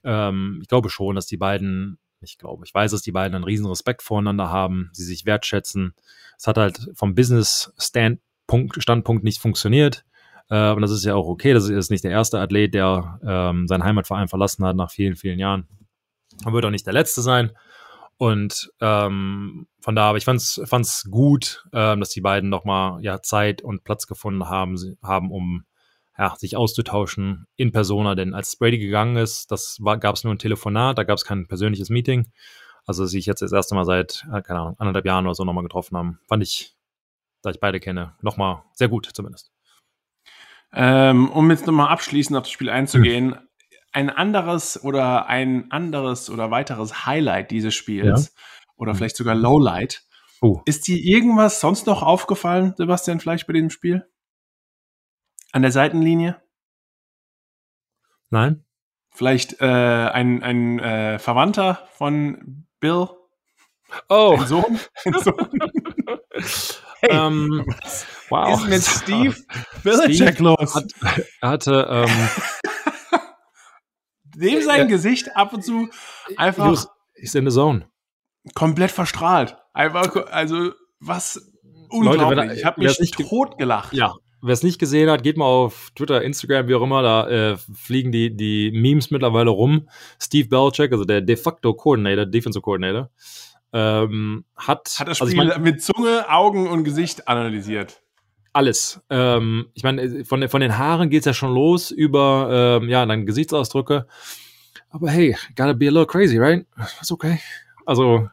ähm, 0.03 0.59
ich 0.61 0.67
glaube 0.67 0.89
schon, 0.89 1.15
dass 1.15 1.27
die 1.27 1.37
beiden, 1.37 1.99
ich 2.21 2.37
glaube, 2.37 2.65
ich 2.65 2.73
weiß, 2.73 2.91
dass 2.91 3.01
die 3.01 3.11
beiden 3.11 3.35
einen 3.35 3.43
riesen 3.43 3.67
Respekt 3.67 4.01
voreinander 4.01 4.49
haben, 4.49 4.89
sie 4.93 5.05
sich 5.05 5.25
wertschätzen. 5.25 5.93
Es 6.37 6.47
hat 6.47 6.57
halt 6.57 6.89
vom 6.95 7.13
Business-Standpunkt 7.13 8.81
Standpunkt 8.81 9.23
nicht 9.23 9.41
funktioniert. 9.41 10.05
Äh, 10.49 10.71
und 10.71 10.81
das 10.81 10.91
ist 10.91 11.05
ja 11.05 11.15
auch 11.15 11.27
okay. 11.27 11.53
Das 11.53 11.69
ist 11.69 11.91
nicht 11.91 12.03
der 12.03 12.11
erste 12.11 12.39
Athlet, 12.39 12.73
der 12.73 13.19
ähm, 13.23 13.67
seinen 13.67 13.83
Heimatverein 13.83 14.27
verlassen 14.27 14.65
hat 14.65 14.75
nach 14.75 14.91
vielen, 14.91 15.15
vielen 15.15 15.39
Jahren. 15.39 15.67
Er 16.45 16.53
wird 16.53 16.65
auch 16.65 16.71
nicht 16.71 16.85
der 16.85 16.93
letzte 16.93 17.21
sein. 17.21 17.51
Und 18.21 18.71
ähm, 18.81 19.65
von 19.79 19.95
da, 19.95 20.09
aber 20.09 20.17
ich 20.19 20.25
fand's, 20.25 20.61
fand's 20.65 21.07
gut, 21.09 21.65
ähm, 21.73 22.01
dass 22.01 22.09
die 22.09 22.21
beiden 22.21 22.51
nochmal 22.51 23.03
ja, 23.03 23.23
Zeit 23.23 23.63
und 23.63 23.83
Platz 23.83 24.05
gefunden 24.05 24.47
haben, 24.47 24.77
haben 25.01 25.31
um 25.31 25.65
ja, 26.15 26.35
sich 26.37 26.55
auszutauschen 26.55 27.47
in 27.55 27.71
Persona. 27.71 28.13
Denn 28.13 28.35
als 28.35 28.55
Brady 28.57 28.77
gegangen 28.77 29.17
ist, 29.17 29.49
das 29.49 29.79
gab 29.99 30.15
es 30.15 30.23
nur 30.23 30.35
ein 30.35 30.37
Telefonat, 30.37 30.99
da 30.99 31.03
gab 31.03 31.17
es 31.17 31.25
kein 31.25 31.47
persönliches 31.47 31.89
Meeting. 31.89 32.31
Also 32.85 33.07
sich 33.07 33.25
jetzt 33.25 33.41
das 33.41 33.53
erste 33.53 33.73
Mal 33.73 33.85
seit, 33.85 34.23
keine 34.43 34.59
Ahnung, 34.59 34.75
anderthalb 34.77 35.07
Jahren 35.07 35.25
oder 35.25 35.33
so 35.33 35.43
nochmal 35.43 35.63
getroffen 35.63 35.97
haben, 35.97 36.19
fand 36.27 36.43
ich, 36.43 36.75
da 37.41 37.49
ich 37.49 37.59
beide 37.59 37.79
kenne, 37.79 38.13
nochmal 38.21 38.61
sehr 38.73 38.87
gut 38.87 39.09
zumindest. 39.11 39.51
Ähm, 40.73 41.27
um 41.31 41.49
jetzt 41.49 41.65
nochmal 41.65 41.87
abschließend 41.87 42.37
auf 42.37 42.43
das 42.43 42.51
Spiel 42.51 42.69
einzugehen, 42.69 43.33
hm 43.33 43.47
ein 43.91 44.09
anderes 44.09 44.83
oder 44.83 45.27
ein 45.27 45.71
anderes 45.71 46.29
oder 46.29 46.51
weiteres 46.51 47.05
Highlight 47.05 47.51
dieses 47.51 47.73
Spiels 47.73 48.33
ja. 48.33 48.41
oder 48.77 48.93
mhm. 48.93 48.97
vielleicht 48.97 49.17
sogar 49.17 49.35
Lowlight. 49.35 50.03
Oh. 50.41 50.61
Ist 50.65 50.87
dir 50.87 50.97
irgendwas 50.97 51.59
sonst 51.59 51.85
noch 51.85 52.01
aufgefallen, 52.01 52.73
Sebastian, 52.77 53.19
vielleicht 53.19 53.47
bei 53.47 53.53
diesem 53.53 53.69
Spiel? 53.69 54.07
An 55.51 55.61
der 55.61 55.71
Seitenlinie? 55.71 56.41
Nein. 58.29 58.63
Vielleicht 59.11 59.61
äh, 59.61 59.65
ein, 59.65 60.41
ein 60.41 60.79
äh, 60.79 61.19
Verwandter 61.19 61.87
von 61.93 62.65
Bill? 62.79 63.09
Oh. 64.07 64.37
Ein 64.39 64.47
Sohn? 64.47 64.79
Ein 65.05 65.13
Sohn? 65.19 65.49
hey, 67.01 67.11
um, 67.11 67.59
ähm, 67.59 67.75
wow. 68.29 68.57
ist 68.57 68.69
mit 68.69 68.83
Steve 69.03 69.35
Belichick 69.83 70.39
los? 70.39 70.73
Hat, 70.75 70.85
hatte 71.41 71.87
ähm, 71.89 72.29
neben 74.35 74.61
seinem 74.61 74.87
Gesicht 74.87 75.35
ab 75.35 75.53
und 75.53 75.63
zu 75.63 75.89
einfach. 76.37 76.85
Ist 77.15 77.35
in 77.35 77.49
the 77.49 77.53
zone. 77.53 77.87
Komplett 78.55 78.91
verstrahlt. 78.91 79.57
Einfach, 79.73 80.27
also, 80.31 80.71
was 80.99 81.51
unglaublich. 81.89 82.21
Leute, 82.21 82.37
wenn, 82.37 82.57
ich 82.57 82.65
habe 82.65 82.81
mich 82.81 82.99
nicht 82.99 83.17
tot 83.17 83.57
gelacht. 83.57 83.93
Ja, 83.93 84.15
wer 84.41 84.53
es 84.53 84.63
nicht 84.63 84.79
gesehen 84.79 85.09
hat, 85.09 85.23
geht 85.23 85.37
mal 85.37 85.45
auf 85.45 85.91
Twitter, 85.95 86.21
Instagram, 86.21 86.67
wie 86.67 86.75
auch 86.75 86.81
immer, 86.81 87.01
da 87.01 87.29
äh, 87.29 87.57
fliegen 87.57 88.11
die, 88.11 88.35
die 88.35 88.71
Memes 88.71 89.11
mittlerweile 89.11 89.51
rum. 89.51 89.87
Steve 90.19 90.49
Belichick, 90.49 90.91
also 90.91 91.05
der 91.05 91.21
de 91.21 91.35
facto 91.35 91.73
Coordinator, 91.73 92.25
Defensive 92.25 92.61
Coordinator, 92.61 93.09
ähm, 93.73 94.45
hat, 94.55 94.95
hat 94.99 95.07
das 95.07 95.17
Spiel 95.17 95.39
also 95.39 95.43
ich 95.43 95.55
mein, 95.55 95.61
mit 95.61 95.81
Zunge, 95.81 96.25
Augen 96.29 96.67
und 96.67 96.83
Gesicht 96.83 97.27
analysiert 97.27 98.00
alles. 98.53 99.01
Ähm, 99.09 99.67
ich 99.73 99.83
meine, 99.83 100.25
von, 100.25 100.47
von 100.49 100.61
den 100.61 100.77
Haaren 100.77 101.09
geht's 101.09 101.25
ja 101.25 101.33
schon 101.33 101.53
los 101.53 101.91
über 101.91 102.79
ähm, 102.81 102.89
ja, 102.89 103.05
dann 103.05 103.25
Gesichtsausdrücke. 103.25 104.07
Aber 104.89 105.09
hey, 105.09 105.35
gotta 105.55 105.73
be 105.73 105.87
a 105.87 105.91
little 105.91 106.05
crazy, 106.05 106.37
right? 106.37 106.65
Ist 107.01 107.11
okay. 107.11 107.39
Also, 107.85 108.29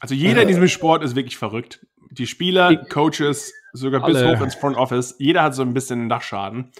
also 0.00 0.14
jeder 0.14 0.40
äh, 0.40 0.42
in 0.42 0.48
diesem 0.48 0.68
Sport 0.68 1.02
ist 1.02 1.16
wirklich 1.16 1.36
verrückt. 1.36 1.84
Die 2.10 2.26
Spieler, 2.26 2.76
Coaches, 2.76 3.52
sogar 3.72 4.04
bis 4.04 4.16
alle. 4.16 4.36
hoch 4.36 4.42
ins 4.42 4.54
Front 4.54 4.76
Office, 4.76 5.16
jeder 5.18 5.42
hat 5.42 5.54
so 5.54 5.62
ein 5.62 5.74
bisschen 5.74 6.08
Dachschaden. 6.08 6.72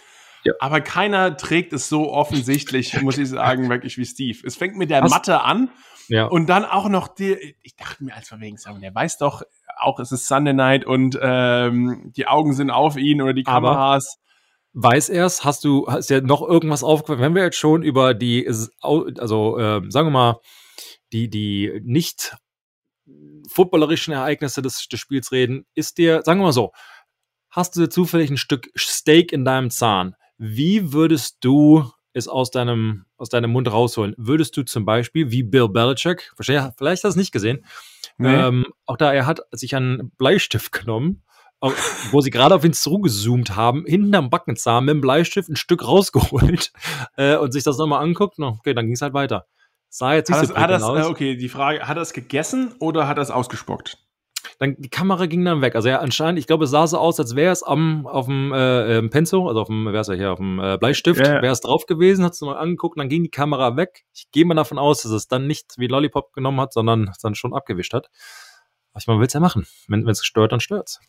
Ja. 0.44 0.54
Aber 0.60 0.80
keiner 0.80 1.36
trägt 1.36 1.72
es 1.72 1.88
so 1.88 2.12
offensichtlich, 2.12 3.00
muss 3.02 3.18
ich 3.18 3.28
sagen, 3.28 3.68
wirklich 3.70 3.98
wie 3.98 4.04
Steve. 4.04 4.38
Es 4.44 4.56
fängt 4.56 4.76
mit 4.76 4.90
der 4.90 5.02
Hast, 5.02 5.10
Matte 5.10 5.40
an 5.42 5.70
ja. 6.08 6.26
und 6.26 6.48
dann 6.48 6.64
auch 6.64 6.88
noch 6.88 7.08
die, 7.08 7.56
ich 7.62 7.76
dachte 7.76 8.04
mir 8.04 8.14
als 8.14 8.28
Verwegen, 8.28 8.58
der 8.80 8.94
weiß 8.94 9.18
doch, 9.18 9.42
auch 9.82 9.98
es 9.98 10.12
ist 10.12 10.26
Sunday 10.26 10.54
Night 10.54 10.84
und 10.84 11.18
ähm, 11.20 12.12
die 12.16 12.26
Augen 12.26 12.54
sind 12.54 12.70
auf 12.70 12.96
ihn 12.96 13.20
oder 13.20 13.32
die 13.34 13.42
Kameras. 13.44 14.16
Aber 14.16 14.22
weiß 14.74 15.08
erst, 15.10 15.44
hast 15.44 15.64
du, 15.64 15.86
hast 15.86 16.10
ja 16.10 16.20
noch 16.20 16.42
irgendwas 16.42 16.82
aufgefallen, 16.82 17.20
wenn 17.20 17.34
wir 17.34 17.42
jetzt 17.42 17.58
schon 17.58 17.82
über 17.82 18.14
die, 18.14 18.48
also 18.80 19.58
äh, 19.58 19.82
sagen 19.88 20.06
wir 20.06 20.10
mal, 20.10 20.40
die, 21.12 21.28
die 21.28 21.80
nicht 21.84 22.36
footballerischen 23.48 24.14
Ereignisse 24.14 24.62
des, 24.62 24.88
des 24.88 25.00
Spiels 25.00 25.32
reden, 25.32 25.66
ist 25.74 25.98
dir, 25.98 26.22
sagen 26.24 26.40
wir 26.40 26.44
mal 26.44 26.52
so, 26.52 26.72
hast 27.50 27.76
du 27.76 27.88
zufällig 27.88 28.30
ein 28.30 28.38
Stück 28.38 28.70
Steak 28.76 29.32
in 29.32 29.44
deinem 29.44 29.70
Zahn? 29.70 30.14
Wie 30.38 30.92
würdest 30.92 31.38
du 31.40 31.90
es 32.12 32.28
aus 32.28 32.50
deinem, 32.50 33.04
aus 33.16 33.28
deinem 33.28 33.50
Mund 33.50 33.70
rausholen? 33.70 34.14
Würdest 34.16 34.56
du 34.56 34.62
zum 34.62 34.84
Beispiel, 34.84 35.30
wie 35.30 35.42
Bill 35.42 35.68
Belichick, 35.68 36.32
vielleicht 36.36 36.74
hast 36.80 37.04
du 37.04 37.08
es 37.08 37.16
nicht 37.16 37.32
gesehen, 37.32 37.64
Nee. 38.18 38.34
Ähm, 38.34 38.66
auch 38.86 38.96
da, 38.96 39.12
er 39.12 39.26
hat 39.26 39.40
sich 39.52 39.74
einen 39.74 40.10
Bleistift 40.16 40.72
genommen, 40.72 41.22
wo 42.10 42.20
sie 42.20 42.30
gerade 42.30 42.54
auf 42.54 42.64
ihn 42.64 42.72
zugezoomt 42.72 43.56
haben, 43.56 43.84
hinten 43.86 44.14
am 44.14 44.30
Backenzahn 44.30 44.84
mit 44.84 44.94
dem 44.94 45.00
Bleistift 45.00 45.48
ein 45.48 45.56
Stück 45.56 45.86
rausgeholt 45.86 46.72
äh, 47.16 47.36
und 47.36 47.52
sich 47.52 47.64
das 47.64 47.78
nochmal 47.78 48.02
anguckt. 48.02 48.38
No, 48.38 48.56
okay, 48.58 48.74
dann 48.74 48.86
ging 48.86 48.94
es 48.94 49.02
halt 49.02 49.14
weiter. 49.14 49.46
Sah 49.88 50.14
jetzt 50.14 50.30
nicht 50.30 50.38
hat 50.38 50.46
so 50.46 50.54
das, 50.54 50.62
hat 50.62 50.70
das, 50.70 50.82
aus. 50.82 51.06
Äh, 51.06 51.10
okay, 51.10 51.36
die 51.36 51.48
Frage, 51.48 51.86
hat 51.86 51.96
er 51.96 52.02
es 52.02 52.12
gegessen 52.12 52.74
oder 52.78 53.06
hat 53.06 53.18
er 53.18 53.22
es 53.22 53.30
ausgespuckt? 53.30 53.98
Dann 54.58 54.76
die 54.78 54.88
Kamera 54.88 55.26
ging 55.26 55.44
dann 55.44 55.60
weg. 55.62 55.74
Also 55.74 55.88
ja, 55.88 55.98
anscheinend, 55.98 56.38
ich 56.38 56.46
glaube, 56.46 56.64
es 56.64 56.70
sah 56.70 56.86
so 56.86 56.98
aus, 56.98 57.18
als 57.20 57.36
wäre 57.36 57.52
es 57.52 57.62
am 57.62 58.06
auf 58.06 58.26
dem 58.26 58.52
äh, 58.52 58.98
ähm, 58.98 59.10
Penso, 59.10 59.48
also 59.48 59.60
auf 59.60 59.68
dem, 59.68 59.86
wer 59.86 60.00
ist 60.00 60.08
er 60.08 60.16
hier, 60.16 60.32
auf 60.32 60.38
dem 60.38 60.58
äh, 60.58 60.78
Bleistift, 60.78 61.20
yeah. 61.20 61.42
wäre 61.42 61.52
es 61.52 61.60
drauf 61.60 61.86
gewesen, 61.86 62.24
hat 62.24 62.32
es 62.32 62.40
mal 62.40 62.56
angeguckt, 62.56 62.98
dann 62.98 63.08
ging 63.08 63.22
die 63.22 63.30
Kamera 63.30 63.76
weg. 63.76 64.04
Ich 64.14 64.30
gehe 64.30 64.44
mal 64.44 64.54
davon 64.54 64.78
aus, 64.78 65.02
dass 65.02 65.12
es 65.12 65.28
dann 65.28 65.46
nicht 65.46 65.74
wie 65.78 65.86
Lollipop 65.86 66.32
genommen 66.32 66.60
hat, 66.60 66.72
sondern 66.72 67.08
es 67.08 67.18
dann 67.18 67.34
schon 67.34 67.54
abgewischt 67.54 67.94
hat. 67.94 68.08
Was 68.92 69.06
man 69.06 69.18
will 69.18 69.26
es 69.26 69.32
ja 69.32 69.40
machen. 69.40 69.66
Wenn 69.88 70.06
es 70.08 70.24
stört, 70.24 70.52
dann 70.52 70.60
stört's. 70.60 71.00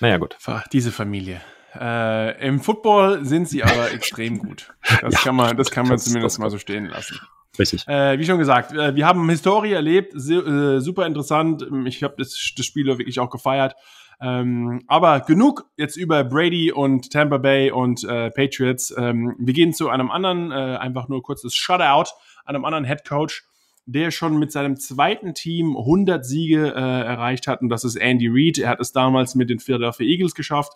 Naja, 0.00 0.16
gut. 0.18 0.36
Diese 0.72 0.92
Familie. 0.92 1.40
Äh, 1.74 2.46
Im 2.46 2.60
Football 2.60 3.24
sind 3.24 3.48
sie 3.48 3.62
aber 3.62 3.90
extrem 3.92 4.38
gut. 4.38 4.72
Das 5.00 5.14
ja, 5.14 5.20
kann 5.20 5.36
man, 5.36 5.56
das 5.56 5.70
kann 5.70 5.84
man 5.84 5.96
das, 5.96 6.04
zumindest 6.04 6.36
das 6.36 6.38
mal 6.38 6.50
so 6.50 6.58
stehen 6.58 6.86
lassen. 6.86 7.18
Richtig. 7.58 7.86
Äh, 7.88 8.18
wie 8.18 8.24
schon 8.24 8.38
gesagt, 8.38 8.72
äh, 8.72 8.94
wir 8.94 9.06
haben 9.06 9.28
Historie 9.28 9.72
erlebt, 9.72 10.14
äh, 10.14 10.80
super 10.80 11.06
interessant. 11.06 11.66
Ich 11.86 12.02
habe 12.02 12.14
das, 12.16 12.52
das 12.56 12.66
Spiel 12.66 12.86
wirklich 12.86 13.20
auch 13.20 13.30
gefeiert. 13.30 13.74
Ähm, 14.20 14.82
aber 14.88 15.20
genug 15.20 15.66
jetzt 15.76 15.96
über 15.96 16.24
Brady 16.24 16.72
und 16.72 17.12
Tampa 17.12 17.38
Bay 17.38 17.70
und 17.70 18.02
äh, 18.04 18.30
Patriots. 18.30 18.92
Ähm, 18.96 19.36
wir 19.38 19.54
gehen 19.54 19.72
zu 19.72 19.88
einem 19.88 20.10
anderen, 20.10 20.50
äh, 20.50 20.76
einfach 20.76 21.08
nur 21.08 21.22
kurzes 21.22 21.54
Shutout, 21.54 22.10
einem 22.44 22.64
anderen 22.64 22.84
Head 22.84 23.04
Coach, 23.04 23.44
der 23.86 24.10
schon 24.10 24.38
mit 24.38 24.50
seinem 24.50 24.76
zweiten 24.76 25.34
Team 25.34 25.76
100 25.76 26.24
Siege 26.26 26.74
äh, 26.74 26.80
erreicht 26.80 27.46
hat. 27.46 27.60
Und 27.62 27.68
das 27.68 27.84
ist 27.84 27.96
Andy 27.96 28.28
Reid. 28.28 28.58
Er 28.58 28.70
hat 28.70 28.80
es 28.80 28.92
damals 28.92 29.34
mit 29.34 29.50
den 29.50 29.60
Philadelphia 29.60 30.06
Eagles 30.06 30.34
geschafft. 30.34 30.72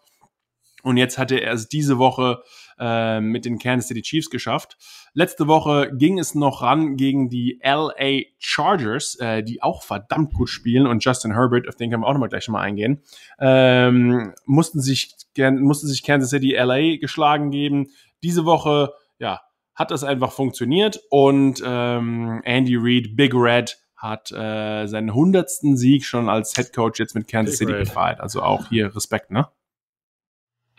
Und 0.82 0.96
jetzt 0.96 1.18
hatte 1.18 1.40
er 1.40 1.52
es 1.52 1.68
diese 1.68 1.98
Woche 1.98 2.42
äh, 2.78 3.20
mit 3.20 3.44
den 3.44 3.58
Kansas 3.58 3.88
City 3.88 4.02
Chiefs 4.02 4.30
geschafft. 4.30 4.76
Letzte 5.14 5.46
Woche 5.46 5.92
ging 5.94 6.18
es 6.18 6.34
noch 6.34 6.62
ran 6.62 6.96
gegen 6.96 7.28
die 7.28 7.60
LA 7.62 8.22
Chargers, 8.38 9.14
äh, 9.20 9.42
die 9.42 9.62
auch 9.62 9.82
verdammt 9.82 10.34
gut 10.34 10.48
spielen 10.48 10.86
und 10.86 11.04
Justin 11.04 11.34
Herbert, 11.34 11.68
auf 11.68 11.76
den 11.76 11.90
können 11.90 12.02
wir 12.02 12.08
auch 12.08 12.14
nochmal 12.14 12.28
gleich 12.28 12.48
mal 12.48 12.60
eingehen, 12.60 13.02
ähm, 13.38 14.32
mussten 14.44 14.80
sich 14.80 15.14
mussten 15.36 15.86
sich 15.86 16.02
Kansas 16.02 16.30
City 16.30 16.52
LA 16.52 16.96
geschlagen 16.96 17.50
geben. 17.50 17.88
Diese 18.22 18.44
Woche, 18.44 18.92
ja, 19.18 19.40
hat 19.74 19.90
das 19.90 20.04
einfach 20.04 20.32
funktioniert 20.32 21.00
und 21.10 21.62
ähm, 21.64 22.42
Andy 22.44 22.76
Reid, 22.76 23.16
Big 23.16 23.32
Red, 23.34 23.78
hat 23.96 24.32
äh, 24.32 24.86
seinen 24.86 25.14
hundertsten 25.14 25.76
Sieg 25.76 26.04
schon 26.04 26.28
als 26.28 26.54
Head 26.54 26.72
Coach 26.74 26.98
jetzt 26.98 27.14
mit 27.14 27.28
Kansas 27.28 27.58
Big 27.58 27.68
City 27.68 27.78
gefeiert. 27.78 28.20
Also 28.20 28.42
auch 28.42 28.68
hier 28.68 28.94
Respekt, 28.94 29.30
ne? 29.30 29.48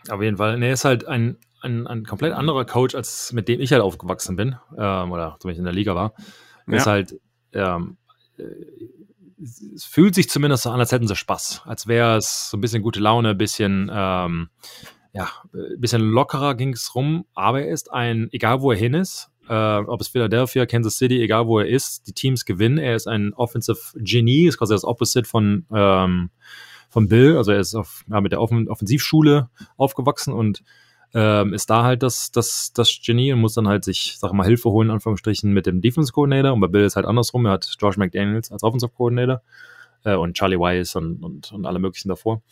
Auf 0.08 0.22
jeden 0.22 0.36
Fall. 0.36 0.58
Nee, 0.58 0.68
er 0.68 0.74
ist 0.74 0.84
halt 0.84 1.06
ein, 1.06 1.38
ein, 1.60 1.86
ein 1.86 2.04
komplett 2.04 2.32
anderer 2.32 2.64
Coach, 2.64 2.94
als 2.94 3.32
mit 3.32 3.48
dem 3.48 3.60
ich 3.60 3.72
halt 3.72 3.82
aufgewachsen 3.82 4.36
bin, 4.36 4.56
ähm, 4.76 5.12
oder 5.12 5.36
zumindest 5.40 5.60
in 5.60 5.64
der 5.64 5.74
Liga 5.74 5.94
war. 5.94 6.14
Er 6.66 6.72
ja. 6.72 6.78
ist 6.78 6.86
halt, 6.86 7.20
ähm, 7.52 7.96
äh, 8.38 8.44
es 9.74 9.84
fühlt 9.84 10.14
sich 10.14 10.28
zumindest 10.28 10.62
so 10.62 10.70
an, 10.70 10.80
als 10.80 10.92
hätten 10.92 11.08
sie 11.08 11.16
Spaß. 11.16 11.62
Als 11.64 11.86
wäre 11.86 12.16
es 12.16 12.50
so 12.50 12.56
ein 12.56 12.60
bisschen 12.60 12.82
gute 12.82 13.00
Laune, 13.00 13.30
ein 13.30 13.38
bisschen, 13.38 13.90
ähm, 13.92 14.48
ja, 15.12 15.30
ein 15.52 15.80
bisschen 15.80 16.02
lockerer 16.02 16.54
ging 16.54 16.72
es 16.72 16.94
rum. 16.94 17.26
Aber 17.34 17.62
er 17.62 17.72
ist 17.72 17.92
ein, 17.92 18.28
egal 18.32 18.60
wo 18.60 18.70
er 18.70 18.78
hin 18.78 18.94
ist, 18.94 19.30
äh, 19.48 19.78
ob 19.78 20.00
es 20.00 20.08
Philadelphia, 20.08 20.66
Kansas 20.66 20.96
City, 20.96 21.20
egal 21.22 21.46
wo 21.46 21.58
er 21.58 21.66
ist, 21.66 22.06
die 22.06 22.12
Teams 22.12 22.44
gewinnen. 22.44 22.78
Er 22.78 22.94
ist 22.94 23.06
ein 23.06 23.34
Offensive 23.34 23.78
Genie, 23.96 24.46
ist 24.46 24.58
quasi 24.58 24.74
das 24.74 24.84
Opposite 24.84 25.28
von, 25.28 25.66
ähm, 25.72 26.30
von 26.94 27.08
Bill. 27.08 27.36
Also 27.36 27.50
er 27.50 27.58
ist 27.58 27.74
auf, 27.74 28.04
ja, 28.08 28.20
mit 28.20 28.30
der 28.30 28.40
Offen 28.40 28.68
Offensivschule 28.68 29.50
aufgewachsen 29.76 30.32
und 30.32 30.62
ähm, 31.12 31.52
ist 31.52 31.68
da 31.68 31.82
halt 31.82 32.04
das, 32.04 32.30
das, 32.30 32.72
das 32.72 33.00
Genie 33.04 33.32
und 33.32 33.40
muss 33.40 33.54
dann 33.54 33.66
halt 33.66 33.84
sich, 33.84 34.16
sag 34.18 34.32
mal, 34.32 34.46
Hilfe 34.46 34.70
holen, 34.70 34.88
in 34.88 34.94
Anführungsstrichen, 34.94 35.52
mit 35.52 35.66
dem 35.66 35.80
Defense 35.80 36.12
Coordinator. 36.12 36.52
Und 36.52 36.60
bei 36.60 36.68
Bill 36.68 36.84
ist 36.84 36.94
halt 36.94 37.06
andersrum. 37.06 37.46
Er 37.46 37.52
hat 37.52 37.68
Josh 37.80 37.96
McDaniels 37.96 38.52
als 38.52 38.62
Offensive 38.62 38.92
Coordinator. 38.92 39.42
äh, 40.04 40.14
und 40.14 40.36
Charlie 40.36 40.58
Weiss 40.58 40.94
und, 40.94 41.22
und, 41.22 41.52
und 41.52 41.66
alle 41.66 41.80
möglichen 41.80 42.08
davor. 42.08 42.42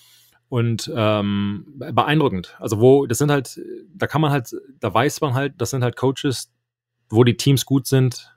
Und 0.49 0.90
ähm, 0.95 1.64
beeindruckend. 1.76 2.57
Also 2.59 2.80
wo, 2.80 3.07
das 3.07 3.18
sind 3.18 3.30
halt, 3.30 3.61
da 3.95 4.07
kann 4.07 4.20
man 4.20 4.32
halt, 4.32 4.55
da 4.80 4.93
weiß 4.93 5.20
man 5.20 5.34
halt, 5.34 5.55
das 5.59 5.70
sind 5.70 5.82
halt 5.82 5.97
Coaches, 5.97 6.53
wo 7.09 7.24
die 7.24 7.36
Teams 7.36 7.64
gut 7.64 7.86
sind, 7.86 8.32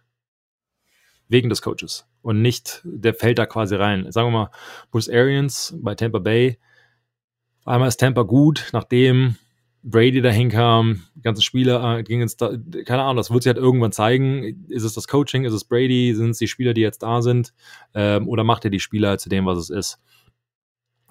wegen 1.28 1.49
des 1.49 1.61
Coaches. 1.61 2.07
Und 2.21 2.41
nicht, 2.41 2.82
der 2.84 3.13
fällt 3.13 3.39
da 3.39 3.45
quasi 3.45 3.76
rein. 3.76 4.11
Sagen 4.11 4.28
wir 4.28 4.32
mal, 4.32 4.51
Bruce 4.91 5.09
Arians 5.09 5.76
bei 5.78 5.95
Tampa 5.95 6.19
Bay, 6.19 6.57
einmal 7.65 7.88
ist 7.88 7.97
Tampa 7.97 8.23
gut, 8.23 8.69
nachdem 8.73 9.36
Brady 9.88 10.21
dahin 10.21 10.49
kam, 10.49 11.03
ganze 11.21 11.43
Spieler 11.43 11.99
äh, 11.99 12.03
ging 12.03 12.21
ins, 12.21 12.38
da, 12.38 12.51
keine 12.86 13.03
Ahnung, 13.03 13.17
das 13.17 13.30
wird 13.30 13.43
sich 13.43 13.53
halt 13.53 13.63
irgendwann 13.63 13.91
zeigen. 13.91 14.65
Ist 14.67 14.84
es 14.84 14.93
das 14.95 15.07
Coaching, 15.07 15.45
ist 15.45 15.53
es 15.53 15.63
Brady, 15.63 16.15
sind 16.15 16.32
es 16.32 16.39
die 16.39 16.47
Spieler, 16.47 16.73
die 16.73 16.82
jetzt 16.82 17.03
da 17.03 17.21
sind, 17.21 17.53
ähm, 17.93 18.28
oder 18.28 18.43
macht 18.43 18.65
er 18.65 18.71
die 18.71 18.80
Spieler 18.80 19.19
zu 19.19 19.30
dem, 19.30 19.45
was 19.45 19.59
es 19.59 19.69
ist? 19.69 19.99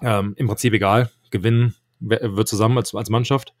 Ähm, 0.01 0.33
Im 0.35 0.47
Prinzip 0.47 0.73
egal, 0.73 1.09
gewinnen 1.31 1.75
wird 2.01 2.47
zusammen 2.49 2.77
als, 2.77 2.93
als 2.93 3.09
Mannschaft. 3.09 3.53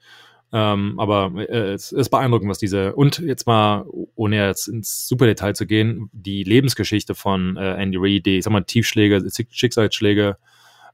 Ähm, 0.51 0.99
aber 0.99 1.31
äh, 1.49 1.73
es 1.73 1.91
ist 1.91 2.09
beeindruckend, 2.09 2.49
was 2.49 2.59
diese, 2.59 2.95
und 2.95 3.19
jetzt 3.19 3.47
mal, 3.47 3.85
ohne 4.15 4.37
jetzt 4.37 4.67
ins 4.67 5.07
super 5.07 5.25
Detail 5.25 5.53
zu 5.53 5.65
gehen, 5.65 6.09
die 6.13 6.43
Lebensgeschichte 6.43 7.15
von 7.15 7.57
äh, 7.57 7.73
Andy 7.75 7.97
Reid, 7.99 8.25
die, 8.25 8.37
ich 8.37 8.43
sag 8.43 8.53
mal, 8.53 8.63
Tiefschläge, 8.63 9.27
Schicksalsschläge, 9.49 10.37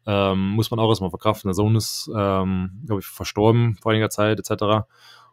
ähm, 0.07 0.49
muss 0.49 0.71
man 0.71 0.79
auch 0.79 0.89
erstmal 0.89 1.09
verkraften. 1.09 1.49
Der 1.49 1.53
Sohn 1.53 1.75
ist, 1.75 2.09
ähm, 2.15 2.81
glaube 2.85 3.01
ich, 3.01 3.05
verstorben 3.05 3.77
vor 3.81 3.91
einiger 3.91 4.09
Zeit, 4.09 4.39
etc. 4.39 4.87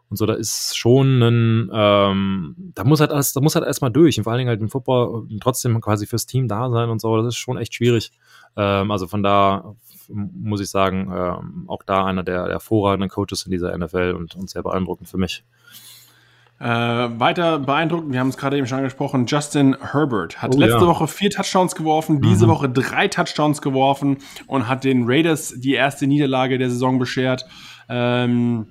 Und 0.09 0.17
so, 0.17 0.25
da 0.25 0.33
ist 0.33 0.77
schon 0.77 1.21
ein, 1.21 1.71
ähm, 1.73 2.55
da 2.75 2.83
muss 2.83 2.99
halt 2.99 3.11
alles, 3.11 3.33
da 3.33 3.41
muss 3.41 3.55
halt 3.55 3.65
erstmal 3.65 3.91
durch. 3.91 4.17
Und 4.17 4.23
vor 4.23 4.33
allen 4.33 4.39
Dingen 4.39 4.49
halt 4.49 4.61
im 4.61 4.69
Football 4.69 5.27
trotzdem 5.39 5.79
quasi 5.81 6.05
fürs 6.07 6.25
Team 6.25 6.47
da 6.47 6.69
sein 6.69 6.89
und 6.89 6.99
so. 6.99 7.15
Das 7.17 7.27
ist 7.27 7.37
schon 7.37 7.57
echt 7.57 7.75
schwierig. 7.75 8.11
Ähm, 8.55 8.91
also 8.91 9.07
von 9.07 9.23
da 9.23 9.75
muss 10.09 10.61
ich 10.61 10.69
sagen, 10.69 11.11
ähm, 11.13 11.65
auch 11.67 11.83
da 11.83 12.05
einer 12.05 12.23
der, 12.23 12.47
hervorragenden 12.47 13.09
Coaches 13.09 13.43
in 13.45 13.51
dieser 13.51 13.77
NFL 13.77 14.15
und, 14.17 14.35
und 14.35 14.49
sehr 14.49 14.63
beeindruckend 14.63 15.09
für 15.09 15.17
mich. 15.17 15.43
Äh, 16.59 16.65
weiter 16.65 17.59
beeindruckend, 17.59 18.11
wir 18.11 18.19
haben 18.19 18.27
es 18.27 18.35
gerade 18.35 18.57
eben 18.57 18.67
schon 18.67 18.79
angesprochen, 18.79 19.25
Justin 19.27 19.77
Herbert 19.79 20.41
hat 20.41 20.55
oh, 20.55 20.59
letzte 20.59 20.81
ja. 20.81 20.87
Woche 20.87 21.07
vier 21.07 21.29
Touchdowns 21.29 21.73
geworfen, 21.73 22.21
diese 22.21 22.47
mhm. 22.47 22.51
Woche 22.51 22.69
drei 22.69 23.07
Touchdowns 23.07 23.61
geworfen 23.61 24.17
und 24.45 24.67
hat 24.67 24.83
den 24.83 25.03
Raiders 25.05 25.53
die 25.55 25.73
erste 25.73 26.05
Niederlage 26.05 26.57
der 26.57 26.69
Saison 26.69 26.99
beschert. 26.99 27.45
Ähm, 27.87 28.67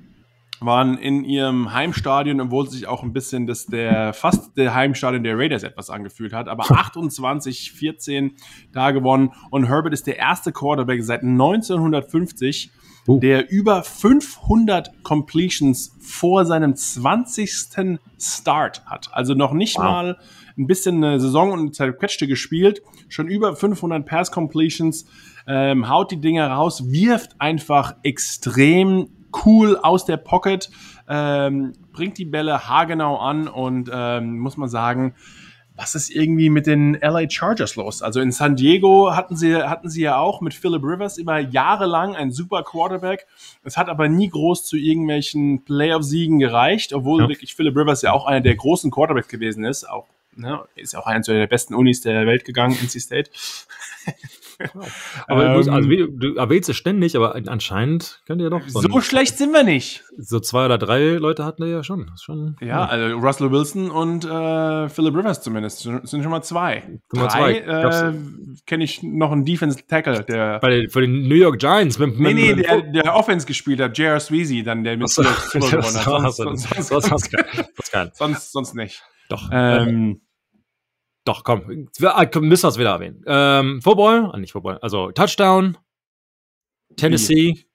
waren 0.60 0.98
in 0.98 1.24
ihrem 1.24 1.72
Heimstadion, 1.72 2.40
obwohl 2.40 2.68
sich 2.68 2.86
auch 2.86 3.02
ein 3.02 3.12
bisschen 3.12 3.46
das 3.46 3.66
der 3.66 4.12
fast 4.12 4.56
der 4.56 4.74
Heimstadion 4.74 5.22
der 5.22 5.38
Raiders 5.38 5.62
etwas 5.62 5.90
angefühlt 5.90 6.32
hat, 6.32 6.48
aber 6.48 6.64
28-14 6.64 8.32
da 8.72 8.90
gewonnen 8.90 9.32
und 9.50 9.68
Herbert 9.68 9.92
ist 9.92 10.06
der 10.06 10.18
erste 10.18 10.52
Quarterback 10.52 11.02
seit 11.02 11.22
1950, 11.22 12.70
uh. 13.06 13.20
der 13.20 13.50
über 13.50 13.82
500 13.82 15.02
Completions 15.02 15.96
vor 16.00 16.44
seinem 16.44 16.74
20. 16.74 17.98
Start 18.20 18.84
hat. 18.86 19.10
Also 19.12 19.34
noch 19.34 19.52
nicht 19.52 19.76
wow. 19.76 19.84
mal 19.84 20.18
ein 20.56 20.66
bisschen 20.66 21.04
eine 21.04 21.20
Saison 21.20 21.52
und 21.52 21.74
zerquetschte 21.74 22.26
gespielt, 22.26 22.82
schon 23.08 23.28
über 23.28 23.54
500 23.54 24.04
Pass 24.04 24.32
Completions, 24.32 25.06
ähm, 25.46 25.88
haut 25.88 26.10
die 26.10 26.20
Dinger 26.20 26.50
raus, 26.50 26.90
wirft 26.90 27.40
einfach 27.40 27.94
extrem 28.02 29.08
cool 29.44 29.76
aus 29.76 30.04
der 30.04 30.16
Pocket, 30.16 30.70
ähm, 31.08 31.72
bringt 31.92 32.18
die 32.18 32.24
Bälle 32.24 32.68
haargenau 32.68 33.16
an 33.16 33.48
und 33.48 33.90
ähm, 33.92 34.38
muss 34.38 34.56
man 34.56 34.68
sagen, 34.68 35.14
was 35.78 35.94
ist 35.94 36.10
irgendwie 36.10 36.50
mit 36.50 36.66
den 36.66 36.94
LA 36.94 37.30
Chargers 37.30 37.76
los? 37.76 38.02
Also 38.02 38.20
in 38.20 38.32
San 38.32 38.56
Diego 38.56 39.14
hatten 39.14 39.36
sie, 39.36 39.54
hatten 39.54 39.88
sie 39.88 40.02
ja 40.02 40.18
auch 40.18 40.40
mit 40.40 40.52
Philip 40.52 40.82
Rivers 40.82 41.18
immer 41.18 41.38
jahrelang 41.38 42.16
ein 42.16 42.32
super 42.32 42.64
Quarterback. 42.64 43.26
Es 43.62 43.76
hat 43.76 43.88
aber 43.88 44.08
nie 44.08 44.28
groß 44.28 44.66
zu 44.66 44.76
irgendwelchen 44.76 45.64
Playoff-Siegen 45.64 46.40
gereicht, 46.40 46.92
obwohl 46.92 47.22
ja. 47.22 47.28
wirklich 47.28 47.54
Philip 47.54 47.76
Rivers 47.76 48.02
ja 48.02 48.12
auch 48.12 48.26
einer 48.26 48.40
der 48.40 48.56
großen 48.56 48.90
Quarterbacks 48.90 49.28
gewesen 49.28 49.64
ist. 49.64 49.88
Auch, 49.88 50.06
ne, 50.34 50.60
ist 50.74 50.96
auch 50.96 51.06
einer 51.06 51.20
der 51.20 51.46
besten 51.46 51.74
Unis 51.74 52.00
der 52.00 52.26
Welt 52.26 52.44
gegangen, 52.44 52.76
NC 52.82 53.00
State. 53.00 53.30
Aber 55.28 55.46
ähm, 55.46 55.64
du, 55.64 55.72
also, 55.72 55.88
du 55.88 56.36
erwähnst 56.36 56.68
es 56.68 56.76
ständig, 56.76 57.16
aber 57.16 57.34
anscheinend 57.46 58.22
könnt 58.26 58.40
ihr 58.40 58.50
doch. 58.50 58.62
So, 58.66 58.80
so 58.80 59.00
schlecht 59.00 59.38
sind 59.38 59.52
wir 59.52 59.62
nicht. 59.62 60.04
So 60.16 60.40
zwei 60.40 60.66
oder 60.66 60.78
drei 60.78 61.12
Leute 61.12 61.44
hatten 61.44 61.62
wir 61.62 61.70
ja 61.70 61.84
schon. 61.84 62.10
schon 62.20 62.56
ja, 62.60 62.66
ja, 62.66 62.84
also 62.86 63.16
Russell 63.16 63.50
Wilson 63.50 63.90
und 63.90 64.24
äh, 64.24 64.88
Philip 64.88 65.14
Rivers 65.14 65.42
zumindest 65.42 65.80
sind 65.80 66.06
schon 66.06 66.30
mal 66.30 66.42
zwei. 66.42 67.00
Drei, 67.10 67.28
zwei. 67.28 67.58
Äh, 67.58 68.14
Kenne 68.66 68.84
ich 68.84 69.02
noch 69.02 69.32
einen 69.32 69.44
Defense 69.44 69.78
Tackle, 69.86 70.24
der. 70.24 70.58
Bei 70.60 70.70
den, 70.70 70.90
für 70.90 71.00
den 71.00 71.28
New 71.28 71.36
York 71.36 71.58
Giants. 71.58 71.98
Mit, 71.98 72.18
nee, 72.18 72.34
nee, 72.34 72.54
der, 72.54 72.82
der 72.82 73.14
Offense 73.14 73.46
gespielt 73.46 73.80
hat, 73.80 73.96
J.R. 73.96 74.20
Sweezy, 74.20 74.62
dann 74.62 74.84
der 74.84 74.96
mit 74.96 75.08
Super 75.08 75.34
gewonnen 75.52 76.06
hat. 76.06 78.14
Sonst, 78.14 78.52
sonst 78.52 78.74
nicht. 78.74 79.02
Doch. 79.28 79.50
Ähm, 79.52 80.20
doch, 81.28 81.44
komm, 81.44 81.88
ah, 82.02 82.26
müssen 82.40 82.62
wir 82.64 82.68
es 82.68 82.78
wieder 82.78 82.90
erwähnen. 82.90 83.22
Ähm, 83.26 83.82
Football, 83.82 84.30
ah, 84.32 84.38
nicht 84.38 84.52
Football, 84.52 84.78
also 84.78 85.12
Touchdown, 85.12 85.76
Tennessee. 86.96 87.68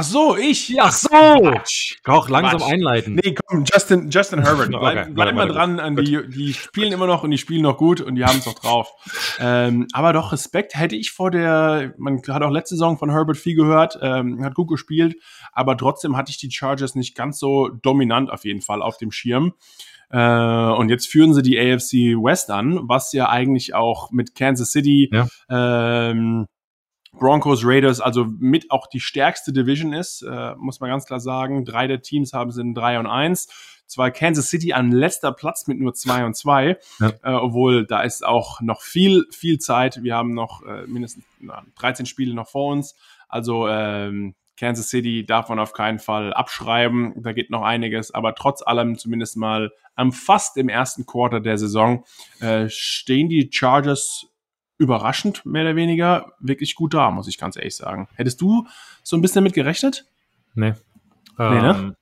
Ach 0.00 0.04
so, 0.04 0.36
ich. 0.36 0.76
Ach 0.80 0.92
so. 0.92 1.08
Quatsch. 1.08 1.96
Doch, 2.04 2.28
langsam 2.28 2.60
Quatsch. 2.60 2.72
einleiten. 2.72 3.14
Nee, 3.16 3.34
komm, 3.34 3.64
Justin, 3.64 4.10
Justin 4.10 4.44
Herbert. 4.44 4.68
Bleib, 4.68 4.98
okay, 4.98 5.10
bleib 5.12 5.34
mal 5.34 5.48
dran 5.48 5.80
an 5.80 5.96
die, 5.96 6.20
die 6.28 6.54
spielen 6.54 6.92
immer 6.92 7.08
noch 7.08 7.24
und 7.24 7.32
die 7.32 7.38
spielen 7.38 7.62
noch 7.62 7.76
gut 7.76 8.00
und 8.00 8.14
die 8.14 8.24
haben 8.24 8.38
es 8.38 8.46
noch 8.46 8.54
drauf. 8.54 8.92
ähm, 9.40 9.88
aber 9.92 10.12
doch 10.12 10.32
Respekt 10.32 10.76
hätte 10.76 10.94
ich 10.94 11.10
vor 11.10 11.32
der, 11.32 11.94
man 11.98 12.22
hat 12.28 12.42
auch 12.42 12.50
letzte 12.50 12.76
Saison 12.76 12.96
von 12.96 13.10
Herbert 13.10 13.38
viel 13.38 13.56
gehört, 13.56 13.98
ähm, 14.00 14.44
hat 14.44 14.54
gut 14.54 14.68
gespielt, 14.68 15.16
aber 15.52 15.76
trotzdem 15.76 16.16
hatte 16.16 16.30
ich 16.30 16.38
die 16.38 16.50
Chargers 16.50 16.94
nicht 16.94 17.16
ganz 17.16 17.40
so 17.40 17.68
dominant 17.68 18.30
auf 18.30 18.44
jeden 18.44 18.60
Fall 18.60 18.82
auf 18.82 18.98
dem 18.98 19.10
Schirm. 19.10 19.54
Äh, 20.10 20.18
und 20.18 20.88
jetzt 20.88 21.08
führen 21.08 21.34
sie 21.34 21.42
die 21.42 21.58
AFC 21.58 22.16
West 22.16 22.50
an, 22.50 22.80
was 22.88 23.12
ja 23.12 23.28
eigentlich 23.28 23.74
auch 23.74 24.10
mit 24.10 24.34
Kansas 24.34 24.72
City, 24.72 25.10
ja. 25.12 25.28
ähm, 25.50 26.46
Broncos, 27.12 27.64
Raiders, 27.64 28.00
also 28.00 28.26
mit 28.38 28.70
auch 28.70 28.86
die 28.86 29.00
stärkste 29.00 29.52
Division 29.52 29.92
ist, 29.92 30.22
äh, 30.22 30.54
muss 30.56 30.80
man 30.80 30.90
ganz 30.90 31.04
klar 31.04 31.20
sagen. 31.20 31.64
Drei 31.64 31.86
der 31.86 32.02
Teams 32.02 32.32
haben 32.32 32.52
sind 32.52 32.74
drei 32.74 32.98
und 32.98 33.06
eins. 33.06 33.48
Zwar 33.86 34.10
Kansas 34.10 34.50
City 34.50 34.74
an 34.74 34.92
letzter 34.92 35.32
Platz 35.32 35.66
mit 35.66 35.80
nur 35.80 35.94
zwei 35.94 36.26
und 36.26 36.34
zwei, 36.36 36.78
ja. 37.00 37.12
äh, 37.22 37.32
obwohl 37.32 37.86
da 37.86 38.02
ist 38.02 38.24
auch 38.24 38.60
noch 38.60 38.82
viel, 38.82 39.24
viel 39.30 39.58
Zeit. 39.58 40.02
Wir 40.02 40.14
haben 40.14 40.34
noch 40.34 40.62
äh, 40.62 40.86
mindestens 40.86 41.24
na, 41.40 41.64
13 41.78 42.04
Spiele 42.04 42.34
noch 42.34 42.48
vor 42.48 42.72
uns. 42.72 42.94
Also 43.28 43.66
ähm, 43.68 44.34
Kansas 44.58 44.88
City 44.88 45.24
darf 45.24 45.48
man 45.48 45.58
auf 45.58 45.72
keinen 45.72 45.98
Fall 45.98 46.32
abschreiben. 46.32 47.14
Da 47.16 47.32
geht 47.32 47.50
noch 47.50 47.62
einiges, 47.62 48.12
aber 48.12 48.34
trotz 48.34 48.62
allem 48.62 48.98
zumindest 48.98 49.36
mal 49.36 49.70
am 49.94 50.12
fast 50.12 50.56
im 50.56 50.68
ersten 50.68 51.06
Quarter 51.06 51.40
der 51.40 51.58
Saison 51.58 52.04
äh, 52.40 52.68
stehen 52.68 53.28
die 53.28 53.48
Chargers 53.52 54.26
überraschend 54.78 55.44
mehr 55.44 55.62
oder 55.62 55.76
weniger 55.76 56.32
wirklich 56.40 56.74
gut 56.74 56.94
da, 56.94 57.10
muss 57.10 57.28
ich 57.28 57.38
ganz 57.38 57.56
ehrlich 57.56 57.76
sagen. 57.76 58.08
Hättest 58.14 58.40
du 58.40 58.66
so 59.02 59.16
ein 59.16 59.22
bisschen 59.22 59.42
damit 59.42 59.54
gerechnet? 59.54 60.06
Nee. 60.54 60.74
nee 61.38 61.60
ne? 61.60 61.94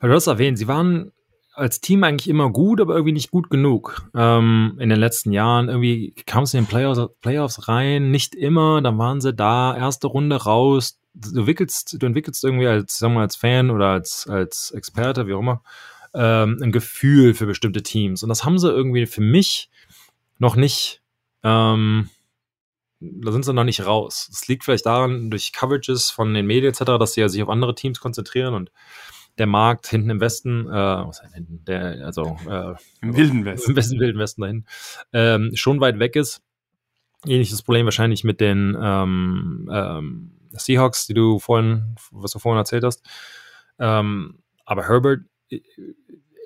Ähm, 0.00 0.08
du 0.08 0.12
hast 0.12 0.26
erwähnt, 0.26 0.58
sie 0.58 0.68
waren 0.68 1.12
als 1.54 1.80
Team 1.80 2.02
eigentlich 2.02 2.28
immer 2.28 2.50
gut, 2.50 2.80
aber 2.80 2.94
irgendwie 2.94 3.12
nicht 3.12 3.30
gut 3.30 3.50
genug. 3.50 4.10
Ähm, 4.14 4.76
in 4.78 4.88
den 4.88 4.98
letzten 4.98 5.32
Jahren 5.32 5.68
irgendwie 5.68 6.14
kam 6.26 6.44
es 6.44 6.54
in 6.54 6.62
den 6.62 6.68
Playoffs, 6.68 7.00
Playoffs 7.20 7.68
rein, 7.68 8.10
nicht 8.10 8.34
immer, 8.34 8.80
dann 8.80 8.98
waren 8.98 9.20
sie 9.20 9.34
da, 9.34 9.76
erste 9.76 10.06
Runde 10.06 10.36
raus, 10.36 10.98
du 11.14 11.40
entwickelst, 11.40 11.96
du 12.00 12.06
entwickelst 12.06 12.42
irgendwie 12.44 12.66
als, 12.66 12.98
sagen 12.98 13.14
wir, 13.14 13.20
als 13.20 13.36
Fan 13.36 13.70
oder 13.70 13.88
als, 13.88 14.26
als 14.28 14.70
Experte, 14.70 15.26
wie 15.26 15.34
auch 15.34 15.40
immer, 15.40 15.62
ähm, 16.14 16.58
ein 16.62 16.72
Gefühl 16.72 17.34
für 17.34 17.46
bestimmte 17.46 17.82
Teams. 17.82 18.22
Und 18.22 18.28
das 18.28 18.44
haben 18.44 18.58
sie 18.58 18.70
irgendwie 18.70 19.06
für 19.06 19.20
mich 19.20 19.70
noch 20.38 20.56
nicht, 20.56 21.02
ähm, 21.42 22.08
da 23.00 23.32
sind 23.32 23.44
sie 23.44 23.52
noch 23.52 23.64
nicht 23.64 23.84
raus. 23.84 24.28
Das 24.30 24.48
liegt 24.48 24.64
vielleicht 24.64 24.86
daran, 24.86 25.30
durch 25.30 25.52
Coverages 25.52 26.10
von 26.10 26.32
den 26.34 26.46
Medien 26.46 26.72
etc., 26.72 26.98
dass 26.98 27.14
sie 27.14 27.20
ja 27.20 27.28
sich 27.28 27.42
auf 27.42 27.48
andere 27.48 27.74
Teams 27.74 28.00
konzentrieren 28.00 28.54
und 28.54 28.70
der 29.38 29.46
Markt 29.46 29.86
hinten 29.86 30.10
im 30.10 30.20
Westen, 30.20 30.66
äh, 30.66 30.72
was 30.72 31.22
heißt 31.22 31.34
hinten, 31.34 31.64
der, 31.64 32.04
also 32.04 32.36
äh, 32.48 32.74
im 33.00 33.16
Wilden 33.16 33.44
Westen, 33.44 33.70
im 33.70 33.76
Westen, 33.76 33.98
Wilden 33.98 34.18
Westen 34.18 34.42
dahin, 34.42 34.66
ähm, 35.12 35.50
schon 35.54 35.80
weit 35.80 35.98
weg 35.98 36.16
ist. 36.16 36.42
Ähnliches 37.24 37.62
Problem 37.62 37.86
wahrscheinlich 37.86 38.24
mit 38.24 38.40
den 38.40 38.76
ähm, 38.80 39.70
ähm, 39.72 40.32
Seahawks, 40.58 41.06
die 41.06 41.14
du 41.14 41.38
vorhin, 41.38 41.96
was 42.10 42.32
du 42.32 42.38
vorhin 42.38 42.58
erzählt 42.58 42.84
hast. 42.84 43.02
Ähm, 43.78 44.42
aber 44.64 44.88
Herbert, 44.88 45.20
äh, 45.50 45.60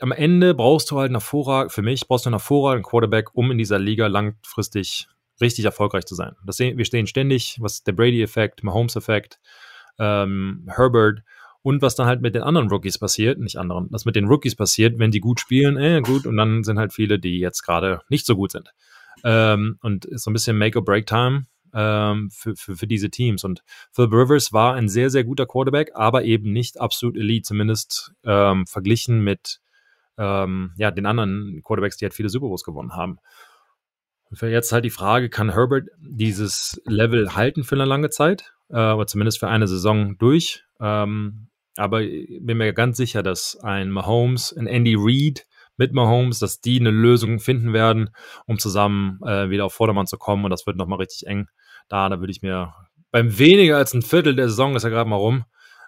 am 0.01 0.13
Ende 0.13 0.55
brauchst 0.55 0.91
du 0.91 0.99
halt 0.99 1.07
einen 1.07 1.17
hervorragenden, 1.17 1.71
für 1.71 1.83
mich 1.83 2.07
brauchst 2.07 2.27
du 2.27 2.29
einen 2.29 2.35
hervorragenden 2.35 2.89
Quarterback, 2.89 3.35
um 3.35 3.51
in 3.51 3.59
dieser 3.59 3.79
Liga 3.79 4.07
langfristig 4.09 5.09
richtig 5.41 5.65
erfolgreich 5.65 6.05
zu 6.05 6.15
sein. 6.15 6.35
Das 6.45 6.57
sehen, 6.57 6.79
wir 6.79 6.85
stehen 6.85 7.07
ständig, 7.07 7.59
was 7.61 7.83
der 7.83 7.93
Brady-Effekt, 7.93 8.63
Mahomes-Effekt, 8.63 9.39
ähm, 9.99 10.69
Herbert 10.75 11.23
und 11.63 11.83
was 11.83 11.95
dann 11.95 12.07
halt 12.07 12.23
mit 12.23 12.35
den 12.35 12.43
anderen 12.43 12.69
Rookies 12.69 12.99
passiert, 12.99 13.39
nicht 13.39 13.57
anderen, 13.59 13.89
was 13.91 14.05
mit 14.05 14.17
den 14.17 14.27
Rookies 14.27 14.55
passiert, 14.55 14.99
wenn 14.99 15.11
die 15.11 15.21
gut 15.21 15.41
spielen, 15.41 15.77
äh, 15.77 16.01
gut, 16.03 16.27
und 16.27 16.37
dann 16.37 16.63
sind 16.65 16.79
halt 16.79 16.93
viele, 16.93 17.19
die 17.19 17.39
jetzt 17.39 17.63
gerade 17.63 18.03
nicht 18.09 18.27
so 18.27 18.37
gut 18.37 18.53
sind. 18.53 18.73
ähm, 19.25 19.79
und 19.83 20.05
ist 20.05 20.25
so 20.25 20.31
ein 20.31 20.35
bisschen 20.35 20.59
Make-or-Break-Time 20.59 21.47
ähm, 21.77 22.31
für, 22.33 22.57
für, 22.57 22.75
für 22.75 22.87
diese 22.87 23.11
Teams. 23.11 23.45
Und 23.45 23.63
Phil 23.93 24.07
Rivers 24.07 24.53
war 24.53 24.75
ein 24.75 24.89
sehr, 24.89 25.11
sehr 25.11 25.25
guter 25.25 25.47
Quarterback, 25.47 25.91
aber 25.95 26.25
eben 26.25 26.53
nicht 26.53 26.81
absolut 26.81 27.17
Elite, 27.17 27.43
zumindest 27.43 28.15
ähm, 28.25 28.67
verglichen 28.67 29.21
mit 29.23 29.61
ähm, 30.19 30.73
ja, 30.79 30.91
den 30.91 31.05
anderen 31.05 31.61
Quarterbacks, 31.63 31.99
die 31.99 32.07
halt 32.07 32.15
viele 32.15 32.31
Super 32.31 32.49
Bowls 32.49 32.65
gewonnen 32.65 32.95
haben. 32.95 33.19
Für 34.33 34.49
jetzt 34.49 34.73
halt 34.73 34.85
die 34.85 34.91
Frage, 34.91 35.29
kann 35.29 35.53
Herbert 35.53 35.89
dieses 35.99 36.81
Level 36.87 37.37
halten 37.37 37.63
für 37.63 37.77
eine 37.77 37.85
lange 37.85 38.09
Zeit? 38.11 38.55
Äh, 38.71 38.93
oder 38.93 39.07
zumindest 39.07 39.39
für 39.39 39.49
eine 39.49 39.69
Saison 39.69 40.17
durch? 40.19 40.65
Ähm, 40.81 41.49
aber 41.77 42.03
ich 42.03 42.41
bin 42.41 42.57
mir 42.57 42.73
ganz 42.73 42.97
sicher, 42.97 43.23
dass 43.23 43.57
ein 43.57 43.91
Mahomes, 43.91 44.57
ein 44.57 44.67
Andy 44.67 44.97
Reid 44.99 45.47
mit 45.77 45.93
Mahomes, 45.93 46.39
dass 46.39 46.61
die 46.63 46.81
eine 46.81 46.91
Lösung 46.91 47.39
finden 47.39 47.75
werden, 47.75 48.11
um 48.47 48.59
zusammen 48.59 49.21
äh, 49.25 49.51
wieder 49.51 49.67
auf 49.67 49.75
Vordermann 49.75 50.07
zu 50.07 50.17
kommen. 50.17 50.45
Und 50.45 50.51
das 50.51 50.67
wird 50.67 50.79
nochmal 50.79 50.99
richtig 50.99 51.27
eng. 51.27 51.49
Da, 51.89 52.09
da 52.09 52.21
würde 52.21 52.31
ich 52.31 52.43
mir 52.43 52.75
beim 53.11 53.39
weniger 53.39 53.77
als 53.77 53.95
ein 53.95 54.03
Viertel 54.03 54.37
der 54.37 54.49
Saison 54.49 54.77
ist 54.77 54.83
ja 54.83 54.89
gerade 54.89 55.09
mal 55.09 55.17
rum. 55.17 55.45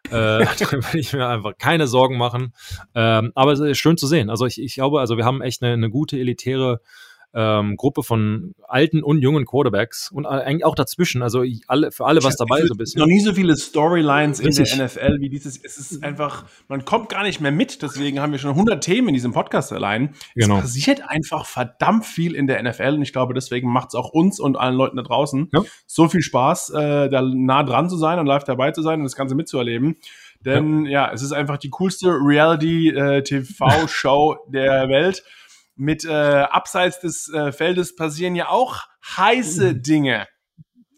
äh, 0.06 0.10
da 0.58 0.72
würde 0.72 0.98
ich 0.98 1.12
mir 1.12 1.28
einfach 1.28 1.52
keine 1.58 1.86
Sorgen 1.86 2.16
machen. 2.16 2.54
Ähm, 2.94 3.32
aber 3.34 3.52
es 3.52 3.60
ist 3.60 3.78
schön 3.78 3.96
zu 3.96 4.06
sehen. 4.06 4.30
Also 4.30 4.46
ich, 4.46 4.60
ich 4.60 4.74
glaube, 4.74 5.00
also 5.00 5.16
wir 5.16 5.24
haben 5.24 5.42
echt 5.42 5.62
eine, 5.62 5.72
eine 5.72 5.90
gute 5.90 6.18
elitäre 6.18 6.80
ähm, 7.34 7.76
Gruppe 7.76 8.02
von 8.02 8.54
alten 8.66 9.02
und 9.02 9.20
jungen 9.20 9.44
Quarterbacks 9.44 10.10
und 10.10 10.24
eigentlich 10.26 10.64
auch 10.64 10.74
dazwischen, 10.74 11.22
also 11.22 11.44
alle, 11.66 11.92
für 11.92 12.06
alle 12.06 12.24
was 12.24 12.36
dabei 12.36 12.64
so 12.64 12.72
ein 12.74 12.78
bisschen. 12.78 13.00
Noch 13.00 13.06
nie 13.06 13.20
so 13.20 13.34
viele 13.34 13.54
Storylines 13.56 14.40
in 14.40 14.50
der 14.50 14.86
NFL 14.86 15.20
wie 15.20 15.28
dieses. 15.28 15.62
Es 15.62 15.76
ist 15.78 16.02
einfach, 16.02 16.46
man 16.68 16.84
kommt 16.84 17.10
gar 17.10 17.22
nicht 17.22 17.40
mehr 17.40 17.52
mit, 17.52 17.82
deswegen 17.82 18.20
haben 18.20 18.32
wir 18.32 18.38
schon 18.38 18.52
100 18.52 18.82
Themen 18.82 19.08
in 19.08 19.14
diesem 19.14 19.32
Podcast 19.32 19.72
allein. 19.72 20.14
Genau. 20.34 20.56
Es 20.56 20.62
passiert 20.62 21.02
einfach 21.06 21.44
verdammt 21.46 22.06
viel 22.06 22.34
in 22.34 22.46
der 22.46 22.62
NFL 22.62 22.94
und 22.94 23.02
ich 23.02 23.12
glaube, 23.12 23.34
deswegen 23.34 23.70
macht 23.70 23.88
es 23.88 23.94
auch 23.94 24.08
uns 24.10 24.40
und 24.40 24.56
allen 24.56 24.74
Leuten 24.74 24.96
da 24.96 25.02
draußen 25.02 25.50
ja. 25.52 25.62
so 25.86 26.08
viel 26.08 26.22
Spaß, 26.22 26.70
äh, 26.70 27.10
da 27.10 27.20
nah 27.22 27.62
dran 27.62 27.90
zu 27.90 27.98
sein 27.98 28.18
und 28.18 28.26
live 28.26 28.44
dabei 28.44 28.72
zu 28.72 28.80
sein 28.82 29.00
und 29.00 29.04
das 29.04 29.16
Ganze 29.16 29.34
mitzuerleben. 29.34 29.96
Denn 30.44 30.84
ja, 30.86 31.08
ja 31.08 31.12
es 31.12 31.22
ist 31.22 31.32
einfach 31.32 31.58
die 31.58 31.70
coolste 31.70 32.08
Reality-TV-Show 32.08 34.32
äh, 34.32 34.36
der 34.50 34.88
Welt 34.88 35.24
mit 35.78 36.04
äh, 36.04 36.10
abseits 36.10 37.00
des 37.00 37.32
äh, 37.32 37.52
Feldes 37.52 37.94
passieren 37.94 38.34
ja 38.34 38.48
auch 38.48 38.82
heiße 39.16 39.74
mhm. 39.74 39.82
Dinge. 39.82 40.26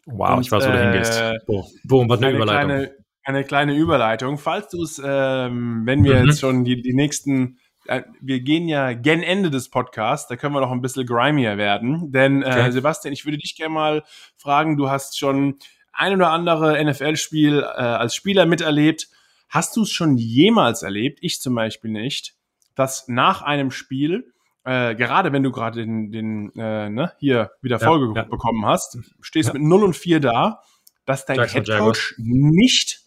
Wow, 0.07 0.37
und, 0.37 0.47
ich 0.47 0.51
weiß, 0.51 0.67
wo 0.67 0.71
du 0.71 0.79
äh, 0.79 0.83
hingehst. 0.83 1.23
Boom, 1.47 1.65
Boom 1.85 2.09
was 2.09 2.19
eine, 2.19 2.29
eine 2.29 2.37
Überleitung. 2.37 2.69
Kleine, 2.69 2.95
eine 3.25 3.45
kleine 3.45 3.75
Überleitung. 3.75 4.39
Falls 4.39 4.69
du 4.69 4.83
es, 4.83 5.01
ähm, 5.05 5.83
wenn 5.85 6.03
wir 6.03 6.21
mhm. 6.21 6.27
jetzt 6.27 6.41
schon 6.41 6.65
die, 6.65 6.81
die 6.81 6.95
nächsten, 6.95 7.59
äh, 7.87 8.03
wir 8.21 8.41
gehen 8.41 8.69
ja 8.69 8.95
gen 8.95 9.23
Ende 9.23 9.51
des 9.51 9.69
Podcasts, 9.69 10.29
da 10.29 10.37
können 10.37 10.55
wir 10.55 10.61
noch 10.61 10.73
ein 10.73 10.81
bisschen 10.81 11.07
grimier 11.07 11.59
werden. 11.59 12.11
Denn 12.11 12.43
äh, 12.43 12.47
okay. 12.47 12.71
Sebastian, 12.73 13.13
ich 13.13 13.25
würde 13.27 13.39
dich 13.39 13.57
gerne 13.57 13.75
mal 13.75 14.03
fragen, 14.37 14.77
du 14.77 14.89
hast 14.89 15.19
schon 15.19 15.59
ein 15.93 16.15
oder 16.15 16.31
andere 16.31 16.83
NFL-Spiel 16.83 17.61
äh, 17.61 17.65
als 17.65 18.15
Spieler 18.15 18.47
miterlebt. 18.47 19.09
Hast 19.51 19.77
du 19.77 19.83
es 19.83 19.91
schon 19.91 20.17
jemals 20.17 20.83
erlebt, 20.83 21.19
ich 21.21 21.41
zum 21.41 21.55
Beispiel 21.55 21.91
nicht, 21.91 22.35
dass 22.75 23.09
nach 23.09 23.43
einem 23.43 23.71
Spiel 23.71 24.33
äh, 24.65 24.95
gerade 24.95 25.33
wenn 25.33 25.43
du 25.43 25.51
gerade 25.51 25.81
den, 25.81 26.13
den 26.13 26.53
äh, 26.57 26.91
ne, 26.91 27.13
hier 27.19 27.51
wieder 27.63 27.79
Folge 27.79 28.13
ja, 28.15 28.23
ja. 28.23 28.29
bekommen 28.29 28.67
hast, 28.67 28.99
stehst 29.21 29.49
ja. 29.49 29.53
mit 29.55 29.63
0 29.63 29.85
und 29.85 29.97
4 29.97 30.21
da, 30.21 30.63
dass 31.07 31.25
dein 31.27 31.41
Headcoach 31.41 32.15
nicht 32.19 33.01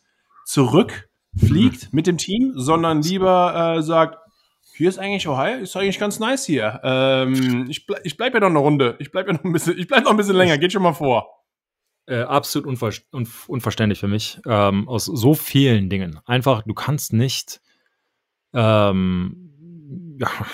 zurückfliegt 0.45 1.83
mhm. 1.83 1.89
mit 1.91 2.07
dem 2.07 2.17
Team, 2.17 2.53
sondern 2.55 3.01
lieber 3.01 3.75
äh, 3.77 3.83
sagt, 3.83 4.17
hier 4.75 4.89
ist 4.89 4.97
eigentlich 4.97 5.27
Ohio, 5.27 5.59
ist 5.59 5.75
eigentlich 5.75 5.99
ganz 5.99 6.19
nice 6.19 6.45
hier. 6.45 6.79
Ähm, 6.83 7.67
ich, 7.69 7.85
ble 7.85 7.99
ich 8.03 8.17
bleib 8.17 8.33
ja 8.33 8.39
noch 8.39 8.47
eine 8.47 8.59
Runde. 8.59 8.95
Ich 8.99 9.11
bleib 9.11 9.27
ja 9.27 9.33
noch 9.33 9.43
ein 9.43 9.53
bisschen, 9.53 9.77
ich 9.77 9.87
bleib 9.87 10.03
noch 10.03 10.11
ein 10.11 10.17
bisschen 10.17 10.35
länger, 10.35 10.57
geht 10.57 10.71
schon 10.71 10.81
mal 10.81 10.93
vor. 10.93 11.43
Äh, 12.07 12.21
absolut 12.21 12.67
unver 12.67 12.91
unv 13.11 13.47
unverständlich 13.47 13.99
für 13.99 14.07
mich. 14.07 14.41
Ähm, 14.47 14.89
aus 14.89 15.05
so 15.05 15.35
vielen 15.35 15.89
Dingen. 15.89 16.19
Einfach, 16.25 16.63
du 16.63 16.73
kannst 16.73 17.13
nicht 17.13 17.61
ähm, 18.53 19.42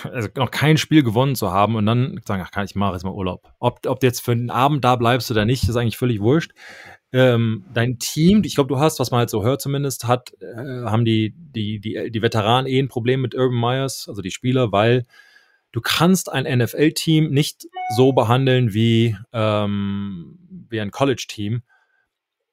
also 0.03 0.29
noch 0.35 0.51
kein 0.51 0.77
Spiel 0.77 1.03
gewonnen 1.03 1.35
zu 1.35 1.51
haben 1.51 1.75
und 1.75 1.85
dann 1.85 2.19
sagen, 2.25 2.45
ach, 2.45 2.63
ich 2.63 2.75
mache 2.75 2.93
jetzt 2.93 3.03
mal 3.03 3.11
Urlaub. 3.13 3.51
Ob, 3.59 3.85
ob 3.85 3.99
du 3.99 4.07
jetzt 4.07 4.21
für 4.21 4.35
den 4.35 4.49
Abend 4.49 4.83
da 4.83 4.95
bleibst 4.95 5.31
oder 5.31 5.45
nicht, 5.45 5.67
ist 5.67 5.75
eigentlich 5.75 5.97
völlig 5.97 6.19
wurscht. 6.21 6.51
Ähm, 7.11 7.65
dein 7.73 7.97
Team, 7.97 8.43
ich 8.43 8.55
glaube, 8.55 8.67
du 8.67 8.79
hast, 8.79 8.99
was 8.99 9.09
man 9.09 9.19
halt 9.19 9.29
so 9.31 9.43
hört 9.43 9.61
zumindest, 9.61 10.07
hat, 10.07 10.31
äh, 10.41 10.85
haben 10.85 11.05
die, 11.05 11.33
die, 11.35 11.79
die, 11.79 12.11
die 12.11 12.21
Veteranen 12.21 12.67
eh 12.67 12.79
ein 12.79 12.87
Problem 12.87 13.21
mit 13.21 13.33
Urban 13.33 13.59
Myers, 13.59 14.07
also 14.07 14.21
die 14.21 14.31
Spieler, 14.31 14.71
weil 14.71 15.05
du 15.71 15.81
kannst 15.81 16.31
ein 16.31 16.45
NFL-Team 16.59 17.31
nicht 17.31 17.67
so 17.95 18.13
behandeln 18.13 18.73
wie, 18.73 19.17
ähm, 19.33 20.37
wie 20.69 20.79
ein 20.79 20.91
College-Team, 20.91 21.63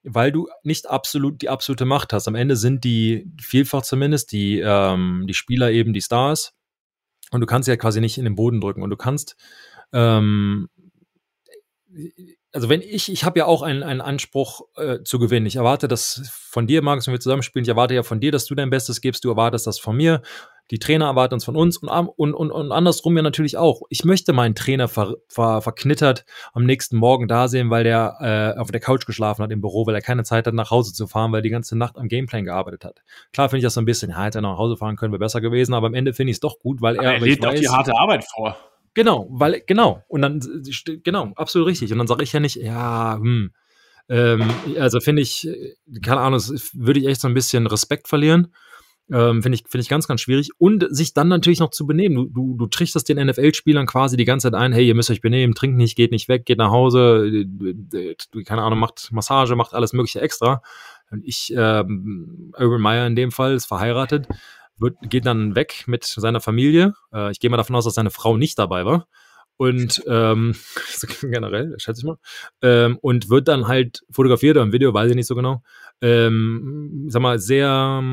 weil 0.01 0.31
du 0.31 0.47
nicht 0.63 0.89
absolut 0.89 1.41
die 1.41 1.49
absolute 1.49 1.85
Macht 1.85 2.11
hast. 2.13 2.27
Am 2.27 2.35
Ende 2.35 2.55
sind 2.55 2.83
die, 2.83 3.27
vielfach 3.39 3.83
zumindest, 3.83 4.31
die, 4.31 4.59
ähm, 4.59 5.25
die 5.27 5.35
Spieler 5.35 5.69
eben 5.69 5.93
die 5.93 6.01
Stars 6.01 6.56
und 7.31 7.41
du 7.41 7.47
kannst 7.47 7.67
ja 7.67 7.75
quasi 7.75 8.01
nicht 8.01 8.17
in 8.17 8.23
den 8.23 8.35
Boden 8.35 8.61
drücken. 8.61 8.83
Und 8.83 8.89
du 8.89 8.97
kannst, 8.97 9.35
ähm, 9.93 10.69
also 12.51 12.69
wenn 12.69 12.81
ich, 12.81 13.11
ich 13.11 13.23
habe 13.23 13.39
ja 13.39 13.45
auch 13.45 13.61
einen, 13.61 13.83
einen 13.83 14.01
Anspruch 14.01 14.61
äh, 14.75 15.03
zu 15.03 15.19
gewinnen. 15.19 15.45
Ich 15.45 15.57
erwarte 15.57 15.87
das 15.87 16.29
von 16.31 16.67
dir, 16.67 16.81
Markus, 16.81 17.07
wenn 17.07 17.13
wir 17.13 17.19
zusammenspielen. 17.19 17.63
Ich 17.63 17.69
erwarte 17.69 17.93
ja 17.93 18.03
von 18.03 18.19
dir, 18.19 18.31
dass 18.31 18.45
du 18.45 18.55
dein 18.55 18.69
Bestes 18.69 19.01
gibst. 19.01 19.23
Du 19.25 19.29
erwartest 19.29 19.67
das 19.67 19.79
von 19.79 19.95
mir. 19.95 20.21
Die 20.71 20.79
Trainer 20.79 21.05
erwarten 21.05 21.35
uns 21.35 21.45
von 21.45 21.55
uns 21.55 21.77
und, 21.77 21.89
und, 21.89 22.33
und, 22.33 22.51
und 22.51 22.71
andersrum 22.71 23.15
ja 23.15 23.23
natürlich 23.23 23.57
auch. 23.57 23.81
Ich 23.89 24.03
möchte 24.03 24.33
meinen 24.33 24.55
Trainer 24.55 24.87
ver, 24.87 25.15
ver, 25.27 25.61
verknittert 25.61 26.25
am 26.53 26.65
nächsten 26.65 26.97
Morgen 26.97 27.27
da 27.27 27.47
sehen, 27.47 27.69
weil 27.69 27.83
der 27.83 28.53
äh, 28.55 28.59
auf 28.59 28.71
der 28.71 28.81
Couch 28.81 29.05
geschlafen 29.05 29.43
hat 29.43 29.51
im 29.51 29.61
Büro, 29.61 29.85
weil 29.85 29.95
er 29.95 30.01
keine 30.01 30.23
Zeit 30.23 30.45
hat, 30.45 30.53
nach 30.53 30.71
Hause 30.71 30.93
zu 30.93 31.07
fahren, 31.07 31.31
weil 31.31 31.39
er 31.39 31.43
die 31.43 31.49
ganze 31.49 31.77
Nacht 31.77 31.97
am 31.97 32.07
Gameplan 32.07 32.43
gearbeitet 32.43 32.83
hat. 32.83 33.01
Klar 33.31 33.49
finde 33.49 33.59
ich 33.59 33.63
das 33.63 33.75
so 33.75 33.81
ein 33.81 33.85
bisschen, 33.85 34.11
ja, 34.11 34.23
hätte 34.23 34.39
er 34.39 34.41
nach 34.41 34.57
Hause 34.57 34.77
fahren 34.77 34.97
können, 34.97 35.13
wäre 35.13 35.19
besser 35.19 35.41
gewesen, 35.41 35.73
aber 35.73 35.87
am 35.87 35.93
Ende 35.93 36.13
finde 36.13 36.31
ich 36.31 36.37
es 36.37 36.41
doch 36.41 36.59
gut, 36.59 36.81
weil 36.81 36.97
er. 36.97 37.13
er 37.13 37.19
lebt 37.19 37.45
auch 37.45 37.53
die 37.53 37.69
harte 37.69 37.97
Arbeit 37.97 38.25
vor. 38.25 38.57
Genau, 38.93 39.27
weil, 39.29 39.61
genau. 39.65 40.03
Und 40.07 40.23
dann, 40.23 40.41
genau, 41.03 41.31
absolut 41.35 41.67
richtig. 41.67 41.91
Und 41.91 41.99
dann 41.99 42.07
sage 42.07 42.23
ich 42.23 42.33
ja 42.33 42.39
nicht, 42.39 42.55
ja, 42.55 43.17
hm, 43.19 43.51
ähm, 44.09 44.49
also 44.79 44.99
finde 44.99 45.21
ich, 45.21 45.47
keine 46.03 46.21
Ahnung, 46.21 46.39
würde 46.73 46.99
ich 46.99 47.05
echt 47.05 47.21
so 47.21 47.27
ein 47.27 47.33
bisschen 47.33 47.67
Respekt 47.67 48.07
verlieren. 48.07 48.53
Ähm, 49.11 49.41
Finde 49.41 49.55
ich, 49.55 49.63
finde 49.67 49.81
ich 49.81 49.89
ganz, 49.89 50.07
ganz 50.07 50.21
schwierig. 50.21 50.51
Und 50.57 50.85
sich 50.89 51.13
dann 51.13 51.27
natürlich 51.29 51.59
noch 51.59 51.69
zu 51.69 51.87
benehmen. 51.87 52.15
Du, 52.15 52.25
du, 52.25 52.57
du 52.57 52.67
trichterst 52.67 53.07
den 53.07 53.25
NFL-Spielern 53.25 53.85
quasi 53.85 54.17
die 54.17 54.25
ganze 54.25 54.51
Zeit 54.51 54.59
ein, 54.59 54.73
hey, 54.73 54.85
ihr 54.85 54.95
müsst 54.95 55.09
euch 55.09 55.21
benehmen, 55.21 55.55
trinkt 55.55 55.77
nicht, 55.77 55.95
geht 55.95 56.11
nicht 56.11 56.27
weg, 56.27 56.45
geht 56.45 56.57
nach 56.57 56.71
Hause, 56.71 57.45
keine 58.45 58.63
Ahnung, 58.63 58.79
macht 58.79 59.11
Massage, 59.11 59.55
macht 59.55 59.73
alles 59.73 59.93
mögliche 59.93 60.21
extra. 60.21 60.61
Und 61.09 61.23
ich, 61.25 61.53
ähm, 61.55 62.51
Urban 62.57 62.81
Meyer 62.81 63.07
in 63.07 63.15
dem 63.15 63.31
Fall, 63.31 63.53
ist 63.53 63.65
verheiratet, 63.65 64.27
wird, 64.77 64.97
geht 65.01 65.25
dann 65.25 65.55
weg 65.55 65.85
mit 65.87 66.03
seiner 66.03 66.41
Familie. 66.41 66.93
Äh, 67.13 67.31
ich 67.31 67.39
gehe 67.39 67.49
mal 67.49 67.57
davon 67.57 67.75
aus, 67.75 67.85
dass 67.85 67.95
seine 67.95 68.11
Frau 68.11 68.35
nicht 68.35 68.59
dabei 68.59 68.85
war 68.85 69.07
und 69.57 70.03
ähm, 70.07 70.55
generell, 71.21 71.75
schätze 71.79 72.01
ich 72.01 72.05
mal, 72.05 72.17
ähm, 72.61 72.97
und 73.01 73.29
wird 73.29 73.47
dann 73.47 73.67
halt 73.67 74.03
fotografiert 74.09 74.55
oder 74.55 74.63
im 74.65 74.71
Video, 74.71 74.93
weiß 74.93 75.09
ich 75.09 75.15
nicht 75.15 75.27
so 75.27 75.35
genau, 75.35 75.61
ähm, 76.01 77.07
sag 77.09 77.21
mal, 77.21 77.39
sehr, 77.39 78.03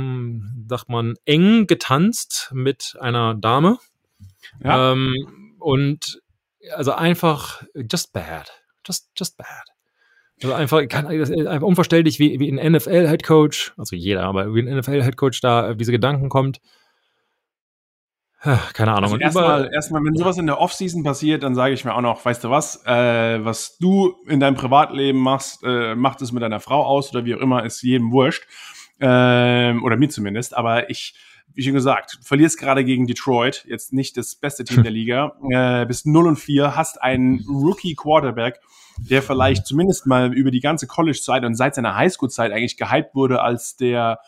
sagt 0.67 0.89
man, 0.89 1.15
eng 1.25 1.67
getanzt 1.67 2.51
mit 2.55 2.97
einer 2.99 3.35
Dame. 3.35 3.79
Ja. 4.63 4.93
Ähm, 4.93 5.55
und 5.59 6.21
also 6.75 6.93
einfach 6.93 7.63
just 7.91 8.13
bad. 8.13 8.51
Just, 8.87 9.11
just 9.17 9.37
bad. 9.37 9.75
Also 10.43 10.55
einfach, 10.55 10.87
kann, 10.89 11.07
einfach 11.07 11.67
unverständlich, 11.67 12.19
wie, 12.19 12.41
wie 12.41 12.51
ein 12.51 12.73
NFL-Headcoach, 12.73 13.73
also 13.77 13.97
jeder, 13.97 14.25
aber 14.25 14.55
wie 14.55 14.61
ein 14.61 14.79
NFL-Headcoach 14.79 15.41
da 15.41 15.75
diese 15.75 15.93
Gedanken 15.93 16.29
kommt. 16.29 16.61
Keine 18.75 18.93
Ahnung. 18.93 19.05
Also 19.05 19.19
erstmal, 19.19 19.71
erstmal, 19.73 20.05
wenn 20.05 20.15
sowas 20.15 20.37
in 20.39 20.47
der 20.47 20.61
Offseason 20.61 21.03
passiert, 21.03 21.43
dann 21.43 21.55
sage 21.55 21.73
ich 21.75 21.85
mir 21.85 21.95
auch 21.95 22.03
noch, 22.03 22.25
weißt 22.25 22.45
du 22.45 22.51
was, 22.51 22.85
äh, 22.87 23.45
was 23.45 23.79
du 23.79 24.15
in 24.27 24.41
deinem 24.41 24.55
Privatleben 24.55 25.19
machst, 25.19 25.63
äh, 25.65 25.95
macht 25.95 26.21
es 26.21 26.33
mit 26.33 26.43
deiner 26.43 26.61
Frau 26.61 26.85
aus 26.85 27.11
oder 27.15 27.25
wie 27.25 27.35
auch 27.35 27.41
immer, 27.41 27.65
ist 27.65 27.83
jedem 27.83 28.13
wurscht. 28.13 28.47
Ähm, 29.01 29.83
oder 29.83 29.97
mir 29.97 30.09
zumindest. 30.09 30.57
Aber 30.57 30.91
ich, 30.91 31.15
wie 31.55 31.63
schon 31.63 31.73
gesagt, 31.73 32.19
verlierst 32.23 32.59
gerade 32.59 32.85
gegen 32.85 33.07
Detroit, 33.07 33.65
jetzt 33.67 33.93
nicht 33.93 34.17
das 34.17 34.35
beste 34.35 34.65
Team 34.65 34.83
der 34.83 34.93
Liga, 34.93 35.37
äh, 35.51 35.87
bist 35.87 36.07
0 36.07 36.27
und 36.27 36.37
4, 36.37 36.77
hast 36.77 37.01
einen 37.01 37.45
Rookie-Quarterback, 37.49 38.61
der 38.99 39.23
vielleicht 39.23 39.67
zumindest 39.67 40.07
mal 40.07 40.33
über 40.33 40.51
die 40.51 40.61
ganze 40.61 40.87
College-Zeit 40.87 41.45
und 41.45 41.55
seit 41.55 41.75
seiner 41.75 41.97
Highschool-Zeit 41.97 42.53
eigentlich 42.53 42.77
gehypt 42.77 43.15
wurde 43.15 43.41
als 43.41 43.77
der 43.77 44.21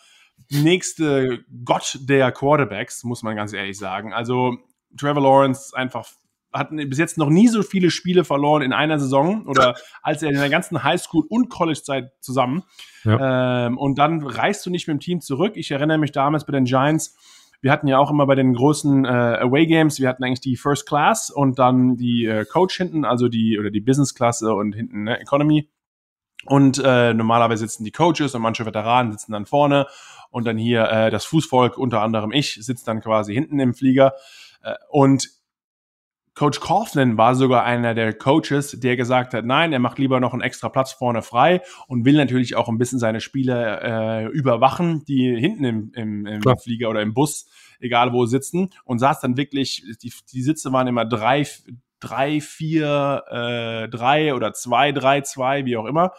nächste 0.50 1.40
Gott 1.64 1.98
der 2.02 2.32
Quarterbacks, 2.32 3.04
muss 3.04 3.22
man 3.22 3.36
ganz 3.36 3.52
ehrlich 3.52 3.78
sagen. 3.78 4.12
Also 4.12 4.56
Trevor 4.96 5.22
Lawrence 5.22 5.76
einfach 5.76 6.08
hat 6.52 6.70
bis 6.70 6.98
jetzt 6.98 7.18
noch 7.18 7.28
nie 7.28 7.48
so 7.48 7.62
viele 7.62 7.90
Spiele 7.90 8.24
verloren 8.24 8.62
in 8.62 8.72
einer 8.72 8.98
Saison 8.98 9.46
oder 9.46 9.74
als 10.02 10.22
er 10.22 10.30
in 10.30 10.36
der 10.36 10.48
ganzen 10.48 10.82
Highschool- 10.82 11.26
und 11.28 11.48
College-Zeit 11.48 12.12
zusammen. 12.20 12.62
Ja. 13.04 13.66
Ähm, 13.66 13.78
und 13.78 13.98
dann 13.98 14.26
reist 14.26 14.64
du 14.64 14.70
nicht 14.70 14.88
mit 14.88 14.94
dem 14.94 15.00
Team 15.00 15.20
zurück. 15.20 15.52
Ich 15.56 15.70
erinnere 15.70 15.98
mich 15.98 16.12
damals 16.12 16.46
bei 16.46 16.52
den 16.52 16.64
Giants, 16.64 17.16
wir 17.60 17.72
hatten 17.72 17.88
ja 17.88 17.98
auch 17.98 18.10
immer 18.10 18.26
bei 18.26 18.34
den 18.34 18.54
großen 18.54 19.04
äh, 19.04 19.08
Away 19.08 19.66
Games, 19.66 19.98
wir 19.98 20.08
hatten 20.08 20.24
eigentlich 20.24 20.40
die 20.40 20.56
First 20.56 20.86
Class 20.86 21.30
und 21.30 21.58
dann 21.58 21.96
die 21.96 22.26
äh, 22.26 22.44
Coach 22.44 22.76
hinten, 22.76 23.04
also 23.04 23.28
die 23.28 23.58
oder 23.58 23.70
die 23.70 23.80
Business 23.80 24.14
Klasse 24.14 24.54
und 24.54 24.74
hinten 24.74 25.04
ne, 25.04 25.18
Economy. 25.20 25.68
Und 26.46 26.82
äh, 26.84 27.14
normalerweise 27.14 27.66
sitzen 27.66 27.84
die 27.84 27.92
Coaches 27.92 28.34
und 28.34 28.42
manche 28.42 28.66
Veteranen 28.66 29.12
sitzen 29.12 29.32
dann 29.32 29.46
vorne 29.46 29.86
und 30.30 30.46
dann 30.46 30.58
hier 30.58 30.90
äh, 30.90 31.10
das 31.10 31.24
Fußvolk, 31.24 31.78
unter 31.78 32.02
anderem 32.02 32.32
ich, 32.32 32.54
sitzt 32.60 32.88
dann 32.88 33.00
quasi 33.00 33.34
hinten 33.34 33.58
im 33.58 33.74
Flieger. 33.74 34.14
Äh, 34.62 34.74
und 34.90 35.28
Coach 36.36 36.60
Kaufman 36.60 37.16
war 37.16 37.34
sogar 37.34 37.64
einer 37.64 37.94
der 37.94 38.12
Coaches, 38.12 38.78
der 38.78 38.96
gesagt 38.96 39.32
hat, 39.32 39.46
nein, 39.46 39.72
er 39.72 39.78
macht 39.78 39.98
lieber 39.98 40.20
noch 40.20 40.34
einen 40.34 40.42
extra 40.42 40.68
Platz 40.68 40.92
vorne 40.92 41.22
frei 41.22 41.62
und 41.88 42.04
will 42.04 42.14
natürlich 42.14 42.56
auch 42.56 42.68
ein 42.68 42.76
bisschen 42.76 42.98
seine 42.98 43.22
Spieler 43.22 43.82
äh, 43.82 44.26
überwachen, 44.26 45.02
die 45.06 45.34
hinten 45.34 45.64
im, 45.64 45.92
im, 45.94 46.26
im 46.26 46.42
Flieger 46.62 46.90
oder 46.90 47.00
im 47.00 47.14
Bus, 47.14 47.48
egal 47.80 48.12
wo 48.12 48.26
sitzen, 48.26 48.68
und 48.84 48.98
saß 48.98 49.20
dann 49.20 49.38
wirklich, 49.38 49.82
die, 50.02 50.12
die 50.30 50.42
Sitze 50.42 50.70
waren 50.74 50.86
immer 50.86 51.06
drei, 51.06 51.46
drei, 52.00 52.40
vier, 52.40 53.24
äh, 53.30 53.88
drei 53.88 54.34
oder 54.34 54.52
zwei, 54.52 54.92
drei, 54.92 55.20
zwei, 55.22 55.64
wie 55.64 55.76
auch 55.76 55.86
immer, 55.86 56.12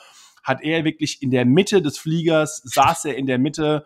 hat 0.44 0.62
er 0.62 0.86
wirklich 0.86 1.22
in 1.22 1.32
der 1.32 1.46
Mitte 1.46 1.82
des 1.82 1.98
Fliegers, 1.98 2.62
saß 2.64 3.06
er 3.06 3.18
in 3.18 3.26
der 3.26 3.38
Mitte 3.38 3.86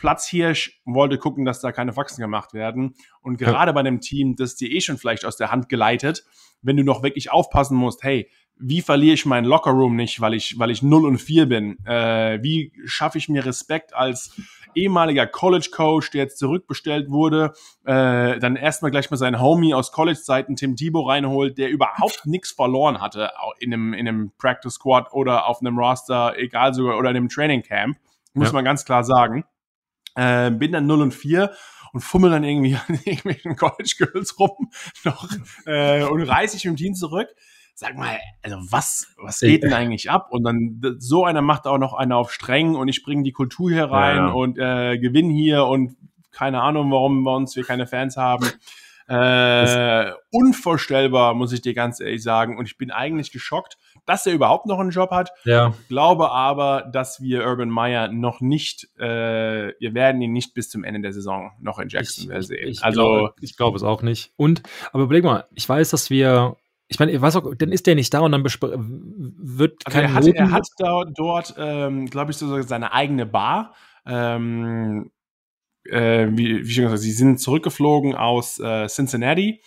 Platzhirsch 0.00 0.80
wollte 0.86 1.18
gucken, 1.18 1.44
dass 1.44 1.60
da 1.60 1.72
keine 1.72 1.92
Faxen 1.92 2.22
gemacht 2.22 2.54
werden. 2.54 2.94
Und 3.20 3.36
gerade 3.36 3.68
ja. 3.68 3.72
bei 3.72 3.80
einem 3.80 4.00
Team, 4.00 4.34
das 4.34 4.56
dir 4.56 4.70
eh 4.70 4.80
schon 4.80 4.96
vielleicht 4.96 5.26
aus 5.26 5.36
der 5.36 5.50
Hand 5.50 5.68
geleitet, 5.68 6.24
wenn 6.62 6.78
du 6.78 6.84
noch 6.84 7.02
wirklich 7.02 7.30
aufpassen 7.30 7.76
musst, 7.76 8.02
hey, 8.02 8.30
wie 8.60 8.82
verliere 8.82 9.14
ich 9.14 9.26
meinen 9.26 9.46
Lockerroom 9.46 9.96
nicht, 9.96 10.20
weil 10.20 10.34
ich, 10.34 10.58
weil 10.58 10.70
ich 10.70 10.82
0 10.82 11.06
und 11.06 11.18
4 11.18 11.46
bin? 11.46 11.84
Äh, 11.86 12.42
wie 12.42 12.72
schaffe 12.84 13.18
ich 13.18 13.28
mir 13.28 13.44
Respekt 13.44 13.94
als 13.94 14.36
ehemaliger 14.74 15.26
College-Coach, 15.26 16.10
der 16.10 16.24
jetzt 16.24 16.38
zurückbestellt 16.38 17.10
wurde, 17.10 17.52
äh, 17.84 18.38
dann 18.38 18.56
erstmal 18.56 18.90
gleich 18.90 19.10
mal 19.10 19.16
seinen 19.16 19.40
Homie 19.40 19.74
aus 19.74 19.92
College-Zeiten, 19.92 20.56
Tim 20.56 20.76
Thibault, 20.76 21.08
reinholt, 21.08 21.58
der 21.58 21.70
überhaupt 21.70 22.26
nichts 22.26 22.52
verloren 22.52 23.00
hatte 23.00 23.30
in 23.58 23.72
einem, 23.72 23.94
in 23.94 24.06
einem 24.06 24.32
Practice-Squad 24.38 25.12
oder 25.12 25.46
auf 25.46 25.60
einem 25.60 25.78
Roster, 25.78 26.34
egal 26.36 26.74
sogar, 26.74 26.98
oder 26.98 27.10
in 27.10 27.16
einem 27.16 27.28
Training-Camp, 27.28 27.96
muss 28.34 28.48
ja. 28.48 28.52
man 28.52 28.64
ganz 28.64 28.84
klar 28.84 29.04
sagen. 29.04 29.44
Äh, 30.14 30.50
bin 30.50 30.72
dann 30.72 30.86
0 30.86 31.02
und 31.02 31.14
4 31.14 31.50
und 31.92 32.00
fummel 32.00 32.30
dann 32.30 32.44
irgendwie 32.44 32.74
an 32.74 33.00
irgendwelchen 33.04 33.56
College 33.56 33.94
Girls 33.98 34.38
rum 34.38 34.70
noch 35.04 35.28
äh, 35.66 36.04
und 36.04 36.22
reiße 36.22 36.56
ich 36.56 36.62
dem 36.62 36.76
Team 36.76 36.94
zurück. 36.94 37.28
Sag 37.80 37.96
mal, 37.96 38.18
also 38.42 38.58
was, 38.68 39.14
was 39.16 39.40
geht 39.40 39.62
denn 39.62 39.72
eigentlich 39.72 40.10
ab? 40.10 40.26
Und 40.32 40.44
dann 40.44 40.98
so 40.98 41.24
einer 41.24 41.40
macht 41.40 41.66
auch 41.66 41.78
noch 41.78 41.94
einer 41.94 42.18
auf 42.18 42.30
streng 42.30 42.74
und 42.74 42.88
ich 42.88 43.02
bringe 43.02 43.22
die 43.22 43.32
Kultur 43.32 43.70
hier 43.70 43.86
rein 43.86 44.16
ja, 44.18 44.26
ja. 44.26 44.32
und 44.32 44.58
äh, 44.58 44.98
gewinne 44.98 45.32
hier 45.32 45.64
und 45.64 45.96
keine 46.30 46.60
Ahnung, 46.60 46.90
warum 46.90 47.24
bei 47.24 47.34
uns 47.34 47.56
wir 47.56 47.64
keine 47.64 47.86
Fans 47.86 48.18
haben. 48.18 48.46
Äh, 49.08 50.12
unvorstellbar, 50.30 51.32
muss 51.32 51.52
ich 51.52 51.62
dir 51.62 51.72
ganz 51.72 52.00
ehrlich 52.00 52.22
sagen. 52.22 52.58
Und 52.58 52.66
ich 52.66 52.76
bin 52.76 52.90
eigentlich 52.90 53.32
geschockt, 53.32 53.78
dass 54.04 54.26
er 54.26 54.34
überhaupt 54.34 54.66
noch 54.66 54.78
einen 54.78 54.90
Job 54.90 55.10
hat. 55.10 55.32
Ja. 55.44 55.74
Glaube 55.88 56.30
aber, 56.30 56.88
dass 56.92 57.20
wir 57.20 57.44
Urban 57.44 57.70
Meyer 57.70 58.08
noch 58.08 58.40
nicht, 58.40 58.88
äh, 58.98 59.72
wir 59.80 59.94
werden 59.94 60.20
ihn 60.20 60.32
nicht 60.32 60.52
bis 60.52 60.68
zum 60.68 60.84
Ende 60.84 61.00
der 61.00 61.12
Saison 61.12 61.50
noch 61.60 61.78
in 61.78 61.88
Jacksonville 61.88 62.40
ich, 62.40 62.46
sehen. 62.46 62.68
Ich, 62.68 62.84
also 62.84 63.02
glaube, 63.02 63.34
ich 63.40 63.56
glaube 63.56 63.76
es 63.78 63.82
auch 63.82 64.02
nicht. 64.02 64.32
Und 64.36 64.62
aber 64.92 65.02
überleg 65.02 65.24
mal, 65.24 65.46
ich 65.54 65.68
weiß, 65.68 65.90
dass 65.90 66.10
wir 66.10 66.56
ich 66.90 66.98
meine, 66.98 67.12
ich 67.12 67.20
weiß 67.20 67.36
auch, 67.36 67.54
dann 67.56 67.70
ist 67.70 67.86
der 67.86 67.94
nicht 67.94 68.12
da 68.12 68.18
und 68.18 68.32
dann 68.32 68.42
wird 68.42 69.86
also 69.86 69.96
kein 69.96 70.04
er 70.06 70.12
hat, 70.12 70.26
er 70.26 70.50
hat 70.50 70.66
da, 70.76 71.04
dort, 71.04 71.54
ähm, 71.56 72.06
glaube 72.06 72.32
ich, 72.32 72.36
so 72.36 72.60
seine 72.62 72.92
eigene 72.92 73.26
Bar. 73.26 73.74
Ähm, 74.04 75.12
äh, 75.84 76.26
wie, 76.32 76.66
wie 76.66 76.70
schon 76.70 76.84
gesagt, 76.84 77.02
sie 77.02 77.12
sind 77.12 77.38
zurückgeflogen 77.38 78.16
aus 78.16 78.58
äh, 78.58 78.88
Cincinnati. 78.88 79.62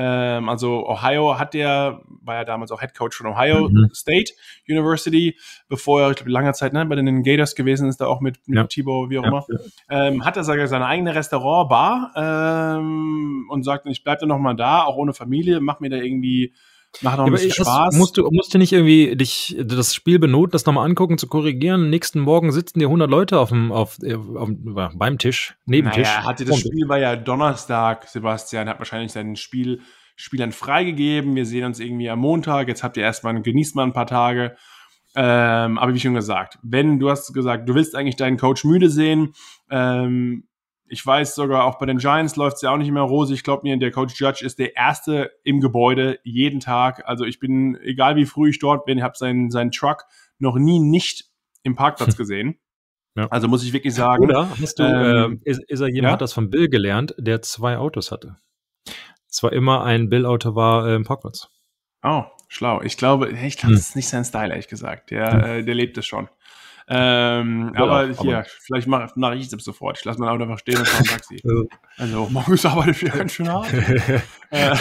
Ähm, 0.00 0.48
also 0.48 0.88
Ohio 0.88 1.40
hat 1.40 1.54
der, 1.54 2.02
war 2.22 2.36
ja 2.36 2.44
damals 2.44 2.70
auch 2.70 2.80
Head 2.80 2.96
Coach 2.96 3.16
von 3.16 3.26
Ohio 3.26 3.68
mhm. 3.68 3.90
State 3.92 4.32
University, 4.68 5.36
bevor 5.68 6.02
er, 6.02 6.10
ich 6.10 6.16
glaube, 6.16 6.30
langer 6.30 6.52
Zeit 6.52 6.72
ne, 6.72 6.86
bei 6.86 6.94
den 6.94 7.24
Gators 7.24 7.56
gewesen 7.56 7.88
ist, 7.88 8.00
da 8.00 8.06
auch 8.06 8.20
mit, 8.20 8.38
mit 8.46 8.56
ja. 8.56 8.64
Thibaut, 8.64 9.10
wie 9.10 9.18
auch 9.18 9.24
ja, 9.24 9.28
immer. 9.28 9.46
Ähm, 9.90 10.24
hat 10.24 10.36
er 10.36 10.44
seine 10.44 10.86
eigene 10.86 11.16
Restaurant-Bar 11.16 12.12
ähm, 12.14 13.46
und 13.50 13.64
sagt, 13.64 13.86
ich 13.86 14.04
bleibe 14.04 14.20
dann 14.20 14.28
noch 14.28 14.38
mal 14.38 14.54
da, 14.54 14.84
auch 14.84 14.96
ohne 14.96 15.12
Familie, 15.12 15.60
mach 15.60 15.80
mir 15.80 15.90
da 15.90 15.96
irgendwie 15.96 16.54
Macht 17.02 17.18
noch 17.18 17.26
ein 17.26 17.32
bisschen 17.32 17.52
Spaß. 17.52 17.96
Musst 17.96 18.16
du, 18.16 18.28
musst 18.30 18.52
du 18.54 18.58
nicht 18.58 18.72
irgendwie 18.72 19.14
dich 19.16 19.56
das 19.58 19.94
Spiel 19.94 20.18
benoten, 20.18 20.52
das 20.52 20.66
nochmal 20.66 20.86
angucken, 20.86 21.18
zu 21.18 21.28
korrigieren? 21.28 21.90
Nächsten 21.90 22.20
Morgen 22.20 22.50
sitzen 22.50 22.78
dir 22.78 22.86
100 22.86 23.10
Leute 23.10 23.38
auf 23.38 23.50
dem, 23.50 23.72
auf, 23.72 23.98
auf, 24.34 24.50
beim 24.94 25.18
Tisch, 25.18 25.56
neben 25.66 25.88
naja, 25.88 26.02
Tisch. 26.02 26.08
hatte 26.08 26.44
das 26.44 26.58
Spiel 26.58 26.88
war 26.88 26.98
ja 26.98 27.14
Donnerstag, 27.16 28.08
Sebastian 28.08 28.68
hat 28.68 28.78
wahrscheinlich 28.78 29.12
sein 29.12 29.36
Spiel 29.36 29.80
Spielern 30.20 30.50
freigegeben. 30.50 31.36
Wir 31.36 31.46
sehen 31.46 31.64
uns 31.64 31.78
irgendwie 31.78 32.10
am 32.10 32.18
Montag. 32.18 32.66
Jetzt 32.66 32.82
habt 32.82 32.96
ihr 32.96 33.04
erstmal, 33.04 33.40
genießt 33.40 33.76
mal 33.76 33.84
ein 33.84 33.92
paar 33.92 34.08
Tage. 34.08 34.56
Ähm, 35.14 35.78
aber 35.78 35.94
wie 35.94 36.00
schon 36.00 36.14
gesagt, 36.14 36.58
wenn 36.62 36.98
du 36.98 37.08
hast 37.08 37.32
gesagt, 37.32 37.68
du 37.68 37.74
willst 37.76 37.94
eigentlich 37.94 38.16
deinen 38.16 38.36
Coach 38.36 38.64
müde 38.64 38.90
sehen, 38.90 39.32
ähm, 39.70 40.47
ich 40.90 41.04
weiß 41.04 41.34
sogar, 41.34 41.64
auch 41.64 41.78
bei 41.78 41.86
den 41.86 41.98
Giants 41.98 42.36
läuft 42.36 42.56
es 42.56 42.62
ja 42.62 42.72
auch 42.72 42.76
nicht 42.76 42.90
mehr 42.90 43.02
rosig. 43.02 43.36
Ich 43.36 43.44
glaube 43.44 43.62
mir, 43.64 43.76
der 43.78 43.90
Coach 43.90 44.20
Judge 44.20 44.44
ist 44.44 44.58
der 44.58 44.76
Erste 44.76 45.30
im 45.44 45.60
Gebäude 45.60 46.18
jeden 46.24 46.60
Tag. 46.60 47.06
Also 47.06 47.24
ich 47.24 47.38
bin, 47.38 47.76
egal 47.82 48.16
wie 48.16 48.26
früh 48.26 48.50
ich 48.50 48.58
dort 48.58 48.84
bin, 48.84 49.02
habe 49.02 49.16
seinen, 49.16 49.50
seinen 49.50 49.70
Truck 49.70 50.04
noch 50.38 50.56
nie 50.56 50.80
nicht 50.80 51.24
im 51.62 51.74
Parkplatz 51.74 52.16
gesehen. 52.16 52.58
Ja. 53.16 53.26
Also 53.28 53.48
muss 53.48 53.64
ich 53.64 53.72
wirklich 53.72 53.94
sagen. 53.94 54.22
Oder 54.22 54.48
hast 54.60 54.78
du, 54.78 54.84
ähm, 54.84 55.40
äh, 55.44 55.50
ist, 55.50 55.62
ist, 55.68 55.80
er 55.80 55.88
jemand, 55.88 56.04
ja? 56.04 56.12
hat 56.12 56.20
das 56.20 56.32
von 56.32 56.50
Bill 56.50 56.68
gelernt, 56.68 57.14
der 57.18 57.42
zwei 57.42 57.76
Autos 57.76 58.12
hatte? 58.12 58.36
Es 59.30 59.42
war 59.42 59.52
immer 59.52 59.84
ein 59.84 60.08
Bill-Auto 60.08 60.54
war 60.54 60.88
äh, 60.88 60.94
im 60.94 61.04
Parkplatz. 61.04 61.48
Oh, 62.02 62.24
schlau. 62.48 62.80
Ich 62.82 62.96
glaube, 62.96 63.30
ich 63.30 63.56
glaube, 63.56 63.72
hm. 63.72 63.76
das 63.76 63.88
ist 63.88 63.96
nicht 63.96 64.08
sein 64.08 64.24
Style, 64.24 64.50
ehrlich 64.50 64.68
gesagt. 64.68 65.10
Der, 65.10 65.32
hm. 65.32 65.44
äh, 65.44 65.64
der 65.64 65.74
lebt 65.74 65.98
es 65.98 66.06
schon. 66.06 66.28
Ähm, 66.90 67.72
ja, 67.74 67.82
aber 67.82 68.06
hier, 68.06 68.38
aber 68.38 68.46
vielleicht 68.60 68.86
mache 68.86 69.12
mach 69.16 69.34
ich 69.34 69.52
es 69.52 69.64
sofort. 69.64 69.98
Ich 69.98 70.04
lasse 70.06 70.18
mein 70.20 70.30
Auto 70.30 70.42
einfach 70.44 70.58
stehen 70.58 70.78
und 70.78 70.88
fahre 70.88 71.02
ein 71.02 71.06
Taxi. 71.06 71.42
also, 71.98 72.28
morgens 72.30 72.64
arbeitet 72.64 73.02
wieder 73.02 73.18
ganz 73.18 73.32
schön 73.32 73.52
hart. 73.52 73.70
äh, 74.50 74.72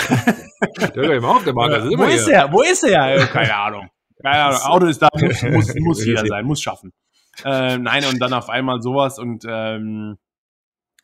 immer 1.17 1.29
auf, 1.29 1.43
der 1.43 1.53
Mann, 1.53 1.71
wo 1.97 2.03
ist 2.05 2.29
er? 2.29 2.51
Wo 2.51 2.61
ist 2.61 2.83
er? 2.83 3.27
Keine 3.27 3.53
Ahnung. 3.53 3.89
Keine 4.21 4.43
Ahnung. 4.43 4.61
Auto 4.61 4.85
ist 4.85 5.01
da, 5.01 5.09
muss, 5.13 5.43
muss, 5.43 5.75
muss 5.79 6.05
jeder 6.05 6.25
sein, 6.25 6.45
muss 6.45 6.61
schaffen. 6.61 6.93
Äh, 7.43 7.77
nein, 7.77 8.05
und 8.05 8.19
dann 8.19 8.33
auf 8.33 8.49
einmal 8.49 8.81
sowas 8.81 9.19
und 9.19 9.43
ähm, 9.47 10.17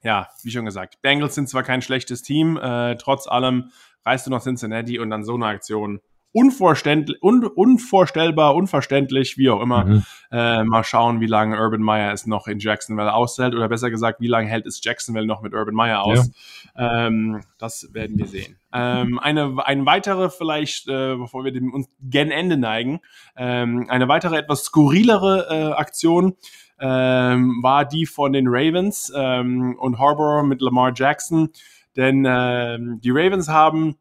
ja, 0.03 0.29
wie 0.41 0.51
schon 0.51 0.65
gesagt, 0.65 1.01
Bengals 1.01 1.35
sind 1.35 1.47
zwar 1.47 1.63
kein 1.63 1.81
schlechtes 1.81 2.21
Team, 2.21 2.57
äh, 2.57 2.95
trotz 2.95 3.27
allem 3.27 3.71
reist 4.05 4.25
du 4.25 4.31
nach 4.31 4.41
Cincinnati 4.41 4.99
und 4.99 5.09
dann 5.09 5.23
so 5.23 5.35
eine 5.35 5.45
Aktion 5.47 5.99
unvorstellbar, 6.33 7.15
un, 7.21 7.45
unvorstellbar, 7.45 8.55
unverständlich, 8.55 9.37
wie 9.37 9.49
auch 9.49 9.61
immer. 9.61 9.85
Mhm. 9.85 10.03
Äh, 10.31 10.63
mal 10.63 10.83
schauen, 10.83 11.21
wie 11.21 11.27
lange 11.27 11.57
Urban 11.57 11.81
Meyer 11.81 12.11
es 12.11 12.25
noch 12.25 12.47
in 12.47 12.59
Jacksonville 12.59 13.13
aushält 13.13 13.53
oder 13.53 13.69
besser 13.69 13.89
gesagt, 13.89 14.19
wie 14.19 14.27
lange 14.27 14.49
hält 14.49 14.65
es 14.65 14.83
Jacksonville 14.83 15.27
noch 15.27 15.41
mit 15.41 15.53
Urban 15.53 15.75
Meyer 15.75 16.03
aus. 16.03 16.31
Ja. 16.75 17.07
Ähm, 17.07 17.41
das 17.59 17.93
werden 17.93 18.17
wir 18.17 18.25
sehen. 18.25 18.57
Ähm, 18.73 19.19
eine, 19.19 19.55
eine 19.65 19.85
weitere 19.85 20.29
vielleicht, 20.29 20.87
äh, 20.87 21.15
bevor 21.15 21.45
wir 21.45 21.51
dem 21.51 21.71
uns 21.71 21.87
gen 22.01 22.31
Ende 22.31 22.57
neigen, 22.57 22.99
ähm, 23.37 23.85
eine 23.89 24.07
weitere 24.07 24.37
etwas 24.37 24.63
skurrilere 24.63 25.47
äh, 25.49 25.73
Aktion 25.73 26.35
ähm, 26.79 27.59
war 27.61 27.85
die 27.85 28.07
von 28.07 28.33
den 28.33 28.47
Ravens 28.47 29.13
ähm, 29.15 29.77
und 29.79 29.99
Harbour 29.99 30.43
mit 30.43 30.61
Lamar 30.61 30.91
Jackson, 30.95 31.49
denn 31.95 32.25
ähm, 32.27 32.99
die 33.01 33.11
Ravens 33.11 33.47
haben 33.47 33.97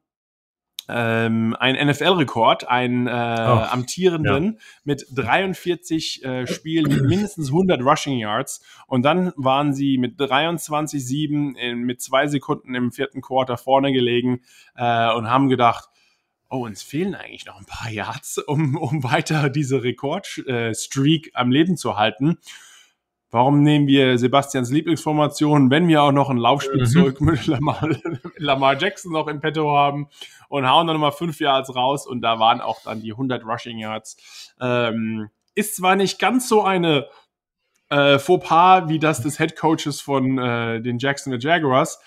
ähm, 0.89 1.57
ein 1.59 1.75
NFL-Rekord, 1.89 2.69
einen 2.69 3.07
äh, 3.07 3.11
oh, 3.11 3.15
amtierenden 3.15 4.45
ja. 4.45 4.61
mit 4.85 5.07
43 5.15 6.25
äh, 6.25 6.47
Spielen 6.47 6.93
mit 6.93 7.03
mindestens 7.03 7.49
100 7.49 7.83
Rushing 7.83 8.19
Yards 8.19 8.65
und 8.87 9.03
dann 9.03 9.33
waren 9.37 9.73
sie 9.73 9.99
mit 9.99 10.19
23-7 10.21 11.75
mit 11.75 12.01
zwei 12.01 12.27
Sekunden 12.27 12.75
im 12.75 12.93
vierten 12.93 13.21
Quarter 13.21 13.57
vorne 13.57 13.93
gelegen 13.93 14.43
äh, 14.77 15.13
und 15.13 15.31
haben 15.31 15.49
gedacht, 15.49 15.89
oh, 16.53 16.67
uns 16.67 16.83
fehlen 16.83 17.15
eigentlich 17.15 17.47
noch 17.47 17.59
ein 17.59 17.67
paar 17.67 17.91
Yards, 17.91 18.39
um, 18.39 18.77
um 18.77 19.03
weiter 19.03 19.49
diese 19.49 19.83
Rekordstreak 19.83 21.31
am 21.35 21.51
Leben 21.51 21.77
zu 21.77 21.97
halten. 21.97 22.39
Warum 23.33 23.63
nehmen 23.63 23.87
wir 23.87 24.19
Sebastians 24.19 24.71
Lieblingsformation, 24.71 25.71
wenn 25.71 25.89
wir 25.89 26.03
auch 26.03 26.13
noch 26.13 26.29
ein 26.29 26.37
Laufspielzeug 26.37 27.19
mhm. 27.19 27.27
mit 27.29 27.47
Lamar, 27.47 27.89
Lamar, 28.37 28.79
Jackson 28.79 29.11
noch 29.11 29.27
im 29.27 29.41
Petto 29.41 29.75
haben 29.75 30.09
und 30.51 30.69
hauen 30.69 30.87
dann 30.87 30.97
nochmal 30.97 31.13
fünf 31.13 31.41
Yards 31.41 31.75
raus 31.75 32.07
und 32.07 32.21
da 32.21 32.39
waren 32.39 32.61
auch 32.61 32.83
dann 32.85 33.01
die 33.01 33.13
100 33.13 33.43
Rushing 33.43 33.79
Yards. 33.79 34.53
Ähm, 34.61 35.31
ist 35.55 35.77
zwar 35.77 35.97
nicht 35.97 36.19
ganz 36.19 36.47
so 36.47 36.63
eine 36.63 37.07
äh, 37.89 38.19
Fauxpas 38.19 38.91
wie 38.91 38.99
das 38.99 39.23
des 39.23 39.39
Head 39.39 39.57
Coaches 39.57 40.03
von 40.03 40.37
äh, 40.37 40.83
den 40.83 40.99
Jacksonville 40.99 41.43
Jaguars, 41.43 42.01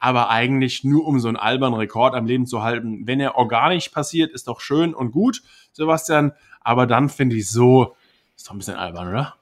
aber 0.00 0.30
eigentlich 0.30 0.82
nur 0.82 1.06
um 1.06 1.20
so 1.20 1.28
einen 1.28 1.36
albernen 1.36 1.78
Rekord 1.78 2.16
am 2.16 2.26
Leben 2.26 2.46
zu 2.46 2.64
halten. 2.64 3.06
Wenn 3.06 3.20
er 3.20 3.36
organisch 3.36 3.90
passiert, 3.90 4.32
ist 4.32 4.48
doch 4.48 4.58
schön 4.58 4.94
und 4.94 5.12
gut, 5.12 5.42
Sebastian, 5.70 6.32
aber 6.60 6.88
dann 6.88 7.08
finde 7.08 7.36
ich 7.36 7.48
so, 7.48 7.94
ist 8.36 8.48
doch 8.48 8.52
ein 8.52 8.58
bisschen 8.58 8.74
albern, 8.74 9.08
oder? 9.10 9.36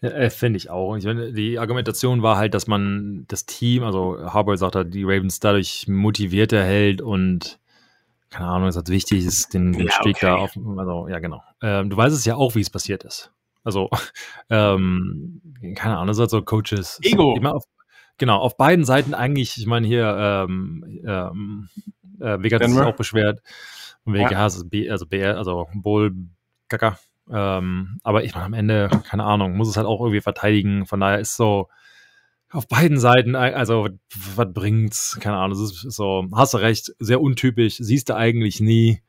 Ja, 0.00 0.10
äh, 0.10 0.30
Finde 0.30 0.58
ich 0.58 0.70
auch. 0.70 0.96
Ich 0.96 1.04
meine, 1.04 1.32
die 1.32 1.58
Argumentation 1.58 2.22
war 2.22 2.36
halt, 2.36 2.54
dass 2.54 2.66
man 2.66 3.24
das 3.28 3.46
Team, 3.46 3.82
also 3.84 4.18
Harbour 4.20 4.56
sagt 4.56 4.76
halt, 4.76 4.92
die 4.92 5.04
Ravens 5.04 5.40
dadurch 5.40 5.86
motivierter 5.88 6.62
hält 6.62 7.00
und 7.00 7.58
keine 8.30 8.48
Ahnung, 8.48 8.68
es 8.68 8.76
hat 8.76 8.88
wichtig 8.88 9.24
ist, 9.24 9.54
den, 9.54 9.72
den 9.72 9.86
ja, 9.86 9.92
Streak 9.92 10.16
okay. 10.16 10.26
da 10.26 10.36
auf, 10.36 10.58
also 10.76 11.08
ja 11.08 11.20
genau. 11.20 11.42
Ähm, 11.62 11.88
du 11.88 11.96
weißt 11.96 12.14
es 12.14 12.24
ja 12.24 12.34
auch, 12.34 12.56
wie 12.56 12.60
es 12.60 12.70
passiert 12.70 13.04
ist. 13.04 13.32
Also, 13.62 13.88
ähm, 14.50 15.40
keine 15.76 15.96
Ahnung, 15.96 16.08
das 16.08 16.18
hat 16.18 16.30
so 16.30 16.42
Coaches. 16.42 16.98
Ego. 17.02 17.36
Immer 17.36 17.54
auf, 17.54 17.64
genau, 18.18 18.38
auf 18.38 18.56
beiden 18.56 18.84
Seiten 18.84 19.14
eigentlich, 19.14 19.56
ich 19.56 19.66
meine 19.66 19.86
hier, 19.86 20.16
ähm, 20.48 21.00
ähm, 21.06 21.68
äh, 22.20 22.42
Vega 22.42 22.58
hat 22.58 22.68
sich 22.68 22.78
auch 22.80 22.96
beschwert. 22.96 23.40
Und 24.04 24.14
Vega 24.14 24.32
ja. 24.32 24.46
ist 24.46 24.68
B, 24.68 24.90
also 24.90 25.06
BR, 25.06 25.38
also 25.38 25.66
Bull, 25.72 26.14
Kacker. 26.68 26.98
Ähm, 27.30 27.98
aber 28.02 28.24
ich 28.24 28.34
meine, 28.34 28.46
am 28.46 28.54
Ende, 28.54 28.88
keine 29.08 29.24
Ahnung, 29.24 29.56
muss 29.56 29.68
es 29.68 29.76
halt 29.76 29.86
auch 29.86 30.00
irgendwie 30.00 30.20
verteidigen. 30.20 30.86
Von 30.86 31.00
daher 31.00 31.20
ist 31.20 31.36
so 31.36 31.68
auf 32.50 32.68
beiden 32.68 32.98
Seiten, 32.98 33.34
also 33.34 33.88
was 34.36 34.52
bringt's? 34.52 35.18
Keine 35.20 35.36
Ahnung, 35.36 35.58
das 35.58 35.84
ist 35.84 35.96
so, 35.96 36.26
hast 36.34 36.54
du 36.54 36.58
recht, 36.58 36.92
sehr 37.00 37.20
untypisch, 37.20 37.76
siehst 37.78 38.08
du 38.08 38.16
eigentlich 38.16 38.60
nie. 38.60 39.02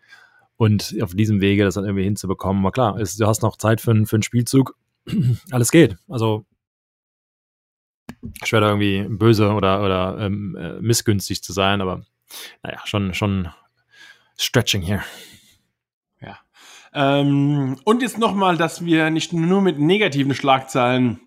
Und 0.57 0.95
auf 1.01 1.13
diesem 1.13 1.41
Wege 1.41 1.65
das 1.65 1.75
dann 1.75 1.83
irgendwie 1.83 2.05
hinzubekommen, 2.05 2.63
aber 2.63 2.71
klar, 2.71 2.99
ist, 2.99 3.19
du 3.19 3.27
hast 3.27 3.43
noch 3.43 3.57
Zeit 3.57 3.81
für, 3.81 3.93
für 4.05 4.15
einen 4.15 4.23
Spielzug. 4.23 4.75
Alles 5.51 5.69
geht. 5.71 5.97
Also 6.07 6.45
schwer 8.43 8.61
da 8.61 8.69
irgendwie 8.69 9.05
böse 9.09 9.51
oder, 9.51 9.83
oder 9.83 10.17
ähm, 10.19 10.55
äh, 10.55 10.81
missgünstig 10.81 11.43
zu 11.43 11.53
sein, 11.53 11.81
aber 11.81 12.05
naja, 12.63 12.79
schon, 12.85 13.13
schon 13.13 13.49
stretching 14.37 14.81
hier. 14.81 15.03
Ähm, 16.95 17.75
und 17.83 18.01
jetzt 18.01 18.17
nochmal, 18.17 18.55
dass 18.55 18.85
wir 18.85 19.09
nicht 19.09 19.33
nur 19.33 19.61
mit 19.61 19.79
negativen 19.79 20.33
Schlagzeilen 20.33 21.19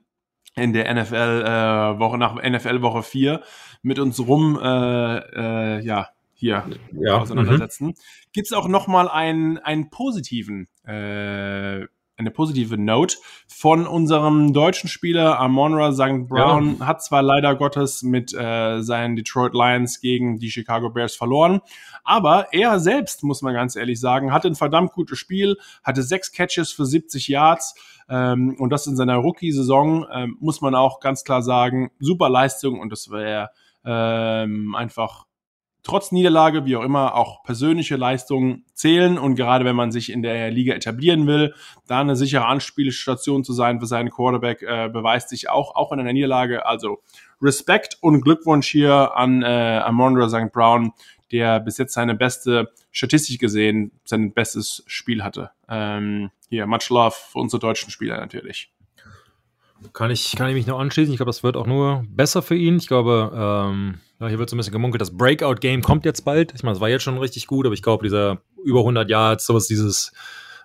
in 0.56 0.72
der 0.72 0.92
NFL 0.92 1.14
äh, 1.14 1.98
Woche 2.00 2.18
nach 2.18 2.34
NFL 2.36 2.82
Woche 2.82 3.02
4 3.02 3.42
mit 3.82 3.98
uns 3.98 4.18
rum 4.18 4.58
äh, 4.60 5.18
äh, 5.18 5.84
ja 5.84 6.08
hier 6.32 6.64
ja. 6.92 7.18
auseinandersetzen. 7.18 7.88
Mhm. 7.88 7.94
Gibt 8.32 8.46
es 8.46 8.52
auch 8.52 8.66
nochmal 8.68 9.08
einen, 9.08 9.58
einen 9.58 9.90
positiven 9.90 10.68
äh, 10.84 11.86
eine 12.18 12.30
positive 12.32 12.76
Note 12.76 13.16
von 13.46 13.86
unserem 13.86 14.52
deutschen 14.52 14.88
Spieler 14.88 15.38
Amonra 15.38 15.92
St. 15.92 16.26
Brown. 16.28 16.78
Ja. 16.80 16.86
Hat 16.86 17.02
zwar 17.02 17.22
leider 17.22 17.54
Gottes 17.54 18.02
mit 18.02 18.34
äh, 18.34 18.82
seinen 18.82 19.14
Detroit 19.14 19.54
Lions 19.54 20.00
gegen 20.00 20.38
die 20.38 20.50
Chicago 20.50 20.90
Bears 20.90 21.14
verloren, 21.14 21.60
aber 22.04 22.52
er 22.52 22.80
selbst, 22.80 23.22
muss 23.22 23.42
man 23.42 23.54
ganz 23.54 23.76
ehrlich 23.76 24.00
sagen, 24.00 24.32
hatte 24.32 24.48
ein 24.48 24.54
verdammt 24.54 24.92
gutes 24.92 25.18
Spiel, 25.18 25.56
hatte 25.82 26.02
sechs 26.02 26.32
Catches 26.32 26.72
für 26.72 26.86
70 26.86 27.28
Yards. 27.28 27.74
Ähm, 28.08 28.56
und 28.58 28.70
das 28.70 28.86
in 28.86 28.96
seiner 28.96 29.16
Rookie-Saison, 29.16 30.06
ähm, 30.12 30.36
muss 30.40 30.60
man 30.60 30.74
auch 30.74 31.00
ganz 31.00 31.24
klar 31.24 31.42
sagen, 31.42 31.90
super 31.98 32.28
Leistung 32.28 32.80
und 32.80 32.90
das 32.90 33.10
wäre 33.10 33.50
ähm, 33.84 34.74
einfach 34.74 35.28
trotz 35.88 36.12
Niederlage, 36.12 36.66
wie 36.66 36.76
auch 36.76 36.82
immer, 36.82 37.14
auch 37.14 37.42
persönliche 37.42 37.96
Leistungen 37.96 38.64
zählen. 38.74 39.16
Und 39.18 39.36
gerade 39.36 39.64
wenn 39.64 39.76
man 39.76 39.90
sich 39.90 40.12
in 40.12 40.22
der 40.22 40.50
Liga 40.50 40.74
etablieren 40.74 41.26
will, 41.26 41.54
da 41.86 42.00
eine 42.00 42.14
sichere 42.14 42.44
Anspielstation 42.44 43.42
zu 43.42 43.52
sein 43.52 43.80
für 43.80 43.86
seinen 43.86 44.10
Quarterback, 44.10 44.62
äh, 44.62 44.88
beweist 44.88 45.30
sich 45.30 45.48
auch, 45.48 45.74
auch 45.76 45.92
in 45.92 46.00
einer 46.00 46.12
Niederlage. 46.12 46.66
Also 46.66 46.98
Respekt 47.40 47.96
und 48.00 48.20
Glückwunsch 48.20 48.68
hier 48.68 49.16
an 49.16 49.42
äh, 49.42 49.80
Amondra 49.82 50.28
St. 50.28 50.52
Brown, 50.52 50.92
der 51.32 51.60
bis 51.60 51.78
jetzt 51.78 51.94
seine 51.94 52.14
beste 52.14 52.72
Statistik 52.90 53.40
gesehen, 53.40 53.92
sein 54.04 54.32
bestes 54.32 54.82
Spiel 54.86 55.22
hatte. 55.22 55.50
Ähm, 55.68 56.30
hier, 56.48 56.66
much 56.66 56.88
love 56.90 57.14
für 57.30 57.38
unsere 57.38 57.60
deutschen 57.60 57.90
Spieler 57.90 58.18
natürlich. 58.18 58.70
Kann 59.92 60.10
ich, 60.10 60.34
kann 60.36 60.48
ich 60.48 60.54
mich 60.54 60.66
noch 60.66 60.80
anschließen. 60.80 61.12
Ich 61.12 61.18
glaube, 61.18 61.28
das 61.28 61.42
wird 61.42 61.56
auch 61.56 61.66
nur 61.66 62.04
besser 62.08 62.42
für 62.42 62.56
ihn. 62.56 62.78
Ich 62.78 62.88
glaube, 62.88 63.30
ähm, 63.32 64.00
ja, 64.20 64.26
hier 64.26 64.38
wird 64.38 64.50
so 64.50 64.56
ein 64.56 64.58
bisschen 64.58 64.72
gemunkelt, 64.72 65.00
das 65.00 65.16
Breakout-Game 65.16 65.82
kommt 65.82 66.04
jetzt 66.04 66.24
bald. 66.24 66.52
Ich 66.54 66.62
meine, 66.64 66.74
es 66.74 66.80
war 66.80 66.88
jetzt 66.88 67.02
schon 67.02 67.18
richtig 67.18 67.46
gut, 67.46 67.64
aber 67.66 67.74
ich 67.74 67.82
glaube, 67.82 68.02
dieser 68.02 68.42
über 68.64 68.80
100 68.80 69.08
Yards, 69.08 69.46
sowas, 69.46 69.68
dieses 69.68 70.12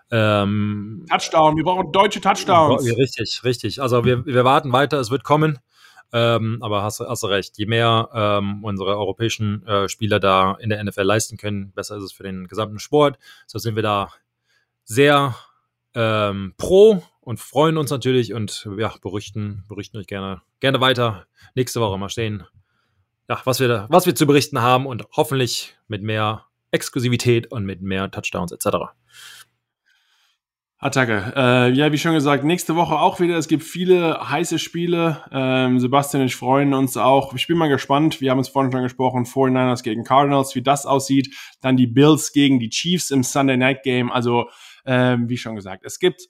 ähm, 0.10 1.06
Touchdown, 1.10 1.56
wir 1.56 1.64
brauchen 1.64 1.92
deutsche 1.92 2.22
Touchdowns. 2.22 2.86
Richtig, 2.86 3.42
richtig. 3.44 3.82
Also 3.82 4.04
wir, 4.04 4.26
wir 4.26 4.44
warten 4.44 4.72
weiter, 4.72 5.00
es 5.00 5.12
wird 5.12 5.24
kommen. 5.24 5.60
Ähm, 6.16 6.60
aber 6.62 6.84
hast, 6.84 7.00
hast 7.00 7.24
du 7.24 7.28
recht, 7.28 7.58
je 7.58 7.66
mehr 7.66 8.08
ähm, 8.14 8.64
unsere 8.64 8.96
europäischen 8.98 9.66
äh, 9.66 9.90
Spieler 9.90 10.20
da 10.20 10.54
in 10.60 10.70
der 10.70 10.84
NFL 10.84 11.02
leisten 11.02 11.38
können, 11.38 11.72
besser 11.72 11.98
ist 11.98 12.04
es 12.04 12.12
für 12.12 12.22
den 12.22 12.48
gesamten 12.48 12.78
Sport. 12.78 13.18
So 13.48 13.58
sind 13.58 13.76
wir 13.76 13.82
da 13.82 14.14
sehr 14.84 15.36
ähm, 15.96 16.54
pro 16.58 17.04
und 17.22 17.40
freuen 17.40 17.78
uns 17.78 17.90
natürlich 17.90 18.34
und 18.34 18.70
ja, 18.78 18.94
berichten, 19.02 19.64
berichten 19.68 19.98
euch 19.98 20.08
gerne, 20.08 20.44
gerne 20.60 20.80
weiter. 20.82 21.26
Nächste 21.56 21.82
Woche 21.82 21.98
mal 21.98 22.10
stehen, 22.10 22.44
ja, 23.28 23.42
was 23.44 23.60
wir, 23.60 23.68
da, 23.68 23.88
was 23.90 24.06
wir 24.06 24.14
zu 24.14 24.28
berichten 24.28 24.62
haben 24.62 24.86
und 24.86 25.06
hoffentlich 25.14 25.76
mit 25.88 26.04
mehr 26.04 26.46
Exklusivität 26.70 27.52
und 27.52 27.66
mit 27.66 27.82
mehr 27.82 28.12
Touchdowns 28.12 28.52
etc. 28.52 28.94
Attacke. 30.84 31.34
Äh, 31.36 31.72
ja, 31.72 31.92
wie 31.92 31.98
schon 31.98 32.14
gesagt, 32.14 32.44
nächste 32.44 32.76
Woche 32.76 33.00
auch 33.00 33.20
wieder. 33.20 33.38
Es 33.38 33.48
gibt 33.48 33.64
viele 33.64 34.30
heiße 34.30 34.60
Spiele. 34.60 35.24
Ähm, 35.32 35.80
Sebastian 35.80 36.22
und 36.22 36.28
ich 36.28 36.36
freuen 36.36 36.74
uns 36.74 36.98
auch. 36.98 37.34
Ich 37.34 37.48
bin 37.48 37.58
mal 37.58 37.70
gespannt. 37.70 38.20
Wir 38.20 38.32
haben 38.32 38.40
es 38.40 38.50
vorhin 38.50 38.72
schon 38.72 38.84
gesprochen. 38.84 39.26
49ers 39.26 39.84
gegen 39.84 40.04
Cardinals, 40.04 40.56
wie 40.56 40.62
das 40.62 40.86
aussieht. 40.86 41.34
Dann 41.62 41.78
die 41.78 41.88
Bills 41.88 42.34
gegen 42.34 42.60
die 42.60 42.70
Chiefs 42.70 43.12
im 43.12 43.24
Sunday 43.24 43.56
Night 43.56 43.84
Game. 43.84 44.12
Also, 44.12 44.50
ähm, 44.86 45.30
wie 45.30 45.38
schon 45.38 45.56
gesagt, 45.56 45.86
es 45.86 46.00
gibt 46.00 46.22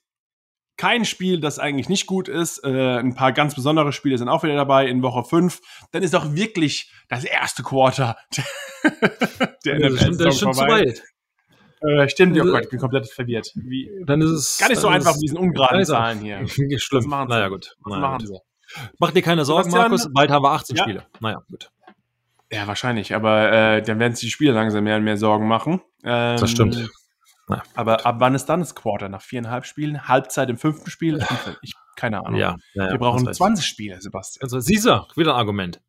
kein 0.78 1.06
Spiel, 1.06 1.39
das 1.39 1.60
eigentlich 1.60 1.89
nicht 1.89 2.08
gut 2.08 2.28
ist. 2.28 2.64
Äh, 2.64 2.99
ein 2.99 3.16
paar 3.16 3.32
ganz 3.32 3.56
besondere 3.56 3.91
Spiele 3.91 4.18
sind 4.18 4.30
auch 4.30 4.43
wieder 4.43 4.56
dabei 4.56 4.88
in 4.88 5.01
Woche 5.04 5.24
5. 5.24 5.62
Dann 5.91 6.04
ist 6.04 6.16
auch 6.16 6.34
wirklich 6.34 6.91
das 7.10 7.24
erste 7.24 7.64
Quarter 7.64 8.18
der 9.66 9.80
ja, 9.80 9.89
NFL 9.89 10.18
das 10.18 10.36
ist 10.36 10.39
schon 10.39 10.54
zu 10.54 10.62
weit. 10.62 11.01
Äh, 11.88 12.07
stimmt, 12.07 12.39
oh 12.39 12.45
Gott, 12.45 12.63
ich 12.63 12.69
bin 12.69 12.79
komplett 12.79 13.09
verwirrt. 13.09 13.51
Wie, 13.55 13.89
dann 14.05 14.21
ist 14.21 14.31
es 14.31 14.57
gar 14.57 14.69
nicht 14.69 14.79
so 14.79 14.88
einfach 14.88 15.13
mit 15.13 15.23
diesen 15.23 15.38
ungeraden 15.38 15.84
Zahlen 15.86 16.19
hier. 16.21 16.45
Schlimm. 16.79 17.05
machen 17.07 17.29
naja, 17.29 17.49
gut. 17.49 17.75
Naja, 17.86 17.99
machen 17.99 18.25
sie? 18.25 18.38
Mach 18.99 19.11
dir 19.11 19.21
keine 19.21 19.45
Sorgen, 19.45 19.69
Markus. 19.71 20.09
Bald 20.13 20.31
haben 20.31 20.43
wir 20.43 20.51
18 20.51 20.75
ja. 20.75 20.84
Spiele. 20.84 21.05
Naja, 21.19 21.41
gut. 21.49 21.69
Ja, 22.51 22.67
wahrscheinlich. 22.67 23.13
Aber 23.15 23.51
äh, 23.51 23.81
dann 23.81 23.99
werden 23.99 24.15
sich 24.15 24.27
die 24.27 24.31
Spieler 24.31 24.53
langsam 24.53 24.84
mehr 24.84 24.97
und 24.97 25.03
mehr 25.03 25.17
Sorgen 25.17 25.47
machen. 25.47 25.81
Ähm, 26.03 26.38
das 26.38 26.51
stimmt. 26.51 26.89
Ja. 27.49 27.61
Aber 27.75 28.05
ab 28.05 28.15
wann 28.19 28.36
ist 28.36 28.45
dann 28.45 28.61
das 28.61 28.73
Quarter? 28.75 29.09
Nach 29.09 29.21
viereinhalb 29.21 29.65
Spielen? 29.65 30.07
Halbzeit 30.07 30.49
im 30.49 30.57
fünften 30.57 30.89
Spiel? 30.89 31.25
Ich, 31.61 31.73
keine 31.95 32.25
Ahnung. 32.25 32.39
Ja, 32.39 32.55
ja, 32.73 32.91
Wir 32.91 32.97
brauchen 32.97 33.31
20 33.31 33.65
Spiele, 33.65 33.99
Sebastian. 33.99 34.43
Also, 34.43 34.59
siehst 34.59 34.86
du, 34.86 35.05
wieder 35.15 35.34
ein 35.34 35.39
Argument. 35.39 35.81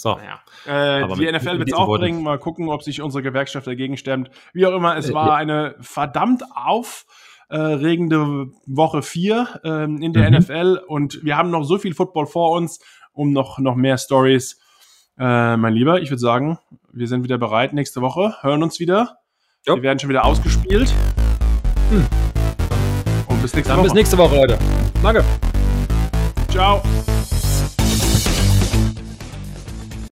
So. 0.00 0.14
Naja. 0.14 1.02
Äh, 1.02 1.08
die 1.16 1.26
NFL 1.26 1.58
wird 1.58 1.70
es 1.70 1.74
auch 1.74 1.88
bringen. 1.88 2.22
Mal 2.22 2.38
gucken, 2.38 2.68
ob 2.68 2.84
sich 2.84 3.02
unsere 3.02 3.20
Gewerkschaft 3.20 3.66
dagegen 3.66 3.96
stemmt. 3.96 4.30
Wie 4.52 4.64
auch 4.64 4.72
immer, 4.72 4.96
es 4.96 5.10
äh, 5.10 5.14
war 5.14 5.34
eine 5.34 5.74
verdammt 5.80 6.44
aufregende 6.54 8.46
Woche 8.66 9.02
4 9.02 9.60
ähm, 9.64 10.00
in 10.00 10.12
der 10.12 10.30
mhm. 10.30 10.36
NFL 10.38 10.80
und 10.86 11.24
wir 11.24 11.36
haben 11.36 11.50
noch 11.50 11.64
so 11.64 11.78
viel 11.78 11.94
Football 11.94 12.26
vor 12.26 12.52
uns, 12.52 12.78
um 13.10 13.32
noch, 13.32 13.58
noch 13.58 13.74
mehr 13.74 13.98
Stories. 13.98 14.60
Äh, 15.18 15.56
mein 15.56 15.74
Lieber, 15.74 16.00
ich 16.00 16.10
würde 16.10 16.20
sagen, 16.20 16.60
wir 16.92 17.08
sind 17.08 17.24
wieder 17.24 17.36
bereit 17.36 17.72
nächste 17.72 18.00
Woche, 18.00 18.36
hören 18.42 18.62
uns 18.62 18.78
wieder. 18.78 19.18
Jo. 19.66 19.74
Wir 19.74 19.82
werden 19.82 19.98
schon 19.98 20.10
wieder 20.10 20.24
ausgespielt. 20.24 20.94
Hm. 21.90 22.06
Und 23.26 23.42
bis 23.42 23.52
nächste 23.52 23.72
Dann 23.72 23.78
Woche. 23.80 23.86
bis 23.86 23.94
nächste 23.94 24.16
Woche, 24.16 24.36
Leute. 24.36 24.58
Danke. 25.02 25.24
Ciao. 26.50 26.80